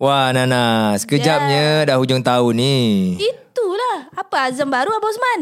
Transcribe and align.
Wah 0.00 0.32
Nana, 0.32 0.96
sekejapnya 0.96 1.84
dah 1.84 2.00
hujung 2.00 2.24
tahun 2.24 2.56
ni. 2.56 2.76
Itulah. 3.20 4.08
Apa 4.16 4.48
azam 4.48 4.72
baru 4.72 4.96
Abang 4.96 5.12
Osman? 5.12 5.40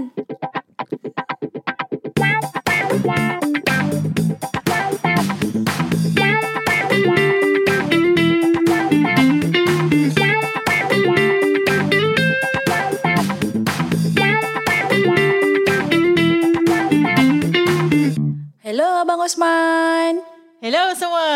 Semua. 20.99 21.27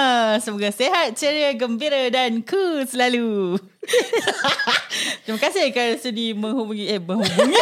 Semoga 0.42 0.68
sehat, 0.74 1.14
ceria, 1.14 1.54
gembira 1.54 2.10
dan 2.10 2.42
cool 2.42 2.82
selalu. 2.82 3.54
Terima 5.22 5.38
kasih 5.38 5.70
kerana 5.70 5.94
sudi 6.02 6.34
menghubungi 6.34 6.90
eh 6.90 6.98
menghubungi. 6.98 7.54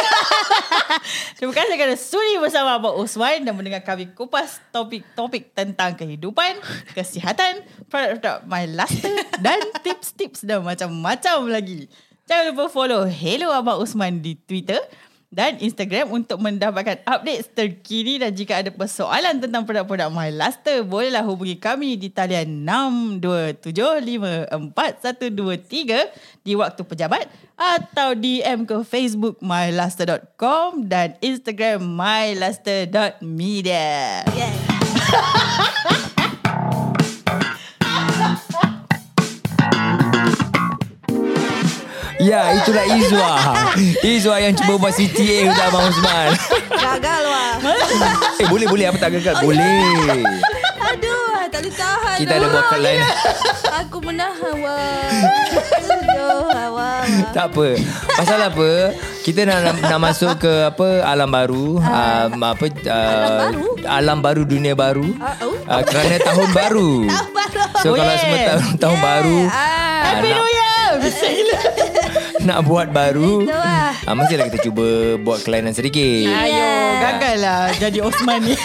Terima 1.37 1.53
kasih 1.53 1.73
kerana 1.77 1.97
sudi 1.97 2.41
bersama 2.41 2.81
Abang 2.81 2.97
Osman 2.97 3.45
dan 3.45 3.53
mendengar 3.53 3.85
kami 3.85 4.09
kupas 4.17 4.57
topik-topik 4.73 5.53
tentang 5.53 5.93
kehidupan, 5.93 6.57
kesihatan, 6.97 7.61
produk-produk 7.87 8.49
My 8.49 8.65
Luster 8.65 9.13
dan 9.37 9.61
tips-tips 9.85 10.41
dan 10.41 10.65
macam-macam 10.65 11.53
lagi. 11.53 11.85
Jangan 12.25 12.53
lupa 12.53 12.65
follow 12.73 13.05
Hello 13.05 13.53
Abang 13.53 13.81
Osman 13.85 14.25
di 14.25 14.33
Twitter 14.33 14.81
dan 15.31 15.55
Instagram 15.63 16.11
untuk 16.11 16.43
mendapatkan 16.43 17.07
update 17.07 17.55
terkini 17.55 18.19
dan 18.19 18.35
jika 18.35 18.59
ada 18.59 18.67
persoalan 18.67 19.39
tentang 19.39 19.63
produk-produk 19.63 20.11
My 20.11 20.27
Luster, 20.27 20.83
bolehlah 20.83 21.23
hubungi 21.23 21.55
kami 21.55 21.95
di 21.95 22.11
talian 22.11 22.67
62754123 23.63 26.43
di 26.43 26.59
waktu 26.59 26.83
pejabat 26.83 27.31
atau 27.55 28.11
DM 28.11 28.67
ke 28.67 28.83
Facebook 28.83 29.39
myluster.com 29.39 30.83
dan 30.91 31.15
Instagram 31.23 31.79
myluster.media. 31.79 34.27
Yes. 34.35 34.59
Ya, 42.21 42.53
itulah 42.53 42.85
Izwa. 42.85 43.31
Izwa 44.05 44.35
yang 44.37 44.53
cuba 44.53 44.77
buat 44.77 44.93
CTA 44.93 45.49
untuk 45.49 45.63
Abang 45.65 45.89
Osman. 45.89 46.29
Gagal 46.69 47.21
wah. 47.25 47.53
eh, 48.37 48.47
boleh, 48.47 48.67
boleh. 48.69 48.85
Apa 48.87 48.97
tak 48.99 49.11
gagal? 49.17 49.41
Boleh. 49.41 50.21
Aduh, 50.81 51.49
tak 51.49 51.59
boleh 51.65 51.73
tahan. 51.73 52.17
Kita 52.21 52.33
ada 52.37 52.47
buat 52.47 52.65
kat 52.69 52.79
lain. 52.79 53.01
Aku 53.81 53.97
menahan 54.03 54.53
wah. 54.59 55.11
Aduh, 55.81 56.41
wah, 56.45 56.67
wah. 56.69 57.03
Tak 57.33 57.45
apa. 57.49 57.67
Pasal 58.13 58.39
apa? 58.43 58.69
Kita 59.21 59.45
nak 59.45 59.81
nak, 59.81 59.99
masuk 60.01 60.37
ke 60.37 60.53
apa 60.65 61.01
alam 61.01 61.29
baru. 61.29 61.77
Um, 61.77 62.41
apa 62.41 62.65
uh, 62.65 63.29
baru? 63.49 63.65
Alam 63.81 64.17
baru 64.19 64.41
dunia 64.45 64.73
baru. 64.73 65.09
Ah, 65.17 65.37
oh. 65.41 65.53
Uh, 65.65 65.81
kerana 65.85 66.17
tahun 66.19 66.49
baru. 66.51 66.91
Tahun 67.05 67.29
baru. 67.33 67.61
So 67.81 67.87
Oh, 67.91 67.95
kalau 67.97 68.13
yeah. 68.13 68.21
semua 68.21 68.37
tahun, 68.45 68.63
tahun 68.77 68.93
Yeah. 68.93 69.05
baru 69.05 69.37
Ah. 69.47 70.01
Happy 70.01 70.29
New 70.29 70.47
Year! 70.47 70.70
Bisa 70.99 71.25
gila. 71.29 71.59
nak 72.47 72.59
buat 72.65 72.89
baru. 72.89 73.45
Lah. 73.45 73.93
Ah, 74.05 74.15
mestilah 74.17 74.49
kita 74.49 74.59
cuba 74.65 75.17
buat 75.21 75.45
kelainan 75.45 75.73
sedikit. 75.77 76.27
Ayo, 76.27 76.69
gagal 76.97 77.35
lah 77.37 77.69
jadi 77.77 77.99
Osman 78.01 78.41
ni. 78.41 78.55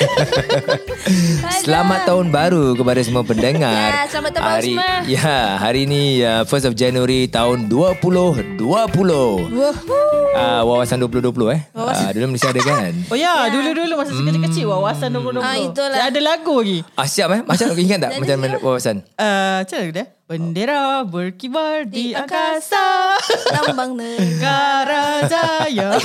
Selamat 1.67 2.09
tahun 2.09 2.33
baru 2.33 2.75
kepada 2.79 3.01
semua 3.03 3.23
pendengar. 3.27 3.75
Ya, 3.75 4.07
selamat 4.09 4.31
tahun 4.39 4.45
baru 4.45 4.55
hari, 4.55 4.75
semua. 4.75 4.91
Ya, 5.07 5.37
hari 5.59 5.83
ni 5.87 6.03
uh, 6.23 6.43
1st 6.47 6.65
of 6.73 6.75
January 6.79 7.27
tahun 7.29 7.69
2020. 7.69 8.63
Woohoo. 8.65 10.01
Uh, 10.37 10.63
wawasan 10.69 11.01
2020 11.01 11.33
eh. 11.57 11.61
Uh, 11.75 12.11
dulu 12.13 12.37
mesti 12.37 12.47
ada 12.49 12.61
kan? 12.61 12.93
Oh 13.09 13.17
ya, 13.17 13.49
dulu-dulu 13.49 13.93
masa 13.99 14.13
kecil-kecil 14.13 14.65
wawasan 14.69 15.09
2020. 15.17 15.43
Ah, 15.43 15.57
itulah. 15.59 15.99
Ada 16.07 16.21
lagu 16.23 16.55
lagi. 16.61 16.79
Ah, 16.95 17.09
siap 17.09 17.29
eh? 17.35 17.41
Macam 17.45 17.67
ingat 17.77 17.99
tak 18.05 18.11
macam 18.21 18.37
mana 18.41 18.57
wawasan? 18.63 18.97
Uh, 19.17 19.65
macam 19.65 19.77
mana 19.81 19.93
dia? 19.93 20.07
Bendera 20.27 21.07
berkibar 21.07 21.87
di, 21.87 22.11
angkasa. 22.11 23.15
Lambang 23.63 23.95
negara. 24.03 25.23
Jaya. 25.23 25.95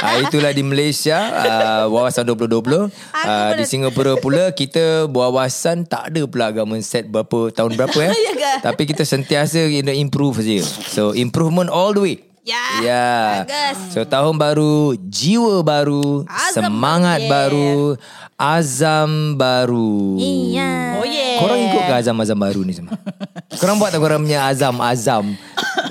Ah, 0.00 0.16
itulah 0.16 0.48
di 0.48 0.64
Malaysia 0.64 1.28
uh, 1.28 1.84
wawasan 1.92 2.24
2020. 2.24 2.32
Uh, 2.32 2.88
pernah- 3.12 3.52
di 3.52 3.64
Singapura 3.68 4.16
pula 4.16 4.48
kita 4.48 5.04
wawasan 5.04 5.84
tak 5.84 6.08
ada 6.08 6.24
pula 6.24 6.48
government 6.48 6.80
set 6.80 7.04
berapa 7.04 7.52
tahun 7.52 7.76
berapa 7.76 8.08
eh. 8.08 8.12
Ya? 8.40 8.64
Tapi 8.64 8.88
kita 8.88 9.04
sentiasa 9.04 9.60
kena 9.60 9.92
improve 9.92 10.40
saja. 10.40 10.64
So 10.88 11.12
improvement 11.12 11.68
all 11.68 11.92
the 11.92 12.00
way. 12.00 12.16
Ya. 12.40 12.64
Ya. 12.80 13.08
Bagus. 13.44 13.92
So 13.92 14.08
tahun 14.08 14.40
baru, 14.40 14.96
jiwa 14.96 15.60
baru, 15.60 16.24
Azam 16.24 16.72
semangat 16.72 17.20
baru. 17.28 17.92
baru, 18.00 18.00
azam 18.40 19.36
baru. 19.36 20.16
Iya. 20.16 20.96
Oh 20.96 21.04
yeah. 21.04 21.36
Korang 21.36 21.60
ikut 21.60 21.82
ke 21.84 21.94
azam-azam 22.00 22.38
baru 22.40 22.64
ni 22.64 22.72
semua? 22.72 22.96
Korang 23.60 23.76
buat 23.76 23.92
tak 23.92 24.00
korang 24.00 24.24
punya 24.24 24.48
azam-azam? 24.48 25.36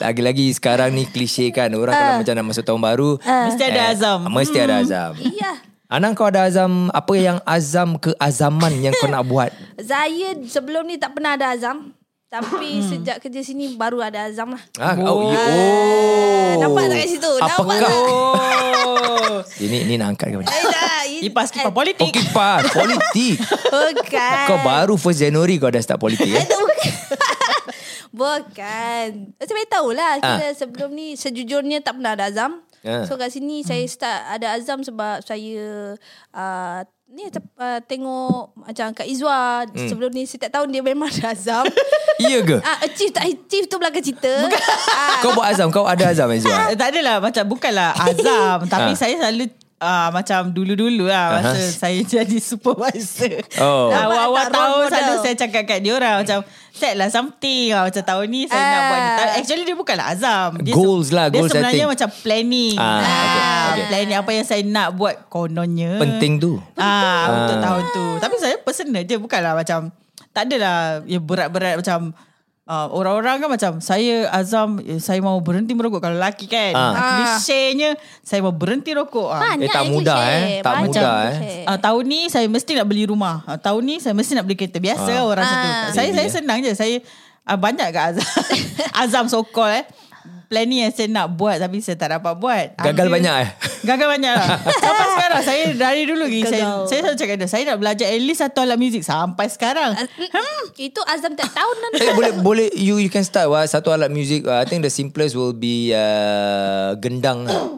Lagi-lagi 0.02 0.50
sekarang 0.58 0.90
ni 0.98 1.06
klise 1.06 1.54
kan. 1.54 1.70
Orang 1.78 1.94
kalau 1.94 2.26
macam 2.26 2.34
nak 2.34 2.46
masuk 2.50 2.66
tahun 2.66 2.82
baru. 2.82 3.10
Mesti 3.22 3.64
ada 3.70 3.82
eh, 3.86 3.94
azam. 3.94 4.20
Mesti 4.26 4.58
ada 4.58 4.76
azam. 4.82 5.14
Iya. 5.22 5.52
Anang 5.90 6.14
kau 6.14 6.30
ada 6.30 6.46
azam 6.46 6.94
Apa 6.94 7.18
yang 7.18 7.42
azam 7.50 7.98
keazaman 7.98 8.78
Yang 8.78 9.02
kau 9.02 9.10
nak 9.10 9.26
buat 9.26 9.50
Saya 9.90 10.38
sebelum 10.46 10.86
ni 10.86 11.02
tak 11.02 11.18
pernah 11.18 11.34
ada 11.34 11.50
azam. 11.50 11.98
Tapi 12.30 12.78
Hmm. 12.78 12.86
sejak 12.86 13.18
kerja 13.18 13.42
sini 13.42 13.74
baru 13.74 14.06
ada 14.06 14.30
azam 14.30 14.54
lah. 14.54 14.62
ah, 14.78 14.94
oh. 15.02 15.34
oh. 15.34 16.52
Nampak 16.62 16.86
tak 16.86 16.98
kat 17.02 17.10
situ? 17.10 17.32
Nampak 17.42 17.58
Apakah 17.58 17.78
tak? 17.82 17.90
Oh. 17.90 19.42
Ini 19.66 19.78
ini 19.82 19.94
nak 19.96 20.14
angkat 20.14 20.30
ke 20.30 20.38
Eh. 20.38 20.62
It- 21.10 21.24
Kipas 21.26 21.50
kipas 21.50 21.74
politik. 21.74 22.06
Oh 22.06 22.12
kipas 22.12 22.64
Politik 22.70 23.40
Bukan. 23.66 24.46
Kau 24.46 24.58
baru 24.62 24.94
1st 24.94 25.20
Januari 25.26 25.56
Kau 25.58 25.68
dah 25.68 25.82
start 25.82 25.98
politik 25.98 26.28
eh? 26.28 26.44
Itu 26.44 26.60
bukan. 26.60 26.94
bukan. 28.22 29.08
Macam 29.34 29.54
mana 29.56 29.68
tahulah. 29.68 30.10
Ah. 30.12 30.18
Kita 30.20 30.46
sebelum 30.56 30.90
ni 30.92 31.16
sejujurnya 31.16 31.82
tak 31.82 31.98
pernah 31.98 32.14
ada 32.14 32.30
azam. 32.30 32.62
Ah. 32.82 33.04
So 33.04 33.18
kat 33.18 33.34
sini 33.34 33.64
saya 33.64 33.82
start 33.84 34.22
ada 34.30 34.54
azam 34.54 34.80
sebab 34.80 35.24
saya 35.24 35.96
uh, 36.32 36.80
ni 37.10 37.26
uh, 37.26 37.80
tengok 37.84 38.54
macam 38.56 38.94
Kak 38.94 39.04
Izwa 39.04 39.66
Hmm. 39.66 39.88
sebelum 39.88 40.10
ni 40.10 40.24
setiap 40.24 40.50
tahun 40.52 40.70
dia 40.70 40.80
memang 40.80 41.10
ada 41.12 41.34
azam. 41.34 41.66
Iya 42.20 42.44
ke 42.44 42.60
Ah, 42.60 42.84
achieve 42.84 43.10
tak 43.10 43.26
achieve 43.26 43.66
tu 43.66 43.76
belakang 43.76 44.04
cerita. 44.04 44.52
Ah, 44.92 45.18
Kau 45.20 45.32
buat 45.32 45.48
azam 45.48 45.72
Kau 45.72 45.88
ada 45.88 46.04
azam 46.06 46.28
Azwa 46.28 46.68
Eh, 46.68 46.76
tak 46.76 46.92
adalah 46.92 47.18
macam 47.18 47.48
bukanlah 47.48 47.96
azam 48.06 48.68
tapi 48.68 48.92
Ah. 48.92 48.98
saya 48.98 49.16
selalu 49.18 49.48
uh, 49.80 50.08
macam 50.10 50.48
dulu-dulu 50.48 51.06
lah 51.06 51.40
masa 51.40 51.56
Aha. 51.56 51.72
saya 51.74 52.00
jadi 52.14 52.38
supervisor. 52.38 53.40
Oh. 53.58 53.88
Uh, 53.88 53.96
Nampak 53.98 54.22
awal 54.22 54.38
tak 54.42 54.52
tahun 54.54 54.84
selalu 54.90 55.16
saya 55.20 55.36
cakap 55.38 55.64
kat 55.66 55.80
dia 55.80 55.94
orang 55.94 56.16
macam 56.20 56.40
set 56.72 56.94
lah 56.94 57.08
something 57.08 57.66
lah 57.70 57.84
macam 57.86 58.04
tahun 58.06 58.26
ni 58.26 58.42
saya 58.46 58.60
nak 58.62 58.72
Ah. 58.74 58.86
buat 58.86 59.00
ni. 59.00 59.10
Ta- 59.12 59.34
Actually 59.36 59.64
dia 59.64 59.76
bukanlah 59.76 60.06
azam. 60.10 60.50
Dia 60.62 60.74
Goals 60.74 61.08
lah, 61.10 61.26
Dia 61.28 61.38
goal 61.38 61.50
sebenarnya 61.50 61.76
setting. 61.78 61.92
macam 61.92 62.10
planning. 62.20 62.76
Ah, 62.78 63.00
okay, 63.00 63.42
okay. 63.70 63.86
Planning 63.90 64.18
apa 64.18 64.32
yang 64.32 64.46
saya 64.46 64.62
nak 64.64 64.88
buat 64.94 65.16
kononnya. 65.28 65.92
Penting 65.98 66.34
tu 66.38 66.60
Ah, 66.74 67.24
untuk 67.38 67.58
Ah. 67.58 67.62
tahun 67.62 67.84
tu. 67.90 68.06
Tapi 68.18 68.36
saya 68.38 68.56
personal 68.58 69.04
je 69.04 69.16
bukanlah 69.16 69.54
macam 69.54 69.92
tak 70.30 70.46
adalah 70.46 70.78
ya 71.04 71.18
berat-berat 71.18 71.76
macam 71.78 72.14
uh, 72.70 72.88
orang-orang 72.94 73.42
kan 73.42 73.50
macam 73.50 73.72
saya 73.82 74.30
azam 74.30 74.78
eh, 74.80 75.02
saya 75.02 75.18
mau 75.20 75.42
berhenti 75.42 75.74
merokok 75.74 76.00
kalau 76.00 76.16
lelaki 76.16 76.46
kan. 76.46 76.72
Ah. 76.72 76.94
Ah. 76.94 77.04
Klisenya 77.18 77.98
saya 78.22 78.40
mau 78.40 78.54
berhenti 78.54 78.94
rokok. 78.94 79.28
Ah. 79.28 79.42
Banyak 79.52 79.66
Eh, 79.66 79.74
tak 79.74 79.84
mudah, 79.90 80.16
cliche. 80.16 80.30
eh. 80.30 80.62
Tak 80.62 80.74
Banyak 80.78 80.86
mudah, 80.86 81.14
eh. 81.26 81.66
Uh, 81.66 81.80
tahun 81.82 82.04
ni 82.06 82.20
saya 82.30 82.46
mesti 82.46 82.72
nak 82.74 82.86
beli 82.86 83.04
rumah. 83.04 83.42
Uh, 83.44 83.58
tahun 83.58 83.82
ni 83.82 83.96
saya 83.98 84.14
mesti 84.14 84.38
nak 84.38 84.46
beli 84.46 84.56
kereta. 84.56 84.78
Biasa 84.78 85.12
Ah. 85.12 85.26
orang 85.26 85.44
Ah. 85.44 85.52
satu. 85.52 85.68
Saya 85.92 86.08
Maybe, 86.08 86.16
saya 86.16 86.28
eh. 86.30 86.34
senang 86.38 86.58
je. 86.62 86.72
Saya 86.72 86.96
uh, 87.44 87.58
banyak 87.58 87.88
kat 87.90 88.04
azam. 88.14 88.30
azam 89.04 89.26
so 89.26 89.42
called 89.42 89.74
eh. 89.74 89.86
Planning 90.50 90.82
yang 90.82 90.90
saya 90.90 91.08
nak 91.08 91.30
buat 91.32 91.56
tapi 91.56 91.78
saya 91.78 91.94
tak 91.94 92.10
dapat 92.12 92.34
buat. 92.36 92.74
Gagal 92.76 92.90
Until- 93.00 93.14
banyak 93.14 93.36
eh 93.38 93.50
Gagal 93.80 94.08
banyak 94.10 94.34
lah. 94.34 94.48
Sampai 94.84 95.06
sekarang 95.08 95.42
saya 95.42 95.64
dari 95.72 96.04
dulu 96.04 96.26
lagi 96.26 96.42
saya 96.44 96.64
Gagal. 96.66 96.82
saya 96.84 97.00
selalu 97.00 97.18
cakap 97.18 97.36
dia 97.36 97.48
saya 97.48 97.64
nak 97.64 97.78
belajar 97.78 98.06
at 98.08 98.20
least 98.20 98.42
satu 98.42 98.60
alat 98.60 98.76
muzik 98.76 99.00
sampai 99.02 99.46
sekarang. 99.48 99.94
Hmm, 99.94 100.64
itu 100.76 101.00
azam 101.06 101.32
tiap 101.32 101.48
tahun 101.50 101.76
kan. 101.78 101.90
Eh, 101.96 102.12
boleh 102.12 102.32
boleh 102.36 102.68
you 102.74 102.98
you 102.98 103.08
can 103.08 103.22
start 103.22 103.46
wah 103.46 103.62
satu 103.64 103.90
alat 103.90 104.10
muzik 104.10 104.44
uh, 104.44 104.58
I 104.58 104.66
think 104.66 104.82
the 104.82 104.90
simplest 104.90 105.32
will 105.32 105.54
be 105.54 105.94
uh, 105.94 106.98
gendang 106.98 107.46
lah. 107.46 107.70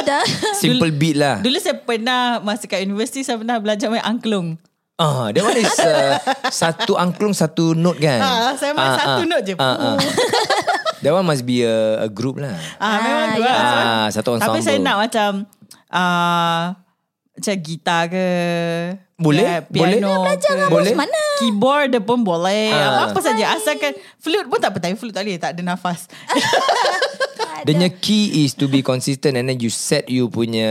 Dah. 0.00 0.24
simple 0.54 0.88
beat 0.90 1.14
lah 1.14 1.40
Dulu 1.40 1.56
saya 1.56 1.76
pernah 1.76 2.38
masa 2.38 2.64
kat 2.64 2.80
universiti 2.80 3.20
saya 3.20 3.36
pernah 3.36 3.56
belajar 3.56 3.88
main 3.88 4.00
angklung. 4.00 4.60
ah 4.96 5.30
that 5.30 5.40
one 5.40 5.54
is 5.54 5.70
uh, 5.76 6.18
satu 6.54 6.92
angklung 6.94 7.30
satu 7.30 7.70
note 7.72 7.98
kan 7.98 8.18
Ah, 8.18 8.50
saya 8.52 8.72
main 8.72 8.92
satu 8.94 9.22
note 9.24 9.44
je. 9.44 9.54
ah, 9.54 9.94
ah. 9.94 9.96
That 11.00 11.10
one 11.10 11.24
must 11.24 11.42
be 11.42 11.62
a, 11.62 11.76
a 12.00 12.08
group 12.08 12.36
lah 12.36 12.54
Ah, 12.76 12.96
memang 12.98 13.28
tu 13.32 13.40
ya. 13.40 13.48
lah. 13.48 13.58
Ah, 13.58 14.06
satu 14.08 14.28
ensemble. 14.32 14.54
Tapi 14.54 14.60
saya 14.60 14.78
nak 14.78 14.96
macam 14.98 15.30
uh, 15.88 16.62
Macam 17.32 17.54
gitar 17.56 18.02
ke 18.06 18.26
Boleh, 19.14 19.42
ya, 19.42 19.58
boleh. 19.64 19.98
piano 19.98 20.10
Belajar 20.22 20.52
ke, 20.54 20.64
Boleh. 20.68 20.94
mana? 20.94 21.20
Keyboard 21.38 21.86
dia 21.88 22.00
pun 22.00 22.18
boleh 22.20 22.70
Ah. 22.70 23.06
Apa 23.06 23.18
saja 23.18 23.52
Asalkan 23.52 23.90
Flute 24.16 24.46
pun 24.46 24.58
tak 24.58 24.70
apa 24.70 24.78
Tapi 24.80 24.94
flute 24.94 25.10
tak 25.12 25.22
boleh 25.22 25.38
Tak 25.38 25.54
ada 25.54 25.62
nafas 25.64 26.06
The 27.64 27.74
key 27.90 28.44
is 28.44 28.54
to 28.54 28.66
be 28.66 28.80
consistent 28.80 29.34
and 29.34 29.46
then 29.46 29.58
you 29.58 29.68
set 29.68 30.06
you 30.06 30.28
punya 30.28 30.68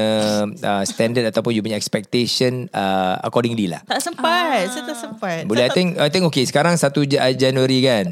uh, 0.48 0.84
standard 0.84 1.25
ataupun 1.25 1.51
you 1.51 1.62
punya 1.62 1.75
expectation 1.75 2.69
uh, 2.72 3.18
accordingly 3.19 3.68
lah. 3.68 3.81
Tak 3.84 4.00
sempat 4.00 4.69
Saya 4.69 4.84
tak 4.86 4.98
sempat 4.98 5.44
Boleh 5.44 5.68
I 5.68 5.72
think 5.72 5.98
I 5.98 6.07
think 6.07 6.24
okay 6.28 6.44
sekarang 6.44 6.75
1 6.75 6.88
Ja- 7.10 7.34
Januari 7.34 7.80
kan. 7.81 8.06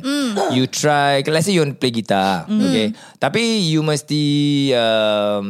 You 0.51 0.68
try 0.68 1.24
let's 1.24 1.45
say 1.45 1.56
you 1.56 1.63
want 1.63 1.75
to 1.75 1.80
play 1.80 1.92
guitar, 1.92 2.44
okay. 2.45 2.92
Tapi 3.18 3.42
you 3.66 3.80
mesti 3.81 4.24
um, 4.75 5.45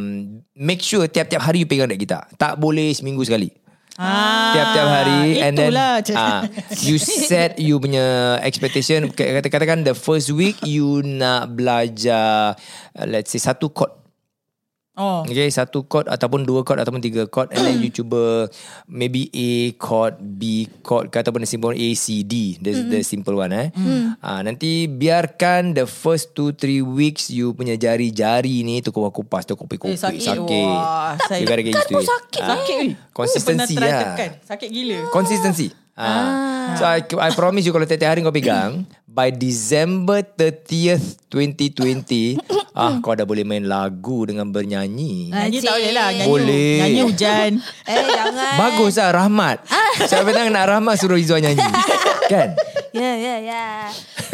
make 0.54 0.80
sure 0.80 1.06
tiap-tiap 1.06 1.42
hari 1.42 1.64
you 1.64 1.68
pegang 1.68 1.90
that 1.90 1.98
gitar. 1.98 2.30
Tak 2.36 2.56
boleh 2.56 2.92
seminggu 2.92 3.22
sekali. 3.22 3.52
Ah, 3.96 4.52
Tiap-tiap 4.52 4.88
hari 4.92 5.40
and 5.40 5.56
then 5.56 5.72
ah, 5.72 6.44
you 6.88 7.00
set 7.00 7.56
you 7.56 7.80
punya 7.80 8.36
expectation. 8.44 9.08
Kata 9.08 9.48
katakan 9.48 9.88
the 9.88 9.96
first 9.96 10.36
week 10.36 10.60
you 10.68 11.00
nak 11.00 11.56
belajar 11.56 12.60
uh, 12.92 13.06
let's 13.08 13.32
say 13.32 13.40
satu 13.40 13.72
chord 13.72 14.05
Oh 14.96 15.28
Okay, 15.28 15.48
satu 15.48 15.84
chord 15.84 16.08
ataupun 16.08 16.44
dua 16.44 16.64
chord 16.64 16.80
ataupun 16.80 17.00
tiga 17.00 17.28
chord 17.28 17.52
and 17.52 17.60
then 17.62 17.84
you 17.84 17.92
cuba 17.96 18.48
maybe 18.88 19.28
A 19.30 19.50
chord, 19.76 20.16
B 20.18 20.72
chord 20.80 21.12
ke 21.12 21.20
ataupun 21.20 21.44
the 21.44 21.50
simple 21.50 21.70
one, 21.70 21.78
A, 21.78 21.90
C, 21.94 22.24
D. 22.24 22.56
The, 22.58 22.72
the 22.88 23.00
simple 23.02 23.36
one 23.36 23.52
eh. 23.52 23.68
Ah, 24.20 24.40
nanti 24.40 24.88
biarkan 24.88 25.72
the 25.72 25.84
first 25.84 26.32
two, 26.32 26.52
three 26.52 26.80
weeks 26.80 27.28
you 27.28 27.52
punya 27.52 27.76
jari-jari 27.76 28.64
ni 28.64 28.80
tu 28.80 28.90
kupas-kupas, 28.90 29.44
tu 29.44 29.54
kopi-kopi. 29.54 29.94
Eh, 29.94 30.00
sakit. 30.00 30.24
sakit. 30.24 30.66
Wah, 30.66 31.14
saya- 31.22 31.44
You 31.44 31.46
gotta 31.46 31.62
get 31.62 31.76
used 31.76 31.88
to 31.88 32.00
it. 32.00 32.08
sakit, 32.08 32.42
Ah, 32.42 32.48
Sakit. 32.56 32.86
Consistency 33.12 33.76
lah. 33.76 34.16
Sakit 34.42 34.70
gila 34.72 35.12
Consistency. 35.12 35.85
Ah. 35.96 36.76
So 36.76 36.84
I, 36.84 37.00
I 37.24 37.32
promise 37.32 37.64
you 37.64 37.72
kalau 37.72 37.88
tiap-tiap 37.88 38.12
hari 38.12 38.20
kau 38.20 38.36
pegang 38.36 38.84
by 39.08 39.32
December 39.32 40.20
30th 40.28 41.24
2020 41.32 42.36
ah 42.76 43.00
kau 43.00 43.16
dah 43.16 43.24
boleh 43.24 43.48
main 43.48 43.64
lagu 43.64 44.28
dengan 44.28 44.52
bernyanyi. 44.52 45.32
Nyanyi 45.32 45.58
tak 45.64 45.72
boleh 45.80 45.92
lah 45.96 46.08
Nyanyi, 46.12 46.28
Boleh. 46.28 46.76
nyanyi 46.84 47.02
hujan 47.08 47.52
Eh 47.88 48.06
jangan. 48.12 48.54
Bagus 48.60 48.94
lah 49.00 49.10
Rahmat 49.16 49.58
Siapa 50.12 50.28
datang 50.28 50.52
nak 50.52 50.68
Rahmat 50.68 50.96
Suruh 51.00 51.16
Izzuan 51.16 51.40
nyanyi 51.40 51.64
Kan 52.32 52.60
Ya 52.92 53.12
ya 53.16 53.36
ya. 53.40 53.66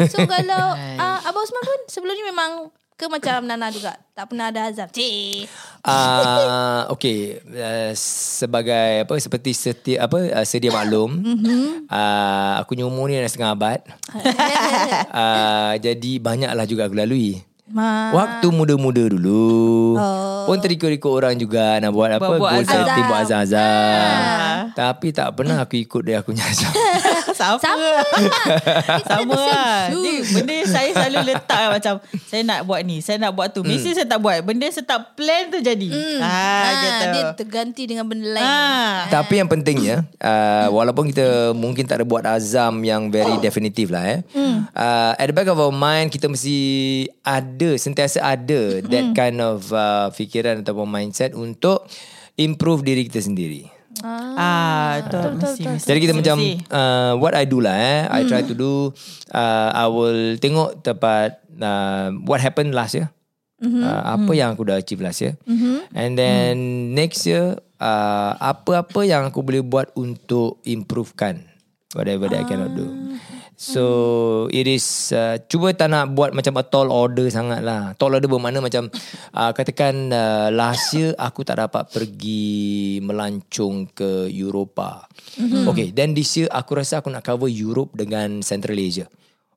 So 0.06 0.22
kalau 0.26 0.74
uh, 0.74 1.18
Abang 1.22 1.42
Osman 1.42 1.62
pun 1.62 1.78
sebelum 1.86 2.14
ni 2.14 2.26
memang 2.26 2.70
ke 3.02 3.06
macam 3.10 3.38
Nana 3.42 3.66
juga. 3.74 3.98
Tak 4.14 4.30
pernah 4.30 4.54
ada 4.54 4.70
azam. 4.70 4.86
Cik. 4.86 5.50
uh, 5.90 6.86
Okay 6.94 7.42
uh, 7.42 7.90
Sebagai 7.98 9.02
apa 9.02 9.14
Seperti 9.18 9.50
seti, 9.50 9.92
apa 9.98 10.14
uh, 10.30 10.46
sedia 10.46 10.70
maklum 10.70 11.10
uh, 11.90 12.62
Aku 12.62 12.78
punya 12.78 12.86
umur 12.86 13.10
ni 13.10 13.18
dah 13.18 13.26
setengah 13.26 13.58
abad 13.58 13.80
uh, 15.10 15.74
Jadi 15.84 16.22
banyaklah 16.22 16.66
juga 16.70 16.86
aku 16.86 16.94
lalui 16.94 17.42
Ma. 17.72 18.12
Waktu 18.12 18.52
muda-muda 18.52 19.08
dulu 19.08 19.96
oh. 19.96 20.44
Pun 20.44 20.60
terikut-ikut 20.60 21.08
orang 21.08 21.40
juga 21.40 21.80
Nak 21.80 21.90
buat 21.90 22.10
apa 22.20 22.36
Buat-buat 22.36 22.68
azam. 22.68 23.06
Buat 23.08 23.20
azam-azam 23.26 24.76
Tapi 24.76 25.08
tak 25.16 25.32
pernah 25.34 25.56
aku 25.64 25.80
ikut 25.80 26.02
dia 26.04 26.20
Aku 26.20 26.30
punya 26.36 26.44
azam 26.44 26.68
Sama. 27.42 27.58
Sama. 27.58 27.90
Sama 29.10 29.34
lah 29.36 29.78
shoes. 29.88 29.98
Ni 29.98 30.14
Benda 30.32 30.54
saya 30.64 30.90
selalu 30.92 31.20
letak 31.28 31.58
lah 31.58 31.70
Macam 31.72 31.94
Saya 32.22 32.42
nak 32.42 32.60
buat 32.62 32.80
ni 32.80 32.96
Saya 32.98 33.16
nak 33.18 33.32
buat 33.32 33.48
tu. 33.48 33.60
Mesti 33.62 33.92
saya 33.92 34.06
tak 34.06 34.18
buat 34.18 34.38
Benda 34.40 34.66
saya 34.68 34.84
tak 34.84 35.14
plan 35.14 35.48
tu 35.48 35.58
jadi. 35.58 35.88
Ah, 36.18 36.30
Ah, 36.32 36.72
gitu. 36.72 37.04
dia 37.08 37.22
terganti 37.34 37.82
dengan 37.84 38.04
benda 38.04 38.28
lain. 38.30 38.44
ah. 38.44 39.06
Tapi 39.08 39.34
yang 39.36 39.48
pentingnya 39.48 40.06
uh, 40.16 40.66
Walaupun 40.70 41.08
kita 41.08 41.26
Mungkin 41.52 41.84
tak 41.84 41.98
ada 41.98 42.04
buat 42.04 42.22
azam 42.24 42.80
Yang 42.80 43.02
very 43.10 43.34
definitive 43.38 43.90
lah 43.90 44.04
eh. 44.08 44.20
Uh, 44.72 45.12
At 45.14 45.26
the 45.26 45.34
back 45.34 45.46
of 45.46 45.58
our 45.58 45.70
mind 45.70 46.08
Kita 46.08 46.26
mesti 46.26 46.56
Ada 47.20 47.74
Sentiasa 47.76 48.20
ada 48.20 48.80
That 48.80 49.12
kind 49.12 49.38
of 49.38 49.66
uh, 49.68 50.08
Fikiran 50.10 50.60
ataupun 50.60 50.86
mindset 50.86 51.32
Untuk 51.32 51.84
Improve 52.34 52.80
diri 52.82 53.04
kita 53.04 53.20
sendiri 53.20 53.81
Ah, 54.00 55.04
betul, 55.04 55.36
mesti, 55.36 55.62
mesti. 55.68 55.86
Jadi 55.86 55.98
kita 56.00 56.12
macam 56.16 56.36
uh, 56.72 57.12
What 57.20 57.36
I 57.36 57.44
do 57.44 57.60
lah 57.60 57.76
eh. 57.76 58.00
I 58.08 58.24
try 58.24 58.40
to 58.40 58.54
do 58.56 58.90
uh, 59.30 59.68
I 59.70 59.86
will 59.92 60.40
tengok 60.40 60.80
tempat 60.80 61.44
uh, 61.60 62.10
What 62.24 62.40
happened 62.40 62.72
last 62.72 62.96
year. 62.96 63.12
Uh, 63.62 64.18
Apa 64.18 64.32
yang 64.34 64.56
aku 64.56 64.66
dah 64.66 64.80
achieve 64.80 65.04
last 65.04 65.22
year. 65.22 65.38
And 65.94 66.18
then 66.18 66.54
Next 66.96 67.22
year 67.28 67.60
uh, 67.78 68.32
Apa-apa 68.40 69.06
yang 69.06 69.28
aku 69.28 69.44
boleh 69.44 69.62
buat 69.62 69.94
Untuk 69.94 70.58
improvekan 70.66 71.46
Whatever 71.94 72.26
that 72.32 72.42
I 72.42 72.46
cannot 72.48 72.72
do 72.74 72.88
So 73.62 73.84
It 74.50 74.66
is 74.66 75.14
uh, 75.14 75.38
Cuba 75.46 75.70
tak 75.70 75.94
nak 75.94 76.10
buat 76.18 76.34
Macam 76.34 76.58
a 76.58 76.66
tall 76.66 76.90
order 76.90 77.30
sangat 77.30 77.62
lah 77.62 77.94
Tall 77.94 78.18
order 78.18 78.26
bermakna 78.26 78.58
macam 78.58 78.90
uh, 79.30 79.50
Katakan 79.54 80.10
uh, 80.10 80.50
Last 80.50 80.98
year 80.98 81.14
Aku 81.14 81.46
tak 81.46 81.62
dapat 81.62 81.86
pergi 81.86 82.98
Melancong 82.98 83.94
ke 83.94 84.26
Eropah. 84.26 85.06
Mm-hmm. 85.38 85.64
Okay 85.70 85.86
Then 85.94 86.10
this 86.10 86.34
year 86.34 86.50
Aku 86.50 86.74
rasa 86.74 86.98
aku 86.98 87.14
nak 87.14 87.22
cover 87.22 87.46
Europe 87.46 87.94
Dengan 87.94 88.42
Central 88.42 88.74
Asia. 88.82 89.06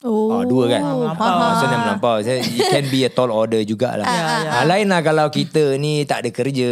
Oh. 0.05 0.29
Ah, 0.29 0.45
dua 0.45 0.69
kan? 0.69 0.85
Melampau. 0.85 1.25
ah, 1.25 1.57
So 1.57 1.65
dia 1.65 1.77
melampau 1.81 2.15
so, 2.21 2.29
It 2.29 2.69
can 2.69 2.85
be 2.93 3.01
a 3.01 3.09
tall 3.09 3.33
order 3.33 3.65
jugalah. 3.65 4.05
Ah, 4.05 4.61
Lain 4.69 4.85
lah 4.85 5.01
kalau 5.01 5.33
kita 5.33 5.81
ni 5.81 6.05
Tak 6.05 6.21
ada 6.21 6.29
kerja 6.29 6.69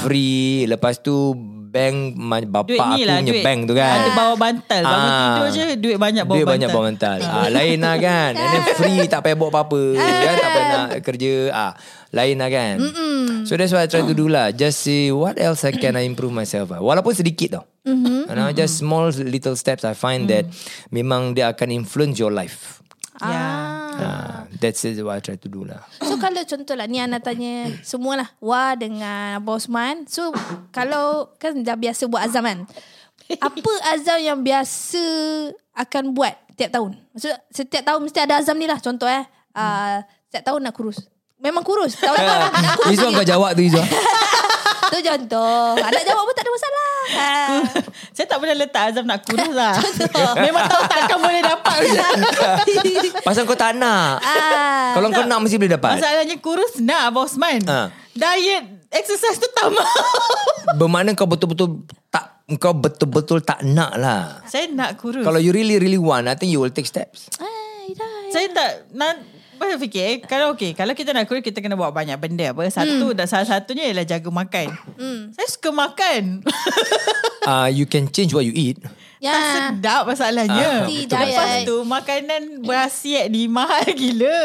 Free 0.00 0.64
Lepas 0.64 1.04
tu 1.04 1.36
Bank 1.68 1.96
Bapak 2.48 2.64
Duit 2.66 2.80
aku 2.80 3.04
lah 3.04 3.16
punya 3.18 3.30
duit. 3.30 3.44
bank 3.44 3.60
tu 3.64 3.74
kan. 3.76 3.92
Ada 3.94 4.10
bawa 4.10 4.34
bantal. 4.34 4.82
Bangun 4.82 5.10
Ah. 5.10 5.20
tidur 5.30 5.48
je 5.50 5.66
Duit 5.76 5.96
banyak 5.96 6.24
bawa 6.24 6.34
Duit 6.34 6.42
bantal. 6.42 6.54
banyak 6.56 6.68
bawa 6.70 6.84
bantal. 6.88 7.18
Ah, 7.20 7.48
Lain 7.48 7.78
lah 7.78 7.96
kan. 7.96 8.32
And 8.32 8.48
then 8.50 8.62
free 8.74 8.98
Tak 9.06 9.20
payah 9.20 9.36
buat 9.36 9.50
apa-apa 9.50 9.82
kan? 9.94 10.34
Tak 10.34 10.50
payah 10.50 10.66
nak 10.66 10.88
kerja. 11.04 11.32
Ah, 11.50 11.72
Lain 12.10 12.36
lah 12.36 12.48
kan. 12.48 12.76
So 13.44 13.54
that's 13.54 13.70
what 13.70 13.80
I 13.80 13.88
try 13.88 14.00
to 14.00 14.12
do 14.12 14.26
lah. 14.26 14.50
Just 14.50 14.80
see 14.80 15.08
What 15.08 15.36
else 15.36 15.62
I 15.62 15.70
can 15.70 15.94
I 15.94 16.02
improve 16.02 16.32
myself 16.32 16.72
lah. 16.72 16.80
Walaupun 16.80 17.12
sedikit 17.12 17.60
tau. 17.60 17.64
Mm-hmm. 17.84 18.26
you 18.26 18.34
know, 18.34 18.48
Just 18.50 18.80
small 18.80 19.08
little 19.08 19.54
steps 19.54 19.80
I 19.80 19.92
find 19.92 20.26
that 20.28 20.48
Memang 20.88 21.32
dia 21.32 21.52
akan 21.52 21.68
influence 21.70 22.16
your 22.16 22.32
life. 22.32 22.80
Ya. 23.18 23.77
Ah, 23.98 24.46
That's 24.62 24.86
it 24.86 25.02
what 25.02 25.18
I 25.18 25.20
try 25.20 25.34
to 25.34 25.48
do 25.50 25.66
lah. 25.66 25.82
So 25.98 26.14
kalau 26.22 26.38
contoh 26.46 26.74
lah 26.78 26.86
Ni 26.86 27.02
Ana 27.02 27.18
tanya 27.18 27.66
Semualah 27.82 28.30
Wah 28.38 28.78
dengan 28.78 29.42
Abang 29.42 29.58
Osman. 29.58 30.06
So 30.06 30.30
Kalau 30.70 31.34
Kan 31.42 31.66
dah 31.66 31.74
biasa 31.74 32.06
buat 32.06 32.22
azam 32.26 32.46
kan? 32.46 32.62
Apa 33.42 33.70
azam 33.92 34.18
yang 34.22 34.38
biasa 34.40 35.02
Akan 35.74 36.14
buat 36.14 36.34
Tiap 36.54 36.70
tahun? 36.74 36.94
Maksud 37.14 37.34
Setiap 37.50 37.82
tahun 37.82 38.00
mesti 38.06 38.18
ada 38.22 38.38
azam 38.38 38.54
ni 38.54 38.70
lah 38.70 38.78
Contoh 38.78 39.10
eh. 39.10 39.26
Uh, 39.52 40.00
Setiap 40.30 40.54
tahun 40.54 40.60
nak 40.62 40.74
kurus. 40.78 41.02
Memang 41.38 41.62
kurus. 41.62 41.94
Tahun 41.98 42.14
depan 42.18 42.36
nak 42.50 42.74
kurus 42.78 42.98
kau 42.98 43.26
jawab 43.26 43.54
tu 43.54 43.62
Izzuan 43.62 43.86
Tu 44.88 44.98
contoh. 45.04 45.76
Nak 45.76 46.02
jawab 46.04 46.22
pun 46.24 46.34
tak 46.34 46.44
ada 46.44 46.52
masalah. 46.52 46.92
Ah. 47.08 47.60
Saya 48.16 48.26
tak 48.26 48.36
pernah 48.40 48.56
letak 48.56 48.82
azam 48.92 49.04
nak 49.04 49.20
kurus 49.24 49.52
lah. 49.52 49.74
Memang 50.40 50.64
tahu 50.66 50.82
takkan 50.88 51.18
boleh 51.20 51.42
dapat. 51.44 51.78
Pasal 53.26 53.44
kau 53.44 53.58
tak 53.58 53.76
nak. 53.76 54.20
Ah. 54.24 54.96
Kalau 54.96 55.08
kau 55.12 55.24
nak 55.24 55.38
mesti 55.44 55.56
boleh 55.60 55.72
dapat. 55.76 56.00
Masalahnya 56.00 56.36
kurus 56.40 56.80
nak 56.80 57.12
Abang 57.12 57.28
Osman. 57.28 57.62
Ha. 57.68 57.92
Diet 58.18 58.64
Exercise 58.88 59.36
tu 59.36 59.48
tak 59.52 59.68
mau. 59.68 59.84
Bermakna 60.80 61.12
kau 61.12 61.28
betul-betul 61.28 61.84
Tak 62.08 62.40
Kau 62.56 62.72
betul-betul 62.72 63.44
tak 63.44 63.60
nak 63.60 63.92
lah. 64.00 64.40
Saya 64.48 64.72
nak 64.72 64.96
kurus. 64.96 65.22
Kalau 65.22 65.36
you 65.36 65.52
really 65.52 65.76
really 65.76 66.00
want 66.00 66.24
I 66.24 66.34
think 66.34 66.48
you 66.48 66.60
will 66.64 66.72
take 66.72 66.88
steps. 66.88 67.28
Dah. 67.88 68.28
Saya 68.28 68.52
tak 68.52 68.70
nak 68.92 69.37
Saya 69.58 69.76
fikir 69.76 70.02
eh, 70.02 70.16
Kalau 70.22 70.54
okay 70.54 70.72
Kalau 70.72 70.94
kita 70.94 71.10
nak 71.10 71.26
kurus 71.26 71.42
Kita 71.42 71.58
kena 71.58 71.74
buat 71.74 71.90
banyak 71.90 72.14
benda 72.16 72.50
apa 72.50 72.62
Satu 72.68 73.10
dan 73.12 73.26
salah 73.26 73.44
satunya 73.44 73.90
Ialah 73.90 74.06
jaga 74.06 74.30
makan 74.30 74.66
Saya 75.34 75.48
suka 75.50 75.70
makan 75.70 76.46
uh, 77.42 77.68
You 77.76 77.84
can 77.84 78.08
change 78.08 78.32
what 78.32 78.46
you 78.46 78.54
eat 78.54 78.78
Ya. 79.18 79.34
Tak 79.34 79.42
sedap 79.82 80.02
masalahnya 80.06 80.86
Ah, 80.86 80.86
betul. 80.86 81.18
Lepas 81.18 81.50
tu 81.66 81.76
Makanan 81.82 82.42
berasiat 82.62 83.26
ni 83.26 83.50
Mahal 83.50 83.90
gila 83.98 84.38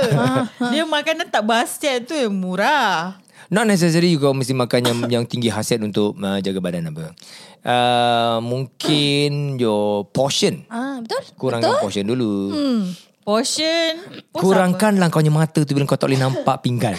Dia 0.74 0.82
makanan 0.82 1.30
tak 1.30 1.46
berasiat 1.46 2.10
tu 2.10 2.18
yang 2.18 2.34
murah 2.34 3.22
Not 3.54 3.70
necessary 3.70 4.18
kau 4.18 4.34
mesti 4.34 4.58
makan 4.58 4.82
yang 4.82 5.00
yang 5.14 5.24
tinggi 5.30 5.54
khasiat 5.54 5.78
untuk 5.86 6.18
uh, 6.18 6.42
jaga 6.42 6.58
badan 6.58 6.90
apa. 6.90 7.14
Uh, 7.62 8.42
mungkin 8.42 9.62
your 9.62 10.10
portion. 10.10 10.66
Ah, 10.74 10.98
betul? 10.98 11.22
Kurangkan 11.38 11.78
betul? 11.78 11.84
portion 11.86 12.06
dulu. 12.10 12.34
Hmm. 12.50 12.82
Portion 13.24 13.92
Kurangkanlah 14.36 15.08
kau 15.08 15.24
punya 15.24 15.32
mata 15.32 15.64
tu 15.64 15.72
bila 15.72 15.88
kau 15.88 15.96
tak 15.96 16.12
boleh 16.12 16.20
nampak 16.20 16.60
pinggan. 16.60 16.96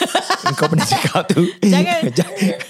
kau 0.58 0.72
pernah 0.72 0.88
cakap 0.88 1.28
tu. 1.28 1.44
Jangan 1.76 2.00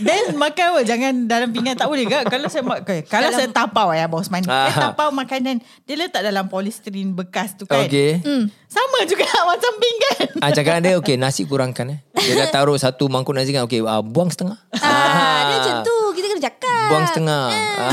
Then 0.03 0.35
makan 0.35 0.65
apa 0.75 0.81
Jangan 0.83 1.13
dalam 1.29 1.49
pinggan 1.53 1.77
Tak 1.77 1.87
boleh 1.87 2.09
ke 2.09 2.19
Kalau 2.27 2.49
saya 2.51 2.65
okay. 2.67 3.05
Kalau 3.05 3.31
saya 3.31 3.49
tapau 3.53 3.93
ya 3.93 4.09
Bos 4.09 4.33
Man 4.33 4.43
Ah. 4.47 4.71
Saya 4.71 4.91
tapau 4.91 5.13
makanan 5.13 5.61
Dia 5.85 5.95
letak 5.99 6.23
dalam 6.25 6.49
Polystyrene 6.49 7.13
bekas 7.13 7.55
tu 7.55 7.69
kan 7.69 7.85
Okay. 7.87 8.19
Sama 8.67 8.99
juga 9.05 9.29
Macam 9.51 9.73
pinggan 9.77 10.41
Ah 10.41 10.51
cakap 10.51 10.81
dia 10.81 10.97
okay 10.97 11.15
nasi 11.17 11.45
kurangkan 11.45 11.93
eh. 11.93 11.99
Dia 12.17 12.43
dah 12.43 12.49
taruh 12.51 12.75
satu 12.75 13.07
mangkuk 13.07 13.37
nasi 13.37 13.55
kan 13.55 13.63
okay 13.63 13.79
uh, 13.85 14.03
buang 14.03 14.33
setengah. 14.33 14.59
Ah, 14.81 15.47
dia 15.47 15.57
macam 15.63 15.75
tu. 15.87 15.97
Kita 16.17 16.27
kena 16.33 16.43
cakap. 16.43 16.87
buang 16.91 17.07
setengah. 17.07 17.45
Ah. 17.77 17.93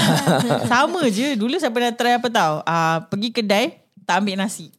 Sama 0.65 1.01
je. 1.08 1.36
Dulu 1.38 1.55
saya 1.60 1.70
pernah 1.70 1.93
try 1.93 2.17
apa 2.17 2.27
tau. 2.32 2.53
Uh, 2.63 2.98
pergi 3.12 3.29
kedai, 3.29 3.65
tak 4.08 4.24
ambil 4.24 4.41
nasi. 4.41 4.74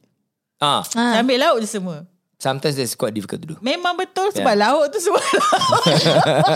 Ah. 0.61 0.83
Saya 0.87 1.23
ambil 1.23 1.39
lauk 1.41 1.59
je 1.63 1.69
semua. 1.71 2.05
Sometimes 2.45 2.77
that's 2.77 2.93
quite 2.93 3.17
difficult 3.17 3.41
to 3.41 3.49
do. 3.55 3.57
Memang 3.65 3.97
betul 3.97 4.29
sebab 4.29 4.53
lauk 4.53 4.93
tu 4.93 5.01
semua 5.01 5.23
lauk. 5.23 5.85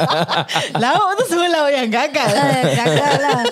lauk 0.85 1.09
tu 1.17 1.25
semua 1.33 1.49
lauk 1.49 1.71
yang 1.73 1.89
gagal. 1.89 2.29
Gagal 2.85 3.15
lah. 3.25 3.43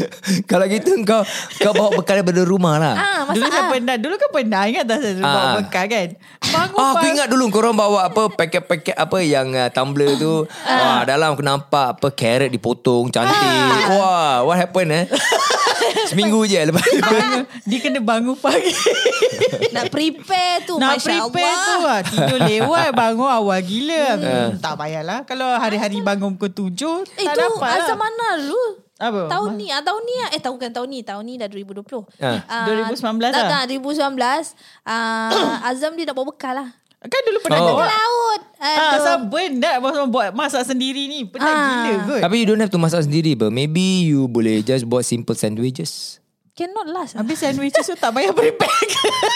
Kalau 0.50 0.64
gitu 0.66 0.90
kau 1.02 1.22
kau 1.58 1.72
bawa 1.72 1.90
bekal 1.94 2.20
daripada 2.20 2.42
rumah 2.42 2.76
lah. 2.76 2.94
Ah, 2.94 3.20
Dulu 3.28 3.44
saya 3.44 3.64
ah. 3.64 3.70
pernah 3.70 3.96
Dulu 3.96 4.14
kan 4.16 4.30
pernah 4.30 4.62
Ingat 4.64 4.84
tak 4.84 4.98
saya 5.00 5.12
bawa 5.18 5.40
Ah. 5.42 5.54
bekal 5.60 5.84
kan 5.86 6.08
Bangun 6.42 6.78
Ah, 6.78 6.88
aku 6.92 7.04
ingat 7.08 7.26
dulu 7.26 7.44
korang 7.48 7.72
bawa 7.72 8.04
apa 8.04 8.28
paket-paket 8.28 8.92
apa 8.92 9.16
yang 9.20 9.48
uh, 9.52 9.70
tumbler 9.70 10.18
tu. 10.18 10.44
Wah, 10.44 11.00
dalam 11.02 11.32
aku 11.32 11.40
nampak 11.40 11.96
apa 11.96 12.08
carrot 12.12 12.50
dipotong 12.50 13.08
cantik. 13.08 13.40
Wah, 13.88 14.44
what 14.44 14.58
happened 14.58 14.92
eh? 14.92 15.04
Seminggu 16.04 16.44
je 16.44 16.60
lepas 16.60 16.82
tu. 16.82 17.00
bangun, 17.00 17.42
Dia 17.62 17.78
kena 17.78 18.00
bangun 18.00 18.34
pagi 18.34 18.70
Nak 19.70 19.86
prepare 19.88 20.62
tu 20.62 20.78
Nak 20.78 20.98
Masya 20.98 21.26
prepare 21.26 21.46
Allah. 21.48 21.62
tu 21.62 21.76
lah 21.80 22.00
Tidur 22.02 22.38
lewat 22.40 22.88
Bangun 22.92 23.28
awal 23.28 23.60
gila 23.60 24.04
hmm. 24.16 24.48
Tak 24.58 24.74
payahlah 24.76 25.18
Kalau 25.24 25.46
hari-hari 25.54 25.98
bangun 26.00 26.34
pukul 26.34 26.70
7 26.70 27.18
Eh 27.18 27.26
Tak 27.26 27.34
tu 27.34 27.40
dapat 27.40 27.68
lah 27.68 27.82
Azam 27.82 27.98
mana 27.98 28.28
dulu 28.38 28.64
Apa? 29.02 29.20
Tahun 29.26 29.50
ni 29.54 29.66
ah, 29.68 29.82
Tahun 29.82 30.00
ni 30.00 30.14
ah. 30.16 30.28
Eh 30.30 30.38
tahun 30.38 30.54
bukan 30.56 30.70
tahun 30.70 30.88
ni 30.88 31.00
Tahun 31.02 31.22
ni 31.22 31.34
dah 31.34 31.48
2020 31.50 32.22
Ah. 32.22 32.38
Ah, 32.46 32.66
2019 32.70 33.02
tak, 33.26 33.42
lah. 33.42 33.48
Tak 33.50 33.62
2019 33.66 34.54
ah, 34.86 35.66
Azam 35.66 35.98
dia 35.98 36.06
nak 36.06 36.14
bawa 36.14 36.26
bekal 36.30 36.54
lah 36.54 36.68
Kan 37.02 37.20
dulu 37.26 37.38
pernah 37.42 37.58
Oh. 37.58 37.74
Ke 37.74 37.84
laut 37.84 38.40
Ah, 38.62 38.94
sabar 38.96 39.46
nak 39.50 39.74
buat, 39.82 39.94
buat 40.06 40.28
masak 40.32 40.62
sendiri 40.64 41.10
ni 41.10 41.26
Penat 41.26 41.50
Ah. 41.50 41.66
gila 41.82 41.94
kot 42.06 42.20
Tapi 42.22 42.34
you 42.38 42.46
don't 42.46 42.62
have 42.62 42.70
to 42.70 42.78
masak 42.78 43.02
sendiri 43.02 43.34
ber. 43.34 43.50
Maybe 43.50 44.06
you 44.06 44.30
boleh 44.30 44.62
just 44.62 44.86
buat 44.86 45.02
simple 45.02 45.34
sandwiches. 45.34 46.22
Cannot 46.52 46.84
last 46.86 47.16
Habis 47.16 47.40
sandwiches 47.40 47.80
tu 47.82 47.96
tak 47.96 48.12
payah 48.12 48.30
prepare 48.30 48.68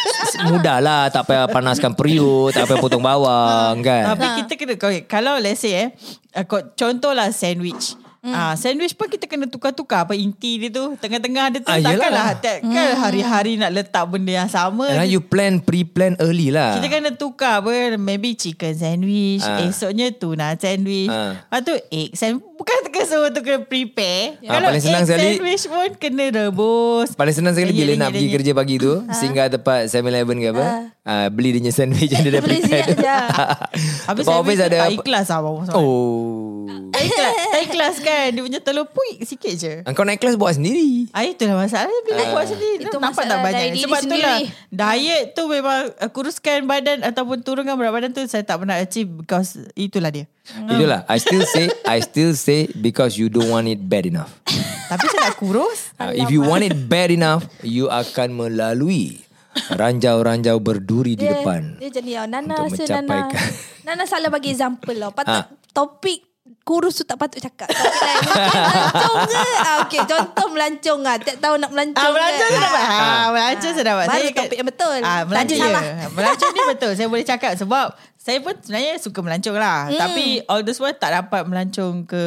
Mudah 0.53 0.79
lah 0.79 1.09
Tak 1.09 1.25
payah 1.25 1.49
panaskan 1.49 1.97
periuk 1.97 2.53
Tak 2.53 2.69
payah 2.69 2.77
potong 2.77 3.01
bawang 3.01 3.81
kan 3.81 4.13
Tapi 4.13 4.45
kita 4.45 4.53
kena 4.55 4.75
Kalau 5.09 5.41
let's 5.41 5.65
say 5.65 5.81
eh 5.81 5.89
uh, 6.37 6.45
Contohlah 6.77 7.33
sandwich 7.33 7.97
Hmm. 8.27 8.35
Ah, 8.35 8.55
sandwich 8.55 8.91
pun 8.93 9.07
kita 9.07 9.25
kena 9.25 9.47
tukar-tukar. 9.47 10.03
Apa 10.03 10.13
inti 10.13 10.59
dia 10.59 10.67
tu 10.69 10.99
tengah-tengah 10.99 11.45
dia 11.49 11.61
tu 11.61 11.71
Ah, 11.71 11.79
takkanlah 11.79 12.35
tak, 12.37 12.59
kan 12.61 12.75
Hmm. 12.91 12.99
hari-hari 12.99 13.55
nak 13.55 13.71
letak 13.71 14.03
benda 14.05 14.35
yang 14.35 14.51
sama 14.51 14.91
And 14.91 15.07
you 15.07 15.23
plan 15.23 15.63
Pre-plan 15.63 16.19
early 16.19 16.51
lah. 16.51 16.75
Kita 16.75 16.91
kena 16.91 17.11
tukar 17.13 17.63
apa 17.63 17.71
maybe 17.95 18.35
chicken 18.35 18.75
sandwich 18.75 19.41
Ah. 19.41 19.63
esoknya 19.63 20.11
tuna 20.11 20.59
sandwich. 20.59 21.07
Ah. 21.07 21.39
lepas 21.41 21.61
tu 21.63 21.75
egg 21.89 22.11
sandwich. 22.13 22.43
Bukan 22.57 22.77
tekan 22.83 23.05
semua 23.05 23.29
tu 23.29 23.41
kena 23.41 23.63
prepare. 23.63 24.41
Ah, 24.43 24.59
kalau 24.59 24.69
paling 24.71 24.83
senang 24.83 25.03
egg 25.03 25.09
sekali- 25.09 25.37
sandwich 25.37 25.65
pun 25.69 25.91
kena 25.95 26.25
rebus. 26.29 27.09
Paling 27.15 27.31
senang 27.33 27.55
sekali 27.55 27.71
bila 27.71 27.93
nak 27.97 28.11
pergi 28.11 28.29
kerja 28.33 28.53
pagi 28.53 28.75
tu 28.77 28.93
Singgah 29.09 29.47
tempat 29.49 29.87
7-Eleven 29.87 30.37
ke 30.37 30.49
apa 30.51 30.65
ah, 31.05 31.29
Beli 31.29 31.55
dia 31.55 31.71
sandwich 31.71 32.11
yang 32.11 32.25
dia 32.25 32.33
dah 32.33 32.43
Beli 32.43 32.59
prepare 32.59 32.89
siap 32.89 32.97
je. 32.97 33.17
Habis 34.09 34.25
sandwich 34.25 34.59
ada 34.59 34.89
ikhlas 34.91 35.29
lah 35.29 35.41
Oh 35.77 36.56
Tak 36.67 37.61
ikhlas 37.63 37.97
kan 37.99 38.29
Dia 38.29 38.43
punya 38.43 38.59
telur 38.59 38.87
puik 38.87 39.23
sikit 39.23 39.53
je 39.53 39.73
Kau 39.89 40.03
naik 40.03 40.19
kelas 40.19 40.35
buat 40.35 40.53
sendiri 40.53 41.07
Ah 41.11 41.23
itulah 41.23 41.57
masalah 41.57 41.93
bila 42.03 42.19
Ah. 42.19 42.31
buat 42.33 42.47
sendiri 42.47 42.83
Itu 42.83 42.97
nampak 42.97 43.25
tak 43.25 43.39
banyak. 43.41 43.67
Sebab 43.79 44.01
tu 44.03 44.17
lah 44.17 44.39
sendiri. 44.41 44.69
diet 44.69 45.25
tu 45.33 45.43
memang 45.47 45.81
uh, 45.93 46.09
kuruskan 46.09 46.65
badan 46.65 47.03
ataupun 47.03 47.41
turunkan 47.41 47.75
berat 47.75 47.93
badan 47.93 48.11
tu 48.11 48.23
saya 48.25 48.43
tak 48.43 48.59
pernah 48.59 48.77
achieve 48.77 49.07
because 49.07 49.57
itulah 49.73 50.11
dia. 50.11 50.27
Itulah 50.47 51.07
I 51.07 51.17
still 51.17 51.43
say 51.45 51.67
I 51.85 51.99
still 52.01 52.33
say 52.33 52.67
Because 52.69 53.15
you 53.15 53.27
don't 53.27 53.49
want 53.49 53.67
it 53.67 53.81
bad 53.81 54.05
enough 54.05 54.31
Tapi 54.91 55.05
saya 55.09 55.29
nak 55.29 55.37
kurus. 55.37 55.91
Ah, 55.97 56.11
If 56.11 56.29
you 56.29 56.41
want 56.41 56.63
it 56.63 56.77
bad 56.85 57.11
enough 57.11 57.47
You 57.61 57.87
akan 57.89 58.35
melalui 58.37 59.23
Ranjau-ranjau 59.57 60.57
berduri 60.59 61.15
di 61.15 61.25
dia, 61.25 61.41
depan 61.41 61.75
Dia 61.77 61.91
jadi 61.91 62.11
oh, 62.19 62.27
Nana 62.27 62.55
Untuk 62.61 62.77
rasa 62.77 62.85
Nana 62.93 63.03
mencapaikan. 63.03 63.49
Nana 63.83 64.05
salah 64.05 64.29
bagi 64.29 64.49
example 64.49 64.95
lah 64.95 65.11
Patut 65.11 65.33
Ah. 65.33 65.45
topik 65.73 66.23
kurus 66.67 66.99
tu 66.99 67.05
tak 67.05 67.15
patut 67.15 67.39
cakap 67.39 67.71
Mungkin 67.71 68.59
melancong 68.67 69.17
ke 69.23 69.39
ah, 69.57 69.77
Okay 69.81 70.01
contoh 70.03 70.47
melancong 70.51 71.01
lah 71.01 71.15
Tiap 71.17 71.39
tahun 71.39 71.59
nak 71.59 71.71
melancong 71.71 72.03
Ah, 72.03 72.11
melancong 72.11 72.43
kan? 72.43 72.51
saya 72.51 72.67
dapat. 72.67 72.83
Ah, 72.83 73.27
melancong 73.31 73.73
saya 73.73 73.87
dapat. 73.87 74.05
Baru 74.05 74.13
saya 74.13 74.27
kat- 74.29 74.45
topik 74.45 74.57
yang 74.57 74.69
betul. 74.69 74.97
Ah, 75.01 75.21
melancong 75.23 75.57
ya. 75.57 75.65
salah. 75.65 75.83
Melancong 76.11 76.51
ni 76.51 76.63
betul. 76.67 76.91
Saya 76.93 77.07
boleh 77.07 77.25
cakap 77.25 77.53
sebab 77.55 77.87
saya 78.17 78.39
pun 78.41 78.55
sebenarnya 78.57 78.93
suka 78.99 79.19
melancong 79.21 79.57
lah. 79.57 79.79
Hmm. 79.87 79.97
Tapi 79.97 80.25
all 80.45 80.61
this 80.61 80.77
while 80.77 80.91
tak 80.93 81.15
dapat 81.15 81.43
melancong 81.45 82.03
ke 82.03 82.23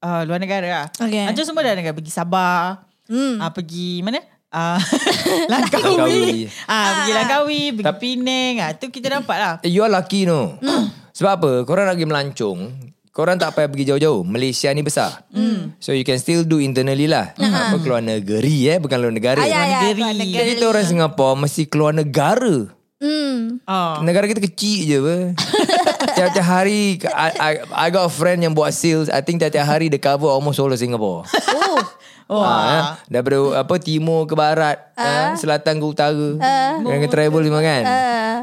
uh, 0.00 0.22
luar 0.24 0.36
negara 0.36 0.66
lah. 0.66 0.86
Okay. 0.92 1.24
Melancong 1.24 1.46
semua 1.46 1.62
dah 1.62 1.72
negara. 1.72 1.94
Pergi 1.94 2.10
Sabah. 2.10 2.82
Hmm. 3.06 3.38
Ah, 3.38 3.50
pergi 3.50 4.02
mana? 4.02 4.18
Ah, 4.50 4.82
Langkawi. 5.52 5.86
Langkawi. 5.86 6.22
ah, 6.66 6.82
pergi 6.82 7.10
Ah. 7.12 7.16
Langkawi, 7.16 7.60
pergi 7.72 7.86
Tap- 7.86 8.00
Penang. 8.02 8.54
Ah, 8.58 8.70
tu 8.74 8.86
kita 8.88 9.06
dapat 9.12 9.36
lah. 9.36 9.54
Eh, 9.62 9.70
You 9.70 9.80
are 9.80 9.92
lucky 9.92 10.26
no 10.26 10.58
Sebab 11.12 11.30
apa 11.32 11.50
Korang 11.62 11.84
nak 11.84 11.94
pergi 11.94 12.08
melancong 12.08 12.58
Korang 13.10 13.42
tak 13.42 13.58
payah 13.58 13.66
pergi 13.66 13.90
jauh-jauh. 13.90 14.22
Malaysia 14.22 14.70
ni 14.70 14.86
besar. 14.86 15.26
So 15.82 15.90
you 15.90 16.06
can 16.06 16.22
still 16.22 16.46
do 16.46 16.62
internally 16.62 17.10
lah. 17.10 17.34
Apa 17.34 17.82
keluar 17.82 17.98
negeri 17.98 18.70
eh? 18.70 18.78
Bukan 18.78 18.96
luar 19.02 19.10
negara. 19.10 19.42
Ah, 19.42 19.50
ya, 19.50 19.60
ya, 19.66 19.80
negeri. 19.82 19.98
keluar 19.98 20.14
Jadi 20.14 20.22
negeri. 20.22 20.50
Kita 20.54 20.64
orang 20.70 20.86
Singapore 20.86 21.34
Mesti 21.42 21.62
keluar 21.66 21.92
negara. 21.92 22.56
Ah. 23.70 24.02
Negara 24.02 24.26
kita 24.28 24.42
kecil 24.42 24.78
je 24.84 24.96
apa? 24.98 25.16
Tiap-tiap 26.18 26.46
hari 26.46 26.98
I, 27.06 27.28
I, 27.38 27.52
I 27.72 27.86
got 27.88 28.04
a 28.06 28.12
friend 28.12 28.42
yang 28.42 28.52
buat 28.52 28.74
sales. 28.74 29.06
I 29.08 29.22
think 29.22 29.40
tiap-tiap 29.40 29.62
hari 29.62 29.86
Dia 29.88 30.02
cover 30.02 30.26
almost 30.26 30.58
all 30.58 30.68
of 30.68 30.76
Singapore. 30.76 31.24
Oh. 31.24 31.69
Oh, 32.26 32.38
Ah, 32.38 32.62
eh. 32.70 32.82
Daripada 33.10 33.58
apa 33.58 33.74
timur 33.76 34.22
ke 34.22 34.32
barat, 34.32 34.78
eh, 34.94 35.34
selatan 35.34 35.76
ke 35.76 35.86
utara. 35.88 36.28
Kena 36.78 37.06
travel 37.06 37.42
semua 37.42 37.58
kan. 37.58 37.82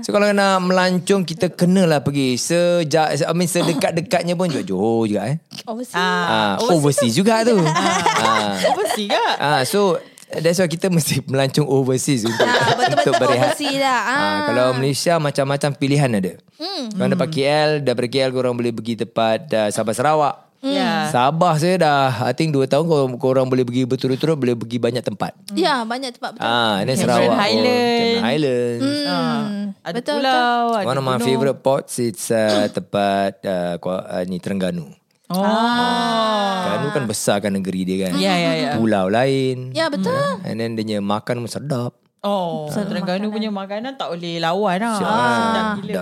So 0.03 0.12
kalau 0.12 0.27
nak 0.29 0.60
melancong 0.62 1.24
kita 1.24 1.48
kenalah 1.50 2.00
pergi 2.00 2.36
sejak 2.36 3.15
I 3.15 3.32
mean 3.32 3.48
sedekat-dekatnya 3.48 4.36
pun 4.36 4.46
juga 4.48 4.62
Johor 4.62 5.08
juga 5.08 5.32
eh. 5.32 5.39
Overseas. 5.63 5.96
Ah. 5.96 6.60
Ah, 6.60 6.67
overseas 6.67 7.15
juga 7.15 7.41
tu. 7.41 7.56
ah. 7.58 8.60
Overseas 8.72 9.08
ke? 9.08 9.24
ah, 9.39 9.63
so 9.63 9.96
that's 10.29 10.60
why 10.60 10.67
kita 10.67 10.91
mesti 10.91 11.24
melancong 11.24 11.63
overseas 11.63 12.27
untuk, 12.27 12.44
Ah, 12.44 12.75
betul-betul 12.75 13.10
untuk 13.10 13.24
berehat. 13.24 13.56
overseas 13.56 13.79
lah. 13.79 14.00
Ah. 14.03 14.12
Ah, 14.12 14.39
kalau 14.46 14.65
Malaysia 14.75 15.13
macam-macam 15.15 15.70
pilihan 15.74 16.12
ada. 16.12 16.34
Hmm. 16.60 16.91
Kalau 16.91 17.10
dapat 17.10 17.27
KL, 17.32 17.70
daripada 17.79 18.08
KL 18.08 18.32
korang 18.32 18.53
boleh 18.53 18.70
pergi 18.70 19.00
tempat 19.00 19.39
uh, 19.50 19.70
Sabah 19.72 19.96
Sarawak. 19.96 20.36
Ya. 20.57 21.13
Sabah 21.13 21.53
saya 21.61 21.77
dah 21.77 22.09
I 22.25 22.33
think 22.33 22.49
2 22.49 22.65
tahun 22.65 22.89
korang, 22.89 23.11
korang 23.21 23.45
boleh 23.45 23.61
pergi 23.61 23.85
betul-betul 23.85 24.33
boleh 24.33 24.57
pergi 24.57 24.77
banyak 24.81 25.03
tempat. 25.05 25.31
Ya, 25.53 25.85
banyak 25.85 26.17
tempat 26.17 26.33
betul. 26.33 26.49
Ah, 26.49 26.81
ini 26.81 26.97
Cameron 26.97 26.97
Sarawak. 26.97 27.37
Highlands. 27.37 27.77
Oh, 27.77 27.97
Cameron 28.01 28.25
Highlands. 28.25 28.99
Ah. 29.05 29.41
Ada 29.87 29.95
Betul, 30.01 30.15
pulau, 30.19 30.59
ada 30.73 30.83
One 30.83 30.97
of 30.97 31.05
my 31.05 31.15
gunung. 31.15 31.27
favourite 31.29 31.59
ports 31.61 31.93
it's 32.01 32.27
uh, 32.27 32.65
tempat 32.75 33.39
uh, 33.45 33.77
uh, 33.79 34.23
ni 34.25 34.41
Terengganu. 34.41 34.89
Oh. 35.29 35.39
Terengganu 35.39 36.87
kan 36.91 37.03
besar 37.05 37.37
kan 37.39 37.53
negeri 37.53 37.85
dia 37.85 38.09
kan. 38.09 38.17
Ya, 38.17 38.33
ya, 38.35 38.51
ya. 38.57 38.69
Pulau 38.75 39.07
lain. 39.07 39.71
Ya, 39.71 39.87
betul. 39.87 40.41
And 40.43 40.57
then 40.57 40.73
dia 40.73 40.99
makan 40.99 41.45
pun 41.45 41.51
sedap. 41.53 41.93
Oh, 42.25 42.67
Terengganu 42.73 43.29
punya 43.29 43.53
makanan 43.53 43.95
tak 43.95 44.09
boleh 44.09 44.41
lawan 44.41 44.81
lah. 44.81 44.97
Sedap. 44.97 45.13
Sedap 45.21 45.67
gila. 45.77 45.93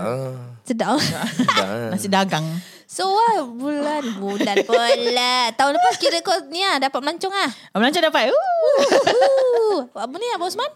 Sedap. 0.66 0.98
Sedap. 0.98 1.28
Sedap. 1.30 1.92
Nasi 1.92 2.08
dagang. 2.08 2.46
So 2.86 3.10
what 3.10 3.50
bulan 3.58 4.04
bulan 4.22 4.62
pula 4.62 5.50
Tahun 5.58 5.74
lepas 5.74 5.98
kira 5.98 6.22
kau 6.22 6.38
ni 6.54 6.62
lah 6.62 6.78
Dapat 6.78 7.00
melancong 7.02 7.34
lah 7.34 7.50
Melancong 7.74 8.06
dapat. 8.06 8.30
Uh. 8.30 9.90
Apa 9.90 10.16
ni 10.22 10.28
Abang 10.38 10.54
Osman 10.54 10.70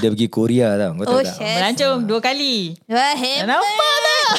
Dia 0.00 0.08
pergi 0.08 0.32
Korea 0.32 0.80
tau. 0.80 0.96
Kau 0.96 1.04
tahu 1.04 1.20
Oh 1.20 1.22
tak? 1.22 1.36
chef 1.36 1.56
Melancong 1.60 2.08
dua 2.08 2.18
kali. 2.24 2.72
Wah 2.88 3.12
hebat 3.12 3.52
Nampak 3.52 3.96
tak? 4.00 4.30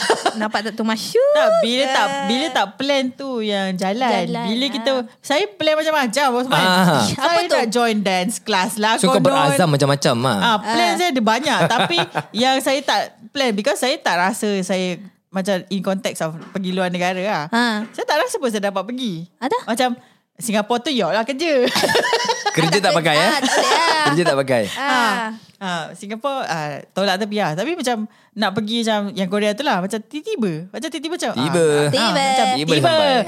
Nampak 0.41 0.59
tak 0.65 0.73
tu 0.73 0.83
masyur 0.87 1.31
Tak, 1.37 1.49
bila 1.61 1.83
tak 1.91 2.07
bila 2.31 2.45
tak 2.49 2.67
plan 2.79 3.03
tu 3.11 3.43
yang 3.43 3.75
jalan. 3.75 4.25
Jalan, 4.25 4.45
bila 4.47 4.65
ah. 4.65 4.71
kita 4.71 4.91
saya 5.19 5.43
plan 5.51 5.75
macam-macam 5.75 6.25
Osman. 6.39 6.59
Ah. 6.59 7.03
Saya 7.03 7.27
Apa 7.27 7.39
tu? 7.45 7.55
nak 7.59 7.67
join 7.69 7.97
dance 7.99 8.39
class 8.39 8.79
lah. 8.79 8.95
So 8.97 9.11
kau 9.11 9.21
berazam 9.21 9.67
macam-macam 9.69 10.15
lah. 10.23 10.37
Ah, 10.39 10.57
plan 10.63 10.91
saya 10.95 11.09
ada 11.11 11.21
banyak 11.21 11.59
tapi 11.67 11.97
yang 12.47 12.57
saya 12.63 12.79
tak 12.81 13.19
plan 13.35 13.51
because 13.51 13.77
saya 13.77 13.99
tak 13.99 14.15
rasa 14.17 14.49
saya 14.63 14.97
macam 15.31 15.63
in 15.71 15.79
context 15.79 16.19
of 16.21 16.35
pergi 16.51 16.75
luar 16.75 16.91
negara 16.91 17.23
lah. 17.23 17.43
Ha. 17.49 17.87
Saya 17.95 18.05
tak 18.05 18.19
rasa 18.19 18.35
pun 18.35 18.51
saya 18.51 18.67
dapat 18.67 18.83
pergi. 18.83 19.25
Ada? 19.39 19.57
Macam 19.63 19.95
Singapura 20.35 20.83
tu 20.83 20.91
yok 20.91 21.11
lah 21.13 21.23
kerja. 21.23 21.53
Kerja 22.57 22.83
tak 22.83 22.91
pakai 22.91 23.15
eh? 23.15 23.31
Tak 23.39 23.63
lah. 23.63 24.03
Kerja 24.11 24.23
tak 24.27 24.37
pakai. 24.43 24.63
Ah. 24.75 25.31
ha, 25.61 25.69
Singapura 25.95 26.43
ah, 26.43 26.83
tolak 26.91 27.15
tepi 27.15 27.39
lah. 27.39 27.55
Tapi 27.55 27.79
macam 27.79 28.09
nak 28.35 28.51
pergi 28.51 28.83
macam 28.83 28.99
yang 29.15 29.29
Korea 29.31 29.55
tu 29.55 29.63
lah. 29.63 29.79
Macam 29.79 30.03
tiba-tiba. 30.03 30.67
Macam 30.67 30.87
tiba-tiba 30.91 31.15
macam. 31.15 31.31
Tiba. 31.31 31.63
Ah, 31.63 31.87
Tiba. 31.87 32.03
ah, 32.03 32.11
macam 32.11 32.45
Tiba 32.59 32.73
tiba. 32.75 32.91
ah, 32.91 33.19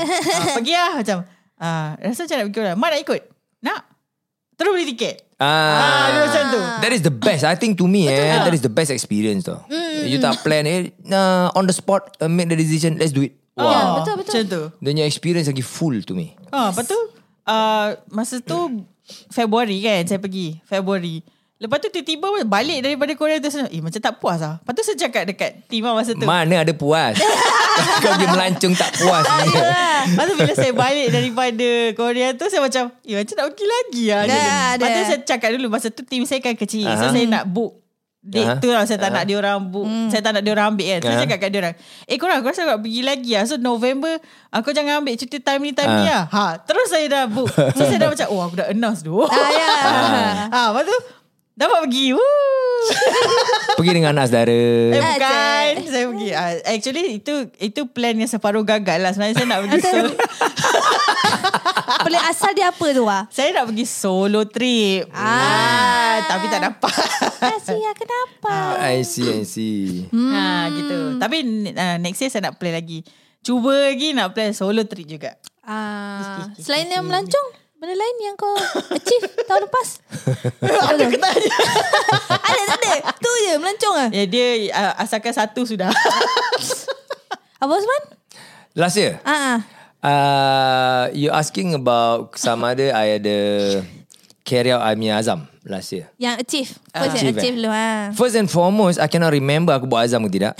pergi 0.59 0.73
lah 0.75 0.91
macam. 0.99 1.17
Ah, 1.55 1.87
rasa 2.03 2.19
macam 2.27 2.35
nak 2.35 2.45
pergi 2.49 2.57
Korea. 2.59 2.73
Mak 2.75 2.89
nak 2.89 2.99
ikut? 2.99 3.21
Nak? 3.63 3.81
Terus 4.53 4.71
beli 4.71 4.85
tiket. 4.93 5.15
Ah, 5.41 6.07
dia 6.07 6.19
macam 6.23 6.43
tu. 6.49 6.61
That 6.79 6.91
is 6.93 7.03
the 7.03 7.11
best. 7.11 7.41
I 7.43 7.55
think 7.59 7.75
to 7.77 7.85
me, 7.85 8.07
eh, 8.07 8.39
that 8.39 8.53
is 8.53 8.63
the 8.63 8.71
best 8.71 8.93
experience 8.93 9.43
though. 9.43 9.59
You 10.03 10.19
tak 10.19 10.39
plan, 10.41 10.63
eh, 10.63 10.95
nah, 11.03 11.51
on 11.53 11.67
the 11.67 11.75
spot, 11.75 12.15
uh, 12.19 12.31
make 12.31 12.47
the 12.47 12.55
decision. 12.55 12.95
Let's 12.95 13.11
do 13.11 13.27
it. 13.27 13.35
Ya, 13.53 13.63
Ah, 13.63 13.87
betul, 14.01 14.13
betul. 14.17 14.33
Macam 14.33 14.43
tu. 14.49 14.61
Dia 14.81 14.89
punya 14.93 15.05
experience 15.05 15.45
lagi 15.45 15.61
full 15.61 16.01
to 16.01 16.13
me. 16.17 16.33
Ha, 16.49 16.73
lepas 16.73 16.85
tu 16.89 16.97
uh, 17.45 17.87
masa 18.09 18.41
tu 18.41 18.87
Februari 19.29 19.83
kan 19.83 20.01
saya 20.07 20.17
pergi. 20.17 20.57
Februari. 20.63 21.21
Lepas 21.63 21.79
tu 21.79 21.87
tiba-tiba 21.87 22.27
balik 22.43 22.83
daripada 22.83 23.15
Korea 23.15 23.39
tu 23.39 23.47
saya, 23.47 23.71
eh 23.71 23.79
macam 23.79 23.95
tak 23.95 24.19
puas 24.19 24.43
lah. 24.43 24.59
Lepas 24.59 24.73
tu 24.75 24.83
saya 24.83 24.97
cakap 24.99 25.23
dekat 25.23 25.51
Tima 25.71 25.95
masa 25.95 26.11
tu. 26.11 26.27
Mana 26.27 26.59
ada 26.59 26.75
puas. 26.75 27.15
Kau 28.03 28.11
pergi 28.19 28.27
melancong 28.27 28.75
tak 28.75 28.91
puas. 28.99 29.23
ni. 29.23 29.47
Lepas 30.11 30.23
tu 30.27 30.33
bila 30.35 30.53
saya 30.53 30.73
balik 30.75 31.07
daripada 31.07 31.67
Korea 31.95 32.35
tu 32.35 32.51
saya 32.51 32.59
macam, 32.59 32.91
eh 33.07 33.15
macam 33.15 33.35
nak 33.39 33.45
pergi 33.47 33.65
lagi 33.65 34.03
lah. 34.11 34.21
Dah 34.27 34.39
Lepas 34.75 34.89
tu 34.91 35.01
saya 35.07 35.19
cakap 35.23 35.49
dulu 35.55 35.67
masa 35.71 35.87
tu 35.87 36.03
tim 36.03 36.27
saya 36.27 36.43
kan 36.43 36.51
kecil. 36.53 36.83
So 36.99 37.07
Aha. 37.07 37.15
saya 37.15 37.25
nak 37.31 37.47
book 37.47 37.79
date 38.23 38.47
Aha. 38.47 38.63
tu 38.63 38.71
lah 38.71 38.87
saya 38.87 39.03
tak 39.03 39.11
nak 39.11 39.27
dia 39.27 39.35
orang 39.35 39.59
book 39.67 39.83
saya 40.07 40.23
tak 40.23 40.31
nak 40.31 40.47
dia 40.47 40.55
orang 40.55 40.71
ambil 40.71 40.95
kan 40.95 40.99
so 41.03 41.07
saya 41.11 41.27
cakap 41.27 41.39
kat 41.43 41.49
dia 41.51 41.59
orang 41.59 41.75
eh 42.07 42.15
korang 42.15 42.39
aku 42.39 42.47
rasa 42.47 42.63
aku 42.63 42.71
nak 42.71 42.79
pergi 42.79 43.01
lagi 43.03 43.31
lah 43.35 43.43
so 43.43 43.55
November 43.59 44.13
aku 44.47 44.71
jangan 44.71 45.03
ambil 45.03 45.19
cuti 45.19 45.43
time 45.43 45.59
ni 45.59 45.75
time 45.75 45.91
ni 45.99 46.07
lah 46.07 46.23
ha, 46.31 46.55
terus 46.55 46.87
saya 46.87 47.03
dah 47.11 47.23
book 47.27 47.51
so 47.51 47.83
saya 47.83 47.99
dah 47.99 48.07
macam 48.15 48.27
oh 48.31 48.39
aku 48.39 48.55
dah 48.55 48.71
announce 48.71 49.03
dulu 49.03 49.27
Ah, 49.27 49.49
ya. 49.51 49.67
ha, 50.55 50.59
lepas 50.71 50.83
tu 50.87 50.97
dapat 51.53 51.79
pergi 51.85 52.05
Woo. 52.13 52.25
Pergi 53.79 53.91
dengan 53.95 54.11
anak 54.11 54.27
saudara. 54.27 54.51
Eh 54.91 54.99
Ah, 54.99 55.15
bukan. 55.15 55.73
Saya 55.87 56.05
pergi 56.11 56.29
uh, 56.29 56.53
Actually 56.67 57.03
itu 57.15 57.33
Itu 57.55 57.81
plan 57.87 58.11
yang 58.13 58.27
separuh 58.27 58.59
gagal 58.61 58.99
lah 58.99 59.15
Sebenarnya 59.15 59.39
saya 59.39 59.47
nak 59.47 59.59
pergi 59.63 59.79
solo 59.81 60.11
Pelik 62.03 62.23
asal 62.27 62.51
dia 62.51 62.67
apa 62.69 62.87
tu 62.91 63.03
ah? 63.07 63.23
Saya 63.31 63.55
nak 63.55 63.71
pergi 63.71 63.85
solo 63.87 64.43
trip 64.45 65.07
ah. 65.15 66.27
Tapi 66.27 66.45
tak 66.51 66.61
dapat 66.61 66.93
Asia 67.39 67.91
kenapa? 68.03 68.55
I 68.83 69.03
see, 69.03 69.31
I 69.31 69.43
see. 69.43 70.07
ha, 70.11 70.67
gitu. 70.69 71.19
Tapi 71.19 71.37
uh, 71.71 71.97
next 71.99 72.19
year 72.19 72.31
saya 72.31 72.51
nak 72.51 72.59
plan 72.59 72.75
lagi 72.75 73.03
Cuba 73.39 73.91
lagi 73.91 74.11
nak 74.11 74.31
plan 74.31 74.51
solo 74.51 74.83
trip 74.83 75.07
juga 75.07 75.39
Ah, 75.63 76.51
selain 76.59 76.91
yang 76.91 77.07
melancong, 77.07 77.47
benda 77.83 77.99
lain 77.99 78.15
yang 78.23 78.35
kau 78.39 78.55
achieve 78.95 79.27
tahun 79.51 79.67
lepas? 79.67 79.87
Ada 80.87 81.03
ke 81.03 81.19
tak 81.19 81.31
ada 81.35 81.49
ada 82.31 82.61
tak 82.63 82.77
ada? 82.79 82.91
Tu 83.19 83.31
je 83.43 83.53
melancong 83.59 83.95
ah. 83.99 84.07
Ya 84.07 84.23
dia 84.23 84.47
uh, 84.71 85.03
asalkan 85.03 85.35
satu 85.35 85.67
sudah 85.67 85.91
Apa 87.61 87.71
Osman? 87.75 88.03
Last 88.71 88.95
year, 88.95 89.19
Ah, 89.21 89.35
ah. 89.35 89.57
uh, 89.99 91.03
you 91.11 91.27
asking 91.27 91.75
about 91.75 92.31
sama 92.39 92.71
ada 92.71 92.95
I 92.95 93.19
ada 93.19 93.37
carry 94.43 94.71
out 94.71 94.79
punya 94.95 95.19
azam 95.19 95.43
last 95.63 95.91
year. 95.91 96.07
Yang 96.15 96.35
achieve. 96.39 96.69
First 96.89 97.03
Achieve, 97.13 97.27
yang 97.27 97.35
achieve 97.35 97.55
eh? 97.55 97.57
dulu 97.59 97.69
ah. 97.69 98.01
First 98.15 98.35
and 98.35 98.47
foremost, 98.47 98.95
I 98.97 99.11
cannot 99.11 99.35
remember 99.35 99.75
aku 99.75 99.91
buat 99.91 100.07
azam 100.07 100.23
ke 100.25 100.39
tidak. 100.39 100.55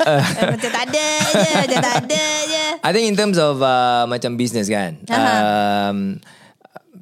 Eh, 0.00 0.22
Macam 0.42 0.70
tak 0.72 0.84
ada 0.90 1.06
je, 1.38 1.50
macam 1.60 1.78
tak 1.80 1.94
ada 2.02 2.24
je. 2.50 2.59
I 2.80 2.90
think 2.92 3.12
in 3.12 3.16
terms 3.16 3.36
of 3.36 3.60
uh, 3.60 4.08
macam 4.08 4.40
business 4.40 4.68
kan. 4.68 5.00
Um, 5.10 6.20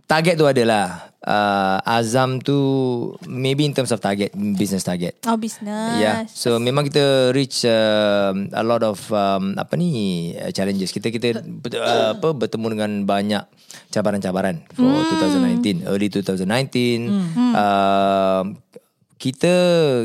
target 0.09 0.35
tu 0.41 0.49
adalah 0.49 1.13
uh, 1.23 1.79
azam 1.85 2.41
tu 2.41 2.57
maybe 3.29 3.69
in 3.69 3.77
terms 3.77 3.93
of 3.93 4.01
target 4.01 4.33
business 4.57 4.83
target. 4.83 5.21
Oh, 5.29 5.37
business. 5.37 6.01
Yeah. 6.01 6.25
So 6.31 6.57
memang 6.59 6.89
kita 6.89 7.31
reach 7.37 7.63
um, 7.69 8.49
a 8.57 8.65
lot 8.65 8.83
of 8.83 8.99
um, 9.13 9.55
apa 9.61 9.77
ni 9.77 10.33
uh, 10.35 10.51
challenges. 10.51 10.91
Kita 10.91 11.13
kita 11.13 11.45
uh, 11.79 12.19
apa 12.19 12.29
bertemu 12.33 12.67
dengan 12.73 12.91
banyak 13.05 13.45
cabaran-cabaran 13.93 14.65
for 14.73 14.89
2019, 15.21 15.87
early 15.87 16.09
2019. 16.09 17.13
Um, 17.55 18.45
kita 19.19 19.53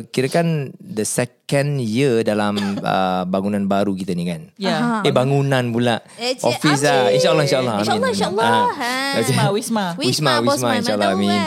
kirakan 0.09 0.73
the 0.81 1.05
second 1.05 1.77
year 1.77 2.25
dalam 2.25 2.57
uh, 2.81 3.23
bangunan 3.29 3.69
baru 3.69 3.93
kita 3.93 4.17
ni 4.17 4.25
kan. 4.25 4.49
Ya 4.57 5.05
Eh 5.05 5.13
bangunan 5.13 5.69
pula. 5.69 6.01
Eh, 6.17 6.33
Office 6.41 6.81
amin. 6.81 6.89
lah. 6.89 7.01
InsyaAllah 7.13 7.43
insyaAllah. 7.45 7.75
Amin. 7.77 7.85
InsyaAllah, 7.85 8.09
insyaAllah. 8.09 8.45
Ah. 8.49 8.69
Ha. 8.73 8.91
Wisma 9.21 9.45
Wisma 9.53 9.85
Wisma, 9.93 10.31
Wisma, 10.41 10.49
Wisma, 10.49 10.71
insyaAllah, 10.81 11.11
amin. 11.13 11.29
kan? 11.29 11.45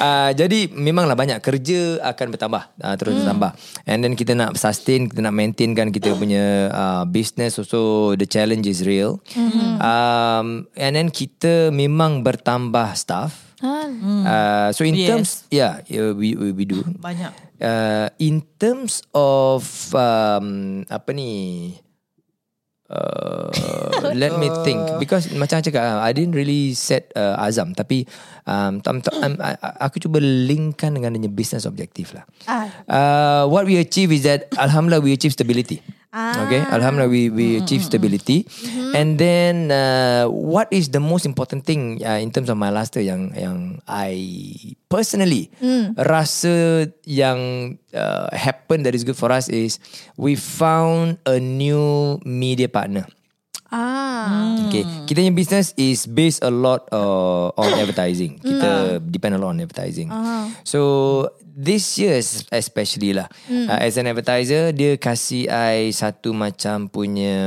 Uh, 0.00 0.30
jadi 0.40 0.68
memanglah 0.68 1.16
banyak 1.16 1.40
kerja 1.40 2.04
akan 2.04 2.26
bertambah 2.36 2.62
uh, 2.84 2.94
terus 3.00 3.16
hmm. 3.16 3.20
bertambah 3.24 3.50
and 3.88 3.98
then 4.04 4.12
kita 4.12 4.36
nak 4.36 4.60
sustain 4.60 5.08
kita 5.08 5.24
nak 5.24 5.32
maintain 5.32 5.72
kan 5.72 5.88
kita 5.88 6.12
punya 6.16 6.68
uh, 6.68 7.04
business 7.08 7.56
also 7.56 8.12
the 8.20 8.28
challenge 8.28 8.68
is 8.68 8.84
real 8.84 9.20
hmm. 9.32 9.80
um, 9.80 10.68
and 10.76 10.92
then 10.96 11.08
kita 11.08 11.72
memang 11.72 12.20
bertambah 12.20 12.92
staff 12.96 13.49
Ah, 13.60 13.88
uh, 14.24 14.68
so 14.72 14.82
in 14.82 14.96
Yes. 14.96 15.08
terms 15.08 15.30
yeah, 15.48 15.84
yeah 15.84 16.12
we, 16.12 16.32
we 16.32 16.52
we 16.52 16.64
do. 16.64 16.80
Banyak. 16.96 17.32
Uh, 17.60 18.08
in 18.16 18.40
terms 18.56 19.04
of 19.12 19.62
um, 19.92 20.80
apa 20.88 21.10
ni 21.12 21.76
uh, 22.88 23.52
let 24.16 24.36
me 24.36 24.48
think. 24.64 24.80
Because 25.02 25.28
macam 25.32 25.60
cakap 25.60 26.00
I 26.00 26.12
didn't 26.12 26.32
really 26.32 26.72
set 26.72 27.12
uh, 27.14 27.36
azam. 27.38 27.76
Tapi 27.76 28.08
um, 28.44 28.80
tam, 28.80 29.04
tam, 29.04 29.12
um, 29.20 29.34
I- 29.38 29.60
aku 29.80 30.00
cuba 30.00 30.18
linkkan 30.20 30.96
dengan 30.96 31.16
dia 31.16 31.28
business 31.28 31.64
objective 31.64 32.16
lah. 32.16 32.24
Ah. 32.48 32.66
uh, 32.88 33.42
what 33.46 33.68
we 33.68 33.76
achieve 33.76 34.10
is 34.10 34.24
that 34.24 34.48
alhamdulillah 34.56 35.04
we 35.04 35.12
achieve 35.12 35.32
stability 35.32 35.84
Ah. 36.10 36.42
Okay, 36.42 36.58
Alhamdulillah 36.66 37.06
we 37.06 37.30
we 37.30 37.46
achieve 37.62 37.86
stability, 37.86 38.42
and 38.98 39.14
then 39.14 39.70
uh, 39.70 40.26
what 40.26 40.66
is 40.74 40.90
the 40.90 40.98
most 40.98 41.22
important 41.22 41.62
thing 41.62 42.02
uh, 42.02 42.18
in 42.18 42.34
terms 42.34 42.50
of 42.50 42.58
my 42.58 42.66
last 42.66 42.98
year 42.98 43.14
yang 43.14 43.30
yang 43.38 43.58
I 43.86 44.18
personally 44.90 45.54
rasa 45.94 46.90
yang 47.06 47.38
uh, 47.94 48.26
happen 48.34 48.82
that 48.82 48.98
is 48.98 49.06
good 49.06 49.14
for 49.14 49.30
us 49.30 49.46
is 49.46 49.78
we 50.18 50.34
found 50.34 51.22
a 51.30 51.38
new 51.38 52.18
media 52.26 52.66
partner. 52.66 53.06
Ah. 53.70 54.54
Okay, 54.66 54.82
kita 55.04 55.18
punya 55.18 55.34
business 55.34 55.74
is 55.74 56.06
based 56.06 56.42
a 56.42 56.50
lot 56.50 56.86
uh, 56.90 57.50
on 57.54 57.70
advertising. 57.74 58.38
Kita 58.38 58.70
depend 59.00 59.34
a 59.34 59.40
lot 59.40 59.50
on 59.50 59.58
advertising. 59.58 60.10
So 60.62 60.80
this 61.42 61.96
year 61.96 62.14
es- 62.14 62.46
especially 62.50 63.14
lah, 63.14 63.26
uh, 63.48 63.78
as 63.78 63.94
an 63.96 64.06
advertiser, 64.06 64.70
dia 64.70 64.94
kasih 64.94 65.46
I 65.46 65.90
satu 65.90 66.30
macam 66.30 66.86
punya 66.86 67.38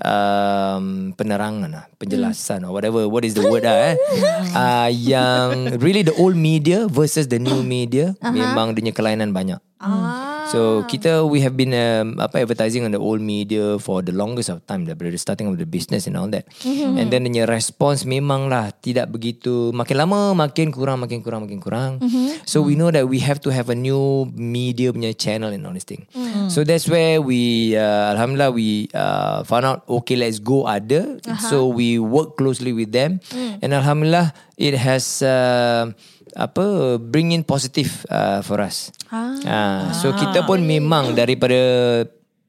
um, 0.00 0.84
penerangan 1.12 1.70
lah, 1.70 1.84
penjelasan 1.96 2.64
or 2.64 2.72
whatever. 2.72 3.04
What 3.06 3.24
is 3.24 3.36
the 3.36 3.44
word 3.44 3.64
lah 3.64 3.92
eh? 3.92 3.96
uh, 4.56 4.88
yang 4.88 5.76
really 5.78 6.00
the 6.00 6.16
old 6.16 6.34
media 6.34 6.88
versus 6.88 7.28
the 7.28 7.36
new 7.36 7.60
media 7.60 8.16
memang 8.24 8.72
dia 8.72 8.80
punya 8.80 8.94
kelainan 8.94 9.30
banyak. 9.30 9.60
Ah. 9.80 10.39
So 10.50 10.82
kita 10.90 11.22
we 11.22 11.40
have 11.46 11.54
been 11.54 11.70
um, 11.72 12.18
apa 12.18 12.42
advertising 12.42 12.82
on 12.82 12.90
the 12.90 12.98
old 12.98 13.22
media 13.22 13.78
for 13.78 14.02
the 14.02 14.10
longest 14.10 14.50
of 14.50 14.60
time 14.66 14.82
daripada 14.84 15.14
the 15.14 15.20
starting 15.22 15.46
of 15.46 15.56
the 15.56 15.66
business 15.66 16.10
and 16.10 16.18
all 16.18 16.26
that. 16.34 16.50
Mm-hmm. 16.66 16.98
And 16.98 17.06
then 17.08 17.30
the 17.30 17.46
response 17.46 18.02
memang 18.02 18.50
lah 18.50 18.74
tidak 18.82 19.14
begitu 19.14 19.70
makin 19.70 19.96
lama 20.02 20.34
makin 20.34 20.74
kurang 20.74 21.06
makin 21.06 21.22
kurang 21.22 21.46
makin 21.46 21.60
kurang. 21.62 21.92
Mm-hmm. 22.02 22.44
So 22.44 22.60
we 22.66 22.74
know 22.74 22.90
that 22.90 23.06
we 23.06 23.22
have 23.22 23.38
to 23.46 23.54
have 23.54 23.70
a 23.70 23.78
new 23.78 24.26
media 24.34 24.90
punya 24.90 25.14
channel 25.14 25.54
and 25.54 25.62
all 25.62 25.74
this 25.74 25.86
thing. 25.86 26.10
Mm-hmm. 26.10 26.50
So 26.50 26.66
that's 26.66 26.90
where 26.90 27.22
we 27.22 27.72
uh, 27.78 28.18
alhamdulillah 28.18 28.50
we 28.50 28.90
uh, 28.92 29.46
found 29.46 29.64
out 29.64 29.86
okay 30.02 30.18
let's 30.18 30.42
go 30.42 30.66
ada. 30.66 31.22
Uh-huh. 31.22 31.38
So 31.46 31.56
we 31.70 32.02
work 32.02 32.34
closely 32.34 32.74
with 32.74 32.90
them 32.90 33.22
mm. 33.30 33.62
and 33.62 33.70
alhamdulillah 33.70 34.34
it 34.60 34.74
has 34.76 35.22
uh, 35.22 35.92
apa 36.36 36.96
bring 37.00 37.32
in 37.34 37.42
positive 37.42 38.06
uh, 38.10 38.40
for 38.44 38.62
us. 38.62 38.94
Ah. 39.10 39.34
Ah, 39.46 39.82
so 39.96 40.14
kita 40.14 40.46
pun 40.46 40.62
memang 40.62 41.14
daripada 41.14 41.56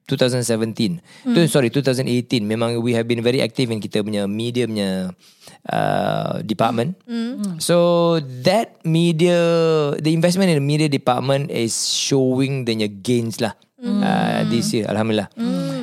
2017 0.06 1.00
tu 1.32 1.40
sorry 1.48 1.72
2018 1.72 2.44
memang 2.44 2.84
we 2.84 2.92
have 2.92 3.08
been 3.08 3.24
very 3.24 3.40
active 3.40 3.72
in 3.72 3.80
kita 3.80 4.04
punya 4.04 4.28
media 4.28 4.68
punya 4.68 5.16
uh, 5.72 6.44
department. 6.44 7.00
So 7.64 8.20
that 8.44 8.84
media 8.84 9.40
the 9.96 10.12
investment 10.12 10.52
in 10.52 10.60
the 10.60 10.68
media 10.68 10.92
department 10.92 11.48
is 11.48 11.74
showing 11.88 12.68
the 12.68 12.76
gains 12.92 13.40
lah. 13.40 13.56
Uh, 13.82 14.46
this 14.46 14.78
year 14.78 14.86
Alhamdulillah 14.86 15.34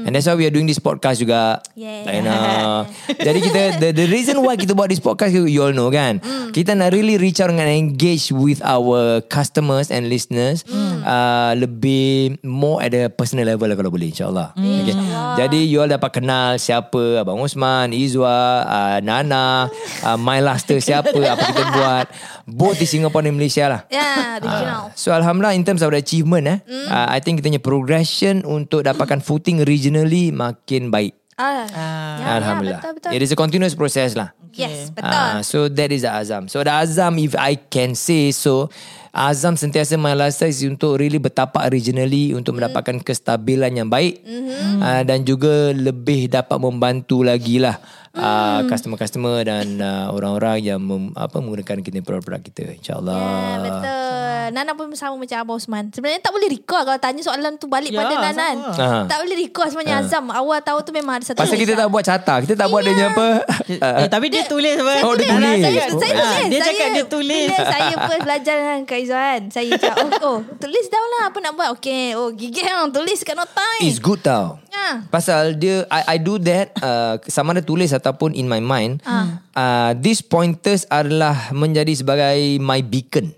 And 0.08 0.16
that's 0.16 0.24
why 0.24 0.40
we 0.40 0.48
are 0.48 0.54
doing 0.54 0.64
this 0.64 0.80
podcast 0.80 1.20
juga. 1.20 1.60
Yeah. 1.76 2.08
And, 2.08 2.24
uh, 2.24 2.88
Jadi 3.28 3.44
kita 3.44 3.60
the, 3.76 3.88
the 3.92 4.08
reason 4.08 4.40
why 4.40 4.56
kita 4.56 4.72
buat 4.72 4.88
this 4.88 5.04
podcast 5.04 5.36
You 5.36 5.68
all 5.68 5.76
know 5.76 5.92
kan? 5.92 6.24
Kita 6.56 6.72
nak 6.72 6.96
really 6.96 7.20
reach 7.20 7.44
out 7.44 7.52
And 7.52 7.60
engage 7.60 8.32
with 8.32 8.64
our 8.64 9.20
customers 9.28 9.92
And 9.92 10.08
listeners 10.08 10.64
uh, 11.04 11.52
Lebih 11.60 12.40
More 12.40 12.80
at 12.80 12.96
a 12.96 13.12
personal 13.12 13.52
level 13.52 13.68
lah 13.68 13.76
Kalau 13.76 13.92
boleh 13.92 14.08
InsyaAllah. 14.08 14.56
Okay. 14.56 14.96
Jadi 15.44 15.60
you 15.68 15.84
all 15.84 15.92
dapat 15.92 16.08
kenal 16.08 16.56
Siapa? 16.56 17.20
Abang 17.20 17.44
Osman 17.44 17.92
Izwa 17.92 18.64
uh, 18.64 18.98
Nana 19.04 19.68
uh, 20.08 20.16
My 20.16 20.40
Luster 20.40 20.80
Siapa? 20.80 21.12
Apa 21.12 21.42
kita 21.52 21.62
buat? 21.76 22.06
Both 22.48 22.80
di 22.80 22.88
Singapore 22.88 23.28
dan 23.28 23.36
Malaysia 23.36 23.68
lah. 23.68 23.84
Ya, 23.92 24.40
regional. 24.40 24.88
So 24.96 25.12
Alhamdulillah 25.12 25.52
in 25.52 25.68
terms 25.68 25.84
of 25.84 25.92
the 25.92 26.00
achievement 26.00 26.48
eh, 26.48 26.58
mm. 26.64 26.88
uh, 26.88 27.06
I 27.12 27.20
think 27.20 27.44
kita 27.44 27.52
punya 27.52 27.60
progression 27.60 28.40
untuk 28.48 28.88
dapatkan 28.88 29.20
footing 29.20 29.60
regionally 29.98 30.30
makin 30.30 30.94
baik. 30.94 31.14
Ah, 31.38 31.66
Ah. 31.70 32.18
ya, 32.18 32.26
Alhamdulillah. 32.38 32.82
Ya, 32.82 32.90
betul, 32.90 32.94
betul. 32.98 33.10
It 33.14 33.20
is 33.22 33.30
a 33.30 33.38
continuous 33.38 33.74
process 33.74 34.14
lah. 34.14 34.34
Yes, 34.54 34.90
betul. 34.90 35.06
Ah, 35.06 35.38
so 35.40 35.70
that 35.70 35.90
is 35.90 36.02
the 36.02 36.10
azam. 36.10 36.50
So 36.50 36.66
the 36.66 36.74
azam 36.74 37.14
if 37.14 37.38
I 37.38 37.54
can 37.54 37.94
say 37.94 38.34
so 38.34 38.66
azam 39.14 39.54
sentiasa 39.54 39.94
my 39.94 40.18
lifestyle 40.18 40.50
is 40.50 40.66
untuk 40.66 40.98
really 40.98 41.22
bertapak 41.22 41.62
regionally 41.70 42.34
untuk 42.34 42.58
Hmm. 42.58 42.66
mendapatkan 42.66 42.98
kestabilan 42.98 43.70
yang 43.70 43.86
baik 43.86 44.18
Mhm. 44.26 44.82
uh, 44.82 45.02
dan 45.06 45.22
juga 45.22 45.70
lebih 45.70 46.26
dapat 46.26 46.58
membantu 46.58 47.22
lagi 47.22 47.62
lah 47.62 47.78
uh, 48.18 48.62
Hmm. 48.62 48.66
customer-customer 48.66 49.46
dan 49.46 49.78
uh, 49.78 50.10
orang-orang 50.10 50.58
yang 50.64 50.80
mem, 50.82 51.14
apa 51.14 51.38
menggunakan 51.38 51.78
kita 51.78 52.02
produk 52.02 52.42
kita 52.42 52.74
insyaallah. 52.74 53.14
Ya, 53.14 53.62
betul. 53.62 54.27
Nana 54.50 54.72
pun 54.72 54.88
sama 54.92 55.14
macam 55.14 55.36
Abang 55.36 55.56
Osman. 55.56 55.88
Sebenarnya 55.88 56.18
tak 56.18 56.30
boleh 56.30 56.48
recall 56.48 56.82
kalau 56.82 56.98
tanya 56.98 57.20
soalan 57.20 57.54
tu 57.54 57.66
balik 57.66 57.88
Ya, 57.88 58.00
pada 58.00 58.14
Nanan. 58.18 58.56
sama. 58.70 58.76
Ah. 58.76 59.02
Tak 59.06 59.18
boleh 59.20 59.36
recall 59.38 59.68
sebenarnya 59.68 59.96
Azam. 60.00 60.24
Awal 60.28 60.58
tahu 60.60 60.78
tu 60.80 60.90
memang 60.90 61.16
ada 61.16 61.24
satu 61.24 61.38
Pasal 61.38 61.56
kita 61.56 61.72
tak 61.72 61.88
buat 61.88 62.02
carta, 62.02 62.34
kita 62.40 62.54
tak 62.54 62.66
buat 62.66 62.80
dia 62.80 62.90
punya 62.90 63.06
apa. 63.10 63.28
Eh, 63.68 64.08
tapi 64.08 64.26
dia 64.28 64.42
tulis 64.44 64.74
apa? 64.74 64.94
Oh, 65.02 65.14
dia 65.14 65.26
Nana 65.28 65.48
tulis. 65.50 65.62
Saya, 65.62 65.82
saya 65.94 66.12
Ah, 66.14 66.32
tulis. 66.34 66.48
Dia 66.48 66.58
saya, 66.58 66.68
cakap 66.68 66.88
dia 66.90 67.04
tulis. 67.06 67.46
Bila 67.46 67.58
saya 67.64 67.94
first 68.04 68.22
belajar 68.22 68.54
dengan 68.56 68.78
Kak 68.82 68.98
Izzuan. 68.98 69.40
Saya 69.48 69.68
cakap, 69.74 69.96
oh, 69.98 70.10
oh, 70.24 70.38
tulis 70.56 70.86
down 70.86 71.08
lah 71.10 71.24
apa 71.28 71.38
nak 71.38 71.52
buat. 71.54 71.68
Okay, 71.74 72.12
oh 72.12 72.28
gigit 72.30 72.62
lah. 72.62 72.84
Tulis 72.88 73.20
kat 73.20 73.34
notai. 73.34 73.80
It's 73.82 73.98
good 73.98 74.20
tau. 74.20 74.58
Ah. 74.68 75.02
Pasal 75.08 75.54
dia 75.54 75.82
I, 75.88 76.14
I 76.14 76.18
do 76.18 76.38
that 76.40 76.70
uh, 76.78 77.18
sama 77.26 77.50
ada 77.50 77.60
tulis 77.60 77.90
ataupun 77.90 78.32
in 78.32 78.46
my 78.46 78.58
mind. 78.58 79.02
Ah. 79.02 79.42
Uh, 79.52 79.90
these 79.94 80.20
pointers 80.20 80.86
adalah 80.88 81.50
menjadi 81.50 81.90
sebagai 81.92 82.38
my 82.58 82.80
beacon. 82.80 83.34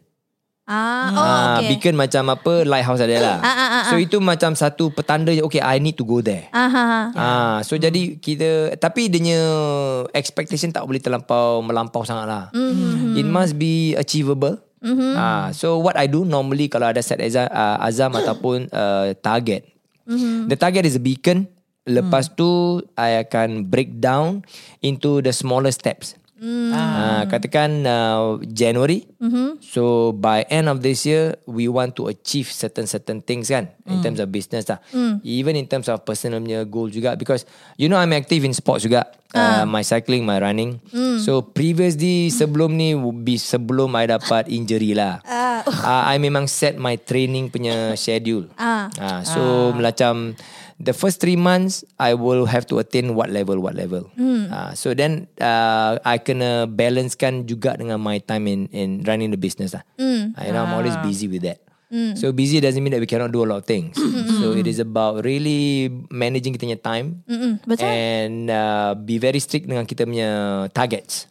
Ah, 0.71 1.11
oh, 1.11 1.19
Ah, 1.19 1.47
okay. 1.59 1.75
beacon 1.75 1.99
macam 1.99 2.31
apa 2.31 2.63
lighthouse 2.63 3.03
ada 3.03 3.17
lah. 3.19 3.39
Ah, 3.43 3.51
ah, 3.51 3.71
ah, 3.75 3.85
so 3.91 3.99
itu 3.99 4.23
macam 4.23 4.55
satu 4.55 4.95
petanda 4.95 5.35
okay 5.43 5.59
I 5.59 5.83
need 5.83 5.99
to 5.99 6.07
go 6.07 6.23
there. 6.23 6.47
Ah, 6.55 6.71
ah, 6.71 6.87
ah. 6.87 7.07
Ah, 7.19 7.57
so 7.67 7.75
jadi 7.75 8.15
kita 8.23 8.79
tapi 8.79 9.11
dia 9.11 9.19
punya 9.19 9.41
expectation 10.15 10.71
tak 10.71 10.87
boleh 10.87 11.03
terlampau 11.03 11.59
melampau 11.59 12.07
sangat 12.07 12.31
lah. 12.31 12.45
Mm-hmm. 12.55 13.19
It 13.19 13.27
must 13.27 13.59
be 13.59 13.99
achievable. 13.99 14.63
Mm-hmm. 14.79 15.13
Ah, 15.19 15.51
so 15.51 15.83
what 15.83 15.99
I 15.99 16.07
do 16.07 16.23
normally 16.23 16.71
kalau 16.71 16.87
ada 16.87 17.03
set 17.03 17.19
azam, 17.19 17.51
uh, 17.51 17.77
azam 17.83 18.15
ataupun 18.15 18.71
uh, 18.71 19.11
target. 19.19 19.67
Mm-hmm. 20.07 20.47
The 20.47 20.57
target 20.57 20.87
is 20.87 20.95
a 20.95 21.03
beacon. 21.03 21.51
Lepas 21.89 22.29
mm. 22.29 22.35
tu 22.37 22.51
I 22.95 23.25
akan 23.25 23.67
break 23.67 23.99
down 23.99 24.45
into 24.85 25.25
the 25.25 25.33
smaller 25.33 25.73
steps. 25.73 26.20
Mm. 26.41 26.73
Uh, 26.73 27.23
katakan 27.29 27.85
uh, 27.85 28.41
January. 28.49 29.05
Mm-hmm. 29.21 29.61
So 29.61 30.17
by 30.17 30.49
end 30.49 30.73
of 30.73 30.81
this 30.81 31.05
year, 31.05 31.37
we 31.45 31.69
want 31.69 32.01
to 32.01 32.09
achieve 32.09 32.49
certain 32.49 32.89
certain 32.89 33.21
things 33.21 33.53
kan 33.53 33.69
in 33.85 34.01
terms 34.01 34.25
of 34.25 34.33
business 34.33 34.65
lah. 34.65 34.81
Even 35.21 35.53
in 35.53 35.69
terms 35.69 35.93
of 35.93 36.01
personal 36.09 36.41
punya 36.41 36.65
goal 36.65 36.89
juga 36.89 37.13
because 37.13 37.45
you 37.77 37.93
know 37.93 38.01
I'm 38.01 38.17
active 38.17 38.41
in 38.49 38.57
sports 38.57 38.89
juga. 38.89 39.05
Uh, 39.31 39.63
my 39.63 39.85
cycling, 39.87 40.27
my 40.27 40.41
running. 40.41 40.81
So 41.21 41.45
previously 41.45 42.33
sebelum 42.33 42.75
ni 42.75 42.97
would 42.97 43.21
be 43.21 43.37
sebelum 43.37 43.93
I 43.95 44.09
dapat 44.09 44.49
injury 44.49 44.97
lah. 44.97 45.21
Ah. 45.61 45.61
Uh, 45.69 46.03
I 46.09 46.17
memang 46.17 46.49
set 46.49 46.81
my 46.81 46.97
training 46.97 47.53
punya 47.53 47.93
schedule. 47.93 48.49
Ah. 48.57 48.89
Uh, 48.97 49.21
so 49.29 49.41
macam 49.77 50.33
the 50.81 50.97
first 50.97 51.21
three 51.21 51.37
months 51.37 51.85
I 52.01 52.17
will 52.17 52.49
have 52.49 52.65
to 52.73 52.81
attain 52.81 53.13
what 53.13 53.29
level 53.29 53.61
what 53.61 53.77
level. 53.77 54.09
Uh, 54.17 54.73
so 54.73 54.97
then 54.97 55.29
uh, 55.37 56.01
I 56.03 56.17
kena 56.19 56.65
balancekan 56.65 57.45
juga 57.45 57.77
dengan 57.77 58.01
my 58.01 58.17
time 58.19 58.49
in 58.49 58.61
in 58.73 58.89
running 59.05 59.29
the 59.29 59.37
business 59.39 59.77
lah. 59.77 59.85
Uh, 60.01 60.33
you 60.41 60.53
know 60.57 60.65
I'm 60.65 60.73
always 60.73 60.97
busy 61.05 61.29
with 61.29 61.45
that. 61.45 61.61
So 62.17 62.31
busy 62.31 62.63
doesn't 62.63 62.79
mean 62.79 62.95
that 62.95 63.03
we 63.03 63.11
cannot 63.11 63.35
do 63.35 63.43
a 63.43 63.49
lot 63.51 63.61
of 63.61 63.67
things. 63.67 63.99
so 64.41 64.55
it 64.55 64.65
is 64.65 64.79
about 64.79 65.27
really 65.27 65.91
managing 66.07 66.55
kita 66.55 66.65
punya 66.71 66.79
time 66.79 67.27
Mm-mm, 67.27 67.59
betul. 67.67 67.83
and 67.83 68.47
uh, 68.47 68.95
be 68.95 69.19
very 69.19 69.43
strict 69.43 69.67
dengan 69.67 69.83
kita 69.85 70.07
punya 70.07 70.31
targets. 70.71 71.27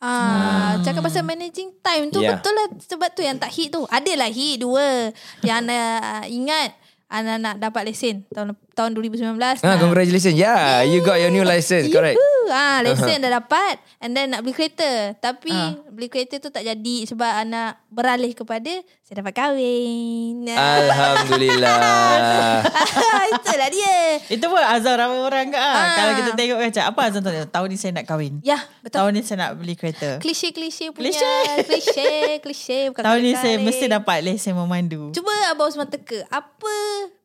Ah, 0.00 0.80
cakap 0.80 1.04
pasal 1.04 1.20
managing 1.28 1.76
time 1.84 2.08
tu 2.08 2.24
Yeah. 2.24 2.40
betul 2.40 2.56
lah 2.56 2.72
sebab 2.80 3.12
tu 3.12 3.20
yang 3.20 3.36
tak 3.36 3.52
hit 3.52 3.68
tu. 3.68 3.84
Adalah 3.86 4.32
hit 4.32 4.64
dua. 4.64 5.12
Yang 5.44 5.62
uh, 5.76 6.24
ingat 6.24 6.72
anda 7.10 7.42
nak 7.42 7.58
dapat 7.58 7.90
lesen 7.90 8.22
tahun 8.30 8.54
tahun 8.78 8.94
2019. 8.94 9.66
Ah, 9.66 9.76
congratulations. 9.82 10.38
Yeah, 10.38 10.86
you 10.86 11.02
got 11.02 11.18
your 11.18 11.34
new 11.34 11.42
license, 11.42 11.90
correct. 11.90 12.14
Ah, 12.50 12.82
lesen 12.82 13.22
dah 13.22 13.32
dapat 13.42 13.78
and 14.02 14.12
then 14.12 14.34
nak 14.34 14.42
beli 14.42 14.54
kereta. 14.54 15.14
Tapi 15.18 15.54
beli 15.90 16.10
kereta 16.10 16.42
tu 16.42 16.50
tak 16.50 16.66
jadi 16.66 16.96
sebab 17.06 17.30
anak 17.46 17.78
beralih 17.90 18.34
kepada 18.34 18.70
saya 19.06 19.22
dapat 19.22 19.34
kahwin. 19.34 20.46
Alhamdulillah. 20.46 22.62
Itulah 23.34 23.68
dia. 23.70 23.98
Itu 24.30 24.46
pun 24.46 24.62
azam 24.62 24.94
ramai 24.98 25.18
orang 25.22 25.46
ke 25.50 25.58
ah. 25.58 25.74
Ah. 25.74 25.86
Kalau 25.94 26.12
kita 26.18 26.30
tengok 26.38 26.58
macam 26.62 26.82
apa 26.86 27.00
azam 27.06 27.20
tahun 27.22 27.34
ni? 27.34 27.42
Tahun 27.50 27.66
ni 27.70 27.76
saya 27.78 27.92
nak 27.94 28.06
kahwin. 28.06 28.34
Ya, 28.42 28.58
betul. 28.82 28.98
Tahun 29.02 29.10
ni 29.14 29.20
saya 29.22 29.38
nak 29.46 29.50
beli 29.58 29.74
kereta. 29.74 30.18
Klise-klise 30.22 30.94
punya. 30.94 31.10
Klise. 31.10 31.32
Klise. 31.68 32.10
Klise. 32.42 32.78
Bukan 32.90 33.02
Tahun 33.02 33.20
ni 33.22 33.32
saya 33.38 33.56
mesti 33.58 33.86
dapat 33.86 34.18
lesen 34.22 34.54
memandu. 34.54 35.10
Cuba 35.14 35.32
Abang 35.50 35.70
Osman 35.70 35.90
teka. 35.90 36.22
Apa 36.30 36.74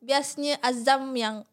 biasanya 0.02 0.58
azam 0.62 1.10
yang 1.14 1.46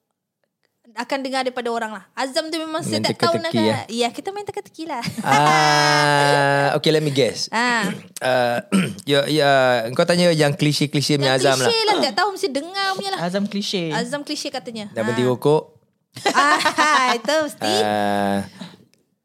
akan 0.93 1.19
dengar 1.25 1.41
daripada 1.41 1.73
orang 1.73 1.91
lah. 1.97 2.03
Azam 2.13 2.53
tu 2.53 2.57
memang 2.61 2.85
saya 2.85 3.01
Main 3.01 3.09
tak 3.09 3.17
tahu 3.17 3.41
nak 3.41 3.49
kan. 3.49 3.89
Ya, 3.89 4.07
kita 4.13 4.29
main 4.29 4.45
teka-teki 4.45 4.85
lah. 4.85 5.01
Ah, 5.25 6.65
okay, 6.77 6.93
let 6.93 7.01
me 7.01 7.09
guess. 7.09 7.49
ah. 7.49 7.89
Uh, 8.23 8.63
ya, 9.03 9.27
ya, 9.27 9.51
kau 9.91 10.07
tanya 10.07 10.31
yang 10.31 10.55
klise-klise 10.55 11.19
punya 11.19 11.35
azam 11.35 11.59
lah. 11.59 11.67
klise 11.67 11.79
lah. 11.83 11.95
Tak 12.07 12.15
tahu 12.23 12.29
mesti 12.31 12.47
dengar 12.55 12.87
punya 12.95 13.11
lah. 13.11 13.19
Azam 13.19 13.43
klise. 13.51 13.91
Azam 13.91 14.23
klise 14.23 14.47
katanya. 14.47 14.87
Dah 14.95 15.03
berhenti 15.03 15.27
rokok. 15.27 15.75
ah, 16.31 17.11
itu 17.19 17.35
mesti. 17.35 17.67
Uh, 17.67 18.37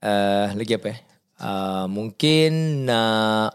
uh, 0.02 0.46
lagi 0.50 0.72
apa 0.74 0.86
eh? 0.90 0.98
Uh, 1.38 1.86
mungkin 1.86 2.50
nak 2.90 3.54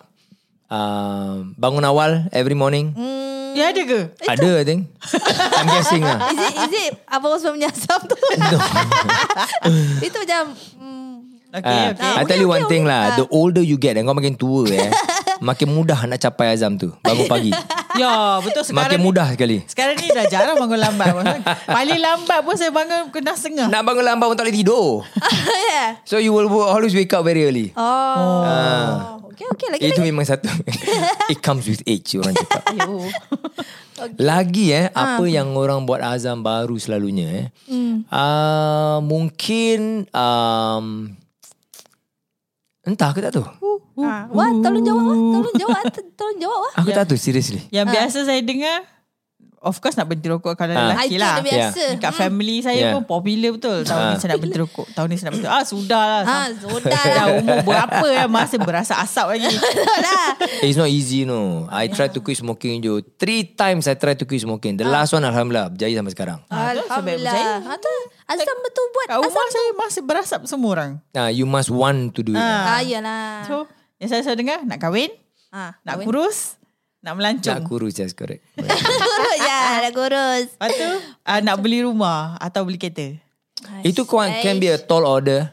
uh, 0.71 1.43
bangun 1.59 1.83
awal 1.83 2.31
every 2.31 2.55
morning. 2.55 2.95
Hmm. 2.95 3.42
Ya 3.53 3.69
ada 3.69 3.81
ke? 3.85 3.99
Ada, 4.25 4.49
I 4.59 4.65
think. 4.65 4.81
I'm 5.53 5.67
guessing 5.69 6.01
lah. 6.01 6.17
Is 6.29 6.39
it, 6.41 6.53
is 6.57 6.73
it 6.73 6.91
Abang 7.05 7.37
Osman 7.37 7.55
punya 7.55 7.69
azam 7.69 8.01
tu? 8.03 8.17
itu 10.07 10.17
macam... 10.17 10.43
Hmm, 10.77 11.03
Okay, 11.53 11.93
okay. 11.93 12.13
I 12.17 12.25
tell 12.25 12.41
you 12.41 12.49
Okay, 12.49 12.55
one 12.57 12.65
okay, 12.65 12.71
thing 12.73 12.83
okay. 12.89 12.97
lah. 12.97 13.01
Ah. 13.13 13.17
The 13.21 13.25
older 13.29 13.61
you 13.61 13.77
get, 13.77 13.93
dan 13.93 14.09
kau 14.09 14.17
makin 14.17 14.33
tua 14.33 14.65
eh, 14.73 14.89
makin 15.53 15.69
mudah 15.69 16.09
nak 16.09 16.17
capai 16.17 16.49
azam 16.49 16.81
tu. 16.81 16.89
Bangun 17.05 17.29
pagi. 17.29 17.53
Ya, 17.93 18.41
betul 18.41 18.65
sekarang 18.65 18.89
Makin 18.89 18.97
ni- 18.97 19.05
mudah 19.05 19.27
sekali. 19.37 19.57
Sekarang 19.69 19.93
ni 20.01 20.09
dah 20.09 20.25
jarang 20.25 20.57
bangun 20.57 20.81
lambat. 20.81 21.13
Paling 21.77 22.01
lambat 22.01 22.41
pun 22.41 22.57
saya 22.57 22.73
bangun 22.73 23.13
kena 23.13 23.37
setengah. 23.37 23.69
Nak 23.69 23.85
bangun 23.85 24.01
lambat 24.01 24.33
pun 24.33 24.35
tak 24.41 24.49
boleh 24.49 24.57
tidur. 24.57 25.05
yeah. 25.69 26.01
So 26.09 26.17
you 26.17 26.33
will 26.33 26.49
always 26.49 26.97
wake 26.97 27.13
up 27.13 27.21
very 27.21 27.45
early. 27.45 27.69
Oh. 27.77 28.41
Ah. 28.41 29.21
Okay, 29.33 29.45
okay. 29.49 29.67
Lagi 29.69 29.81
Itu 29.83 29.99
lagi. 29.99 30.09
memang 30.09 30.23
satu. 30.23 30.45
It 31.33 31.41
comes 31.41 31.65
with 31.65 31.81
age 31.83 32.13
orang 32.15 32.33
cakap. 32.33 32.61
Ayo. 32.71 33.09
Lagi 34.17 34.69
eh 34.69 34.87
Ah. 34.91 35.17
apa 35.17 35.25
yang 35.25 35.53
orang 35.53 35.83
buat 35.83 35.99
azam 35.99 36.39
baru 36.39 36.77
selalunya 36.77 37.27
eh. 37.33 37.47
Hmm. 37.65 38.05
Uh, 38.07 38.97
mungkin 39.01 40.05
um, 40.09 41.13
entah 42.83 43.09
aku 43.09 43.19
tak 43.19 43.33
tahu. 43.33 43.45
Ah, 43.95 44.25
Wah, 44.29 44.49
tolong 44.59 44.81
jawab 44.81 45.03
wah. 45.05 45.17
Tolong 45.37 45.55
jawab. 45.55 45.83
Tolong 46.13 46.37
jawab 46.37 46.57
wah. 46.59 46.73
Aku 46.77 46.89
tak 46.89 47.05
tahu 47.05 47.15
seriously. 47.15 47.61
Yang 47.69 47.87
biasa 47.93 48.17
saya 48.25 48.41
dengar 48.41 48.85
Of 49.63 49.79
course 49.79 49.95
nak 49.95 50.05
berhenti 50.05 50.27
rokok 50.27 50.53
kalau 50.53 50.71
Ah. 50.71 50.91
lelaki 50.91 51.07
Itu 51.09 51.23
lah. 51.23 51.33
dah 51.33 51.45
biasa. 51.45 51.83
Dekat 51.95 52.11
Hmm. 52.11 52.19
family 52.19 52.57
saya 52.59 52.75
Yeah. 52.77 52.91
pun 52.91 53.03
popular 53.05 53.49
betul. 53.49 53.77
Tahun 53.81 54.01
ni 54.03 54.11
Ah. 54.11 54.19
saya 54.19 54.29
nak 54.29 54.39
berhenti 54.39 54.59
rokok. 54.59 54.87
Tahun 54.91 55.07
ni 55.07 55.15
saya 55.15 55.25
nak 55.25 55.33
berhenti. 55.33 55.49
Ah 55.49 55.63
sudah 55.63 56.03
lah. 56.03 56.21
Ah, 56.21 56.27
Sam- 56.45 56.55
sudah 56.61 56.91
Dah 56.93 57.03
lah. 57.09 57.25
umur 57.33 57.57
berapa 57.63 58.05
ya 58.09 58.23
masih 58.27 58.59
berasa 58.59 58.93
asap 58.97 59.25
lagi. 59.33 59.47
Lah. 60.05 60.27
It's 60.59 60.75
not 60.75 60.87
easy 60.87 61.23
no. 61.23 61.41
I 61.69 61.87
try 61.87 62.07
to 62.07 62.19
quit 62.19 62.35
smoking 62.35 62.77
je. 62.77 62.91
Three 63.15 63.47
times 63.49 63.85
I 63.85 63.95
try 63.95 64.13
to 64.13 64.23
quit 64.23 64.39
smoking. 64.39 64.75
The 64.75 64.83
last 64.83 65.09
one 65.09 65.23
alhamdulillah 65.23 65.71
berjaya 65.71 65.95
sampai 65.95 66.11
sekarang. 66.11 66.39
Ah, 66.47 66.75
Alhamdulillah. 66.75 67.63
Ha, 67.63 67.71
tu 67.77 67.91
Azam 68.25 68.57
betul 68.59 68.85
buat. 68.89 69.05
Kat 69.05 69.17
rumah 69.17 69.47
saya 69.47 69.69
masih 69.73 70.01
berasap 70.01 70.39
semua 70.43 70.69
orang. 70.73 70.91
Ah, 71.11 71.27
you 71.27 71.45
must 71.45 71.67
want 71.67 72.11
to 72.11 72.21
do 72.21 72.31
it. 72.31 72.39
Ah, 72.39 72.79
iyalah. 72.79 73.43
So 73.45 73.67
yang 73.97 74.09
saya 74.09 74.21
selalu 74.21 74.39
dengar 74.41 74.59
nak 74.63 74.77
kahwin, 74.77 75.11
Ah, 75.49 75.79
nak 75.81 75.97
kahwin. 75.97 76.05
kurus, 76.05 76.59
nak 77.03 77.13
melancong. 77.13 77.59
Nak 77.59 77.67
kurus 77.67 77.93
just 77.93 78.15
correct. 78.15 78.41
kurus 78.55 79.37
ya, 79.43 79.83
dah 79.83 79.91
kurus. 79.91 80.47
Lepas 80.55 80.71
tu 80.71 80.89
uh, 81.21 81.39
nak 81.43 81.59
beli 81.59 81.83
rumah 81.83 82.39
atau 82.39 82.63
beli 82.63 82.79
kereta. 82.79 83.19
Itu 83.83 84.03
can, 84.03 84.31
can 84.39 84.57
be 84.57 84.67
a 84.67 84.79
tall 84.79 85.03
order. 85.03 85.51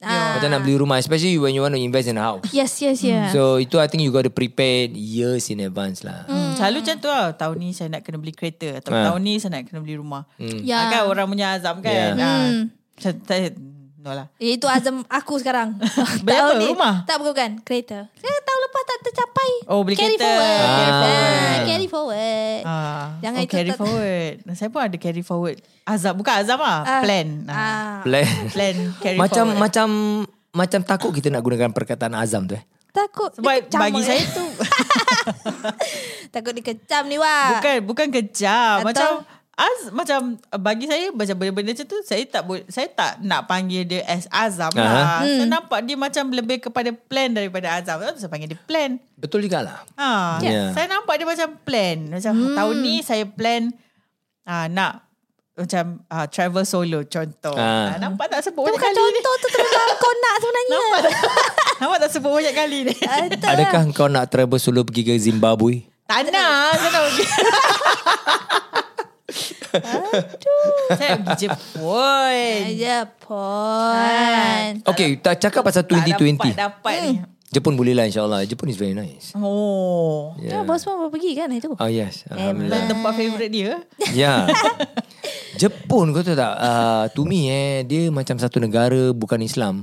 Ah. 0.00 0.40
Macam 0.40 0.48
nak 0.48 0.64
beli 0.64 0.80
rumah 0.80 0.96
especially 0.96 1.36
when 1.36 1.52
you 1.52 1.60
want 1.60 1.72
to 1.72 1.80
invest 1.80 2.08
in 2.08 2.16
a 2.16 2.24
house. 2.24 2.48
Yes, 2.52 2.72
yes, 2.80 3.04
yes. 3.04 3.32
So 3.32 3.60
itu 3.60 3.76
I 3.76 3.84
think 3.84 4.00
you 4.00 4.08
got 4.08 4.24
to 4.24 4.32
prepare 4.32 4.88
years 4.88 5.52
in 5.52 5.60
advance 5.60 6.00
lah. 6.00 6.24
Hmm. 6.24 6.56
Selalu 6.56 6.80
macam 6.80 6.96
tu 6.96 7.08
lah. 7.08 7.26
Tahun 7.36 7.56
ni 7.56 7.76
saya 7.76 7.92
nak 7.92 8.00
kena 8.00 8.16
beli 8.16 8.32
kereta. 8.32 8.80
Atau 8.80 8.96
Ah. 8.96 9.12
tahun 9.12 9.20
ni 9.20 9.36
saya 9.36 9.60
nak 9.60 9.68
kena 9.68 9.84
beli 9.84 10.00
rumah. 10.00 10.24
Hmm. 10.40 10.64
Ya. 10.64 10.76
Ah, 10.78 10.84
kan 10.88 11.00
orang 11.04 11.28
punya 11.28 11.52
azam 11.52 11.84
kan. 11.84 11.92
Ya. 11.92 12.16
Ah, 12.16 12.40
Hmm. 12.48 12.72
Macam 12.96 13.12
saya, 13.24 13.52
no 13.96 14.10
lah. 14.12 14.26
Itu 14.36 14.68
azam 14.68 15.04
aku 15.04 15.36
sekarang. 15.36 15.76
Beli 16.24 16.36
apa? 16.36 16.52
ni. 16.56 16.66
Rumah? 16.68 16.94
Tak 17.04 17.20
bukan, 17.20 17.50
kereta. 17.60 18.08
Saya 18.16 18.36
tahun 18.40 18.59
lepas 18.70 18.82
tak 18.84 18.98
tercapai. 19.02 19.50
Oh, 19.66 19.82
beli 19.82 19.94
carry 19.94 20.14
kereta. 20.14 20.24
Forward. 20.24 20.46
Carry 20.54 20.86
Ah, 20.86 20.94
forward. 20.94 21.60
carry 21.66 21.88
forward. 21.88 22.60
Ah. 22.62 23.04
Jangan 23.18 23.34
Oh, 23.34 23.42
itu 23.42 23.52
carry 23.52 23.68
tak- 23.68 23.80
forward. 23.82 24.34
Saya 24.52 24.68
pun 24.68 24.80
ada 24.80 24.96
carry 24.96 25.22
forward. 25.22 25.58
Azam 25.84 26.14
bukan 26.14 26.34
azam 26.36 26.58
ah, 26.58 26.80
Ah, 26.80 27.00
plan. 27.00 27.28
Ah. 27.44 27.52
Ah, 27.52 27.94
Plan. 28.00 28.26
Plan 28.48 28.76
carry 28.96 29.18
macam 29.18 29.44
forward. 29.44 29.58
macam 29.60 29.88
macam 30.50 30.80
takut 30.80 31.10
kita 31.12 31.28
nak 31.28 31.42
gunakan 31.42 31.70
perkataan 31.70 32.14
azam 32.14 32.42
tu 32.44 32.54
eh. 32.54 32.64
takut 32.90 33.30
Sebab 33.32 33.46
dikecam 33.46 33.80
bagi 33.80 34.00
eh. 34.00 34.06
saya 34.08 34.22
tu 34.28 34.44
takut 36.34 36.52
dikecam 36.52 37.02
ni 37.04 37.16
wah. 37.16 37.54
bukan 37.56 37.74
bukan 37.84 38.06
kejam. 38.10 38.82
Atau- 38.82 38.86
Macam 38.86 39.10
Az 39.60 39.92
macam 39.92 40.40
uh, 40.40 40.56
bagi 40.56 40.88
saya 40.88 41.12
macam 41.12 41.36
benda-benda 41.36 41.76
macam 41.76 41.84
tu 41.84 42.00
saya 42.00 42.24
tak 42.24 42.48
boleh 42.48 42.64
saya 42.72 42.88
tak 42.88 43.20
nak 43.20 43.44
panggil 43.44 43.84
dia 43.84 44.00
as 44.08 44.24
azam 44.32 44.72
lah. 44.72 45.20
Aha. 45.20 45.28
Saya 45.28 45.44
nampak 45.44 45.84
dia 45.84 46.00
macam 46.00 46.32
lebih 46.32 46.64
kepada 46.64 46.88
plan 46.96 47.28
daripada 47.28 47.76
azam. 47.76 48.00
Lepas 48.00 48.16
tu 48.16 48.20
saya 48.24 48.32
panggil 48.32 48.56
dia 48.56 48.60
plan. 48.64 48.96
Betul 49.20 49.44
jugalah. 49.44 49.84
Ha, 50.00 50.40
Yeah. 50.40 50.72
Saya 50.72 50.88
nampak 50.88 51.20
dia 51.20 51.28
macam 51.28 51.48
plan. 51.60 52.08
Macam 52.08 52.32
hmm. 52.32 52.56
tahun 52.56 52.74
ni 52.80 52.94
saya 53.04 53.24
plan 53.28 53.68
uh, 54.48 54.66
nak 54.72 55.04
macam 55.60 56.00
uh, 56.08 56.24
travel 56.24 56.64
solo 56.64 57.04
contoh. 57.04 57.52
Ah. 57.52 57.92
Ah. 57.92 58.00
nampak 58.00 58.32
tak 58.32 58.40
sebut 58.40 58.64
banyak 58.64 58.80
bukan 58.80 58.92
kali 58.96 58.96
ni? 58.96 59.20
contoh 59.20 59.34
tu 59.36 59.48
terlalu 59.52 59.94
kau 60.02 60.12
nak 60.16 60.34
sebenarnya. 60.40 60.72
Nampak 60.72 61.00
tak? 61.04 61.14
nampak 61.84 61.98
tak 62.00 62.10
sebut 62.16 62.30
banyak 62.32 62.54
kali 62.56 62.78
ni? 62.88 62.94
Betul 62.96 63.48
Adakah 63.52 63.80
kau 63.92 64.08
nak 64.08 64.24
travel 64.32 64.56
solo 64.56 64.80
pergi 64.88 65.02
ke 65.04 65.12
Zimbabwe? 65.20 65.84
tak 66.08 66.32
nak. 66.32 66.74
Saya 66.80 66.90
nak 66.90 67.02
pergi. 67.06 67.24
Saya 70.98 71.16
pergi 71.22 71.46
Jepun. 71.46 72.62
Jepun. 72.76 74.70
Okay, 74.84 75.16
tak 75.22 75.38
cakap 75.40 75.62
pasal 75.64 75.86
2020. 75.86 76.38
Tak 76.38 76.54
dapat, 76.54 76.54
dapat 76.56 76.96
ni. 77.06 77.12
Jepun 77.50 77.74
boleh 77.74 77.98
lah 77.98 78.06
insyaAllah. 78.06 78.46
Jepun 78.46 78.70
is 78.70 78.78
very 78.78 78.94
nice. 78.94 79.34
Oh. 79.34 80.38
Ya, 80.38 80.62
bos 80.62 80.86
pun 80.86 81.02
baru 81.02 81.10
pergi 81.10 81.34
kan 81.34 81.50
itu. 81.50 81.74
Oh 81.74 81.90
yes. 81.90 82.22
Alhamdulillah. 82.30 82.86
Tempat 82.86 83.12
favourite 83.18 83.50
dia. 83.50 83.82
Ya. 84.14 84.46
Jepun 85.60 86.14
kau 86.14 86.22
tahu 86.22 86.38
tak? 86.38 86.54
Uh, 86.62 87.10
to 87.10 87.26
me 87.26 87.50
eh, 87.50 87.82
dia 87.82 88.06
macam 88.14 88.38
satu 88.38 88.62
negara 88.62 89.10
bukan 89.10 89.42
Islam 89.42 89.82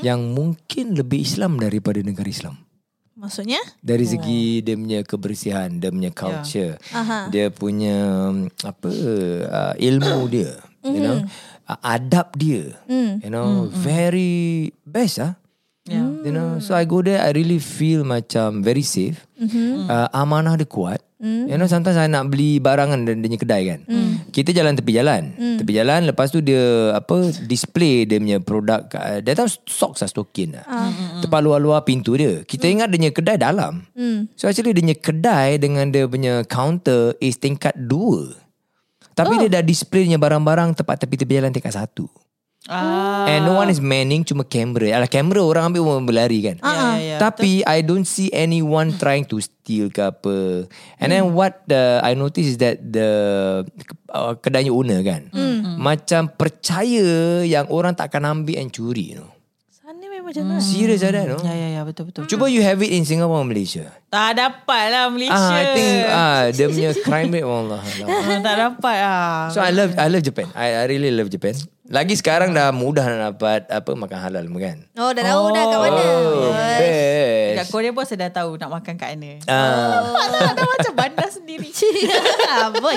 yang 0.00 0.32
mungkin 0.32 0.96
lebih 0.96 1.20
Islam 1.20 1.60
daripada 1.60 2.00
negara 2.00 2.32
Islam. 2.32 2.56
Maksudnya? 3.22 3.62
Dari 3.78 4.02
segi 4.02 4.66
dia 4.66 4.74
punya 4.74 5.00
kebersihan, 5.06 5.70
dia 5.78 5.94
punya 5.94 6.10
culture, 6.10 6.74
Aha. 6.90 7.30
dia 7.30 7.54
punya 7.54 7.96
um, 8.26 8.50
apa 8.66 8.90
uh, 8.90 9.74
ilmu 9.78 10.26
dia, 10.26 10.58
you 10.82 10.98
know, 10.98 11.22
uh, 11.70 11.78
adab 11.86 12.34
dia, 12.34 12.74
you 13.22 13.30
know, 13.30 13.70
very 13.70 14.74
best 14.82 15.22
ah. 15.22 15.38
Yeah. 15.84 16.14
You 16.22 16.30
know, 16.30 16.62
so 16.62 16.72
I 16.72 16.84
go 16.84 17.02
there, 17.02 17.18
I 17.18 17.30
really 17.30 17.58
feel 17.58 18.06
macam 18.06 18.62
very 18.62 18.82
safe. 18.82 19.26
Uh, 19.82 20.06
amanah 20.12 20.54
dia 20.54 20.62
kuat. 20.64 21.02
You 21.44 21.54
know, 21.56 21.66
sometimes 21.66 21.94
I 21.96 22.06
nak 22.06 22.28
beli 22.28 22.58
barangan 22.58 23.02
dan 23.02 23.18
dia 23.18 23.26
punya 23.28 23.38
kedai 23.38 23.62
kan. 23.64 23.80
Kita 24.28 24.50
jalan 24.52 24.74
tepi 24.74 24.90
jalan. 24.92 25.22
Tepi 25.56 25.72
jalan, 25.72 26.00
lepas 26.04 26.30
tu 26.30 26.38
dia 26.38 26.62
apa 26.92 27.14
display 27.44 28.02
dia 28.04 28.18
punya 28.18 28.38
produk. 28.38 28.82
kat- 28.84 29.22
Dia 29.22 29.34
tahu 29.36 29.46
socks 29.64 30.00
lah, 30.00 30.08
stokin 30.08 30.54
lah. 30.56 30.66
Tepat 31.18 31.40
luar-luar 31.40 31.82
pintu 31.82 32.14
dia. 32.14 32.42
Kita 32.42 32.66
ingat 32.68 32.86
dia 32.88 32.98
punya 33.00 33.12
kedai 33.12 33.36
dalam. 33.36 33.82
So 34.34 34.46
actually 34.46 34.70
dia 34.72 34.82
punya 34.82 34.96
kedai 34.96 35.58
dengan 35.58 35.90
dia 35.90 36.06
punya 36.06 36.42
counter 36.44 37.14
is 37.18 37.34
tingkat 37.36 37.74
dua. 37.76 38.34
Tapi 39.12 39.34
dia 39.36 39.50
dah 39.52 39.62
display 39.62 40.02
dia 40.04 40.16
barang-barang 40.16 40.74
tepat 40.74 41.02
tepi-tepi 41.02 41.36
jalan 41.36 41.50
tingkat 41.50 41.74
satu. 41.76 42.06
Ah. 42.70 43.26
And 43.26 43.42
no 43.42 43.58
one 43.58 43.74
is 43.74 43.82
manning 43.82 44.22
cuma 44.22 44.46
kamera. 44.46 44.94
Alah 44.94 45.10
kamera 45.10 45.42
orang 45.42 45.74
ambil 45.74 45.82
orang 45.98 46.06
berlari 46.06 46.38
kan. 46.46 46.62
Ya, 46.62 46.70
ya, 46.70 46.86
ya. 46.94 47.16
Tapi 47.18 47.66
I 47.66 47.82
don't 47.82 48.06
see 48.06 48.30
anyone 48.30 48.94
trying 48.94 49.26
to 49.26 49.42
steal 49.42 49.90
ke 49.90 49.98
apa. 49.98 50.70
And 51.02 51.10
then 51.10 51.34
what 51.34 51.66
the 51.66 51.98
I 52.06 52.14
notice 52.14 52.54
is 52.54 52.58
that 52.62 52.78
the 52.78 53.10
uh, 54.06 54.38
kedai 54.38 54.70
owner 54.70 55.02
kan. 55.02 55.26
Macam 55.74 56.30
percaya 56.30 57.42
yang 57.42 57.66
orang 57.66 57.98
tak 57.98 58.14
akan 58.14 58.30
ambil 58.30 58.62
and 58.62 58.70
curi 58.70 59.10
you 59.10 59.18
know. 59.18 59.30
Sana 59.74 60.06
memang 60.06 60.30
macam 60.30 60.46
tu. 60.46 60.62
Serious 60.62 61.02
ada 61.02 61.26
no. 61.26 61.42
Ya, 61.42 61.58
ya, 61.58 61.68
ya. 61.74 61.80
Betul-betul. 61.82 62.30
Cuba 62.30 62.46
you 62.46 62.62
have 62.62 62.78
it 62.78 62.94
in 62.94 63.02
Singapore 63.02 63.42
or 63.42 63.48
Malaysia. 63.48 63.90
Tak 64.06 64.38
dapat 64.38 64.84
lah 64.86 65.10
Malaysia. 65.10 65.34
Ah, 65.34 65.58
I 65.58 65.64
think 65.74 65.94
ah 66.06 66.40
dia 66.54 66.66
punya 66.70 66.90
crime 67.10 67.34
rate 67.34 67.42
Allah. 67.42 67.82
Ah, 68.06 68.38
tak 68.38 68.54
dapat 68.54 68.96
lah. 69.02 69.50
So 69.50 69.58
I 69.58 69.74
love 69.74 69.98
I 69.98 70.06
love 70.06 70.22
Japan. 70.22 70.46
I, 70.54 70.78
I 70.78 70.84
really 70.86 71.10
love 71.10 71.26
Japan. 71.26 71.58
Lagi 71.92 72.16
sekarang 72.16 72.56
dah 72.56 72.72
mudah 72.72 73.04
nak 73.04 73.36
dapat 73.36 73.68
apa 73.68 73.92
makan 73.92 74.16
halal 74.16 74.48
kan. 74.56 74.80
Oh, 74.96 75.12
dah 75.12 75.20
tahu 75.20 75.44
dah 75.52 75.64
kat 75.68 75.78
mana. 75.78 76.00
Oh, 76.00 76.48
best. 76.48 77.68
Korea 77.68 77.92
pun 77.92 78.08
saya 78.08 78.26
dah 78.26 78.30
tahu 78.32 78.56
nak 78.56 78.72
makan 78.72 78.96
kat 78.96 79.12
mana. 79.12 79.36
Ah. 79.44 80.00
Tak? 80.08 80.56
Dah 80.56 80.64
macam 80.64 80.92
bandar 80.96 81.28
sendiri. 81.28 81.68
Ah, 82.48 82.72
boy. 82.72 82.96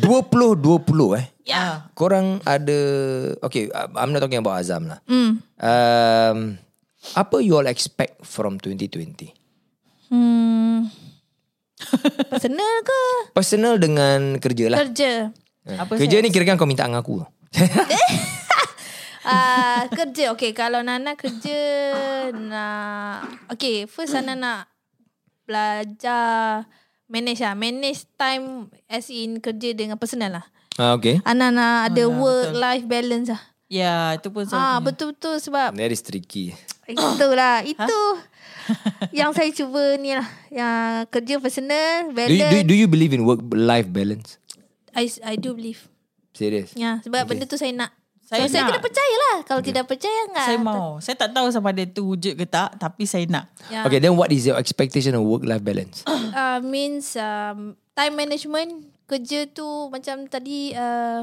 20-20 0.00 1.20
eh. 1.20 1.26
Ya. 1.44 1.86
Korang 1.92 2.40
ada 2.42 2.78
Okay 3.38 3.68
I'm 3.70 4.10
not 4.10 4.18
talking 4.18 4.36
about 4.36 4.58
Azam 4.58 4.84
lah 4.84 4.98
Hmm. 5.06 5.38
um, 5.56 6.38
Apa 7.14 7.38
you 7.38 7.54
all 7.54 7.64
expect 7.64 8.18
from 8.20 8.58
2020 8.58 9.30
Hmm. 10.10 10.90
Personal 12.26 12.74
ke? 12.82 13.00
Personal 13.30 13.78
dengan 13.78 14.36
kerja 14.36 14.66
lah 14.68 14.82
Kerja. 14.82 15.30
Apa 15.66 15.94
Kerja 15.94 16.18
saya- 16.18 16.24
ni 16.24 16.30
kira 16.30 16.42
kan 16.44 16.58
kau 16.58 16.66
minta 16.66 16.82
dengan 16.82 16.98
aku 16.98 17.22
Ah, 19.26 19.90
kerja. 19.90 20.30
Okay, 20.32 20.54
kalau 20.54 20.86
Nana 20.86 21.18
kerja 21.18 21.58
nak... 22.30 23.26
Okay, 23.50 23.90
first 23.90 24.14
Nana 24.14 24.38
nak 24.38 24.60
belajar 25.42 26.62
manage 27.06 27.42
lah. 27.42 27.58
Manage 27.58 28.06
time 28.14 28.70
as 28.86 29.10
in 29.10 29.42
kerja 29.42 29.74
dengan 29.74 29.98
personal 29.98 30.38
lah. 30.38 30.46
ah, 30.78 30.94
Okay 30.94 31.18
Ana 31.26 31.50
nak 31.50 31.90
ada 31.90 32.06
ya, 32.06 32.10
work-life 32.10 32.86
balance 32.86 33.34
lah. 33.34 33.42
Ya, 33.66 34.14
itu 34.14 34.30
pun 34.30 34.46
saya 34.46 34.54
Ah, 34.54 34.66
punya. 34.78 34.94
betul-betul 34.94 35.34
sebab 35.42 35.74
That 35.74 35.90
is 35.90 36.06
tricky 36.06 36.54
itulah. 36.86 37.66
Itu 37.74 37.98
yang 39.10 39.34
saya 39.34 39.50
cuba 39.50 39.98
ni 39.98 40.14
lah. 40.14 40.22
Yang 40.54 40.78
kerja 41.10 41.34
personal, 41.42 42.14
do 42.14 42.22
you, 42.22 42.38
balance. 42.46 42.52
do, 42.54 42.58
do 42.62 42.74
you 42.78 42.86
believe 42.86 43.10
in 43.10 43.26
work-life 43.26 43.90
balance? 43.90 44.38
I, 44.94 45.10
I 45.26 45.34
do 45.34 45.50
believe. 45.50 45.90
Serious? 46.36 46.76
Ya, 46.76 47.00
sebab 47.00 47.24
benda 47.24 47.48
tu 47.48 47.56
saya 47.56 47.72
nak. 47.72 47.96
Saya 48.26 48.42
Saya, 48.42 48.46
so, 48.46 48.52
saya 48.52 48.62
nak. 48.66 48.70
kena 48.74 48.80
percaya 48.82 49.14
lah. 49.16 49.36
Kalau 49.46 49.62
tidak 49.62 49.84
percaya 49.86 50.20
enggak. 50.26 50.46
Saya 50.50 50.58
mau. 50.58 50.86
Saya 50.98 51.16
tak 51.16 51.30
tahu 51.30 51.46
sama 51.48 51.70
ada 51.70 51.86
tu 51.86 52.02
wujud 52.12 52.34
ke 52.34 52.44
tak, 52.44 52.74
tapi 52.76 53.06
saya 53.06 53.24
nak. 53.30 53.48
Ya. 53.70 53.86
Okay 53.86 54.02
then 54.02 54.18
what 54.18 54.28
is 54.34 54.44
your 54.44 54.58
expectation 54.58 55.14
of 55.14 55.22
work-life 55.24 55.62
balance? 55.62 56.02
uh, 56.36 56.58
means 56.60 57.14
um, 57.16 57.78
time 57.94 58.14
management 58.18 58.92
kerja 59.06 59.46
tu 59.46 59.64
macam 59.94 60.26
tadi 60.26 60.74
uh, 60.74 61.22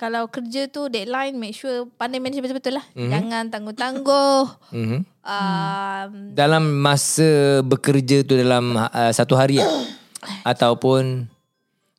kalau 0.00 0.30
kerja 0.32 0.70
tu 0.72 0.88
deadline 0.88 1.36
make 1.36 1.52
sure 1.52 1.84
pandai 2.00 2.16
manage 2.16 2.40
betul-betul 2.40 2.80
lah. 2.80 2.86
Mm-hmm. 2.96 3.10
Jangan 3.12 3.44
tangguh-tangguh. 3.52 4.42
mm-hmm. 4.72 5.00
Um, 5.28 6.10
Dalam 6.32 6.80
masa 6.80 7.60
bekerja 7.60 8.24
tu 8.24 8.40
dalam 8.40 8.72
uh, 8.72 9.12
satu 9.12 9.36
hari 9.36 9.60
eh? 9.60 9.68
Ataupun 10.50 11.28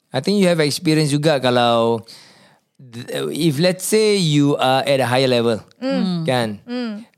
I 0.10 0.20
think 0.26 0.42
you 0.42 0.50
have 0.50 0.58
experience 0.66 1.14
juga 1.14 1.38
kalau 1.38 2.02
if 3.36 3.60
let's 3.60 3.84
say 3.84 4.16
you 4.16 4.56
are 4.56 4.80
at 4.82 5.04
a 5.04 5.08
higher 5.08 5.28
level 5.28 5.60
kan 6.24 6.64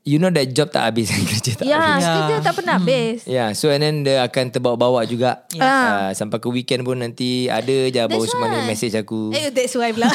you 0.01 0.17
know 0.17 0.33
that 0.33 0.49
job 0.49 0.73
tak 0.73 0.89
habis 0.89 1.13
kerja 1.29 1.53
tak 1.53 1.65
ya, 1.69 1.77
habis 1.77 2.01
Ya. 2.01 2.13
kerja 2.17 2.35
tak 2.41 2.53
pernah 2.57 2.75
habis. 2.81 3.21
Yeah, 3.29 3.53
so 3.53 3.69
and 3.69 3.85
then 3.85 4.01
dia 4.01 4.25
akan 4.25 4.49
terbawa-bawa 4.49 5.05
juga. 5.05 5.45
Yes. 5.53 5.61
Uh, 5.61 6.09
sampai 6.17 6.41
ke 6.41 6.49
weekend 6.49 6.81
pun 6.81 6.97
nanti 6.97 7.45
ada 7.45 7.69
je 7.85 8.01
baru 8.01 8.25
That's 8.25 8.33
semua 8.33 8.49
why. 8.49 8.65
message 8.65 8.97
aku. 8.97 9.29
Eh, 9.29 9.53
that's 9.53 9.77
why 9.77 9.93
pula. 9.93 10.09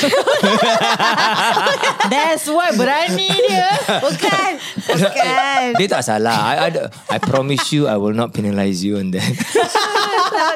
That's 2.11 2.51
why 2.51 2.75
berani 2.75 3.31
dia. 3.31 3.71
Bukan. 4.03 4.51
Bukan. 4.91 5.63
Dia 5.79 5.87
tak 5.87 6.03
salah. 6.03 6.35
I, 6.35 6.55
I, 6.67 6.69
I 7.15 7.19
promise 7.23 7.71
you 7.71 7.87
I 7.87 7.95
will 7.95 8.15
not 8.15 8.35
penalize 8.35 8.83
you 8.83 8.99
on 8.99 9.15
that. 9.15 9.23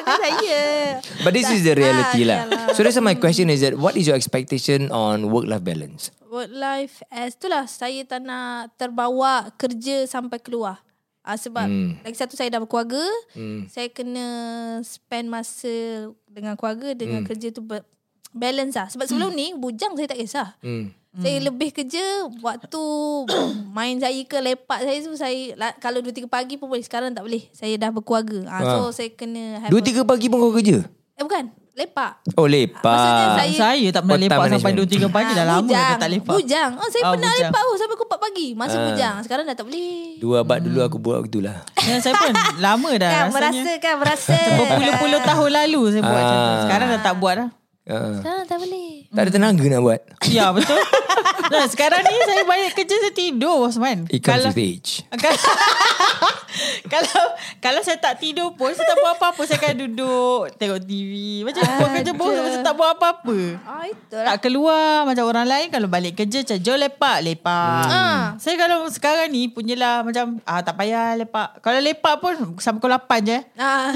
Saya. 0.01 0.61
But 1.21 1.31
this 1.31 1.47
is 1.47 1.61
the 1.61 1.73
reality 1.73 2.23
Ah, 2.23 2.27
lah. 2.27 2.39
yalah. 2.43 2.63
So 2.71 2.81
that's 2.81 2.97
my 2.97 3.13
question 3.13 3.47
is 3.47 3.61
that 3.61 3.73
what 3.73 3.93
is 3.93 4.05
your 4.05 4.15
expectation 4.15 4.89
on 4.89 5.27
work-life 5.27 5.61
balance? 5.61 6.09
Work 6.23 6.49
life 6.49 7.03
as 7.07 7.35
itulah 7.35 7.65
saya 7.65 8.01
tak 8.03 8.21
nak 8.21 8.71
terbawa 8.75 9.51
kerja 9.53 10.03
sampai 10.05 10.37
keluar. 10.37 10.79
Ah 11.21 11.35
sebab 11.35 11.63
Hmm. 11.63 12.01
lagi 12.01 12.17
satu 12.17 12.33
saya 12.33 12.49
dah 12.49 12.57
berkeluarga, 12.57 13.03
Hmm. 13.31 13.67
saya 13.67 13.87
kena 13.87 14.25
spend 14.81 15.27
masa 15.27 15.69
dengan 16.25 16.55
keluarga 16.55 16.91
dengan 16.91 17.21
Hmm. 17.21 17.29
kerja 17.29 17.51
tu 17.51 17.61
ber- 17.61 17.85
balance 18.31 18.73
lah. 18.73 18.87
Sebab 18.87 19.05
sebelum 19.05 19.29
ni 19.31 19.53
bujang 19.53 19.93
saya 19.93 20.07
tak 20.07 20.17
kisah. 20.17 20.55
Hmm. 20.61 20.95
Saya 21.13 21.43
lebih 21.43 21.69
kerja 21.71 21.99
waktu 22.39 22.83
main 23.75 23.99
saya 23.99 24.15
ke 24.23 24.37
lepak 24.37 24.79
saya 24.79 24.97
tu 25.01 25.11
saya 25.13 25.35
la- 25.53 25.75
kalau 25.75 25.99
2 25.99 26.07
3 26.07 26.23
pagi 26.25 26.55
pun 26.55 26.67
boleh 26.67 26.79
sekarang 26.81 27.11
tak 27.11 27.21
boleh. 27.21 27.51
Saya 27.51 27.75
dah 27.75 27.89
berkeluarga. 27.89 28.47
Ah 28.47 28.59
so 28.61 28.79
Ah. 28.81 28.91
saya 28.91 29.09
kena 29.09 29.59
have 29.59 29.67
Dua 29.67 29.77
a- 29.77 29.83
tiga 29.83 30.01
pagi 30.01 30.25
pun 30.25 30.39
kau 30.39 30.53
kerja? 30.53 30.87
Eh 31.11 31.21
bukan, 31.21 31.45
lepak. 31.73 32.23
Oh 32.33 32.47
lepak. 32.47 32.79
Maksudnya 32.81 33.27
saya- 33.35 33.59
Saya 33.59 33.87
tak 33.91 34.01
pernah 34.01 34.17
lepak 34.17 34.37
sampai 34.39 34.55
management. 34.71 34.75
2 34.79 35.03
3 35.03 35.11
pagi 35.11 35.31
dah 35.33 35.45
lama 35.45 35.67
dah 35.69 35.97
tak 35.97 36.09
lepak. 36.09 36.31
Bujang. 36.33 36.71
Oh, 36.73 36.87
saya 36.87 37.03
Ah, 37.03 37.11
pernah 37.11 37.27
bujang. 37.29 37.43
lepak 37.45 37.61
oh, 37.61 37.75
sampai 37.75 37.97
pukul 37.97 38.19
pagi. 38.21 38.47
Masa 38.53 38.71
Ah. 38.73 38.83
bujang. 38.85 39.15
Sekarang 39.21 39.43
dah 39.43 39.53
tak 39.53 39.65
boleh. 39.67 40.15
Dua 40.17 40.35
abad 40.41 40.59
dulu 40.61 40.79
aku 40.79 40.95
buat 40.95 41.19
gitulah. 41.25 41.59
Ya, 41.81 41.99
saya 41.99 42.15
pun 42.15 42.31
lama 42.57 42.89
dah 42.93 43.09
Kan 43.09 43.23
rasanya. 43.27 43.35
merasa 43.35 43.71
kan 43.77 43.95
merasa. 43.97 44.37
Berpuluh-puluh 44.55 45.19
tahun 45.21 45.49
lalu 45.59 45.81
saya 45.89 46.01
buat 46.01 46.15
macam 46.15 46.37
tu. 46.39 46.55
Sekarang 46.63 46.87
dah 46.87 47.01
tak 47.01 47.15
buat 47.17 47.35
dah. 47.35 47.49
Uh, 47.81 48.13
Sekarang 48.15 48.45
tak 48.45 48.57
boleh. 48.57 49.09
tak 49.09 49.21
ada 49.25 49.31
tenaga 49.31 49.65
nak 49.65 49.81
buat. 49.81 50.01
Ya 50.29 50.53
betul. 50.53 50.77
nah, 51.51 51.65
sekarang 51.65 52.01
ni 52.01 52.13
saya 52.21 52.45
balik 52.45 52.77
kerja 52.77 52.93
saya 52.95 53.09
tidur 53.11 53.65
Osman. 53.65 54.05
It 54.07 54.21
comes 54.21 54.45
with 54.45 54.55
age. 54.55 55.01
Kalau 55.11 55.33
kalau 56.83 57.23
kalau 57.57 57.79
saya 57.79 57.95
tak 57.95 58.19
tidur 58.19 58.51
pun 58.53 58.69
saya 58.69 58.83
tak 58.85 58.99
buat 58.99 59.15
apa-apa 59.15 59.41
saya 59.43 59.57
akan 59.57 59.73
duduk 59.79 60.51
tengok 60.57 60.83
TV 60.83 61.11
macam 61.41 61.63
buat 61.79 61.89
kerja 61.93 62.11
pun 62.11 62.27
saya 62.29 62.59
tak 62.59 62.75
buat 62.75 62.91
apa-apa 62.91 63.37
Ah, 63.63 63.85
itulah. 63.87 64.25
tak 64.25 64.37
keluar 64.43 64.83
macam 65.03 65.23
orang 65.25 65.47
lain 65.47 65.67
kalau 65.69 65.87
balik 65.87 66.13
kerja 66.13 66.43
macam 66.43 66.57
jom 66.59 66.77
lepak 66.77 67.17
lepak 67.23 67.83
Ah. 67.87 68.35
saya 68.35 68.59
kalau 68.59 68.83
sekarang 68.89 69.31
ni 69.31 69.47
punyalah 69.47 70.03
macam 70.03 70.43
ah 70.43 70.59
tak 70.59 70.75
payah 70.75 71.15
lepak 71.15 71.63
kalau 71.63 71.79
lepak 71.79 72.15
pun 72.19 72.33
sampai 72.57 72.77
pukul 72.77 72.91
8 72.91 73.23
je 73.23 73.39
Ah. 73.55 73.95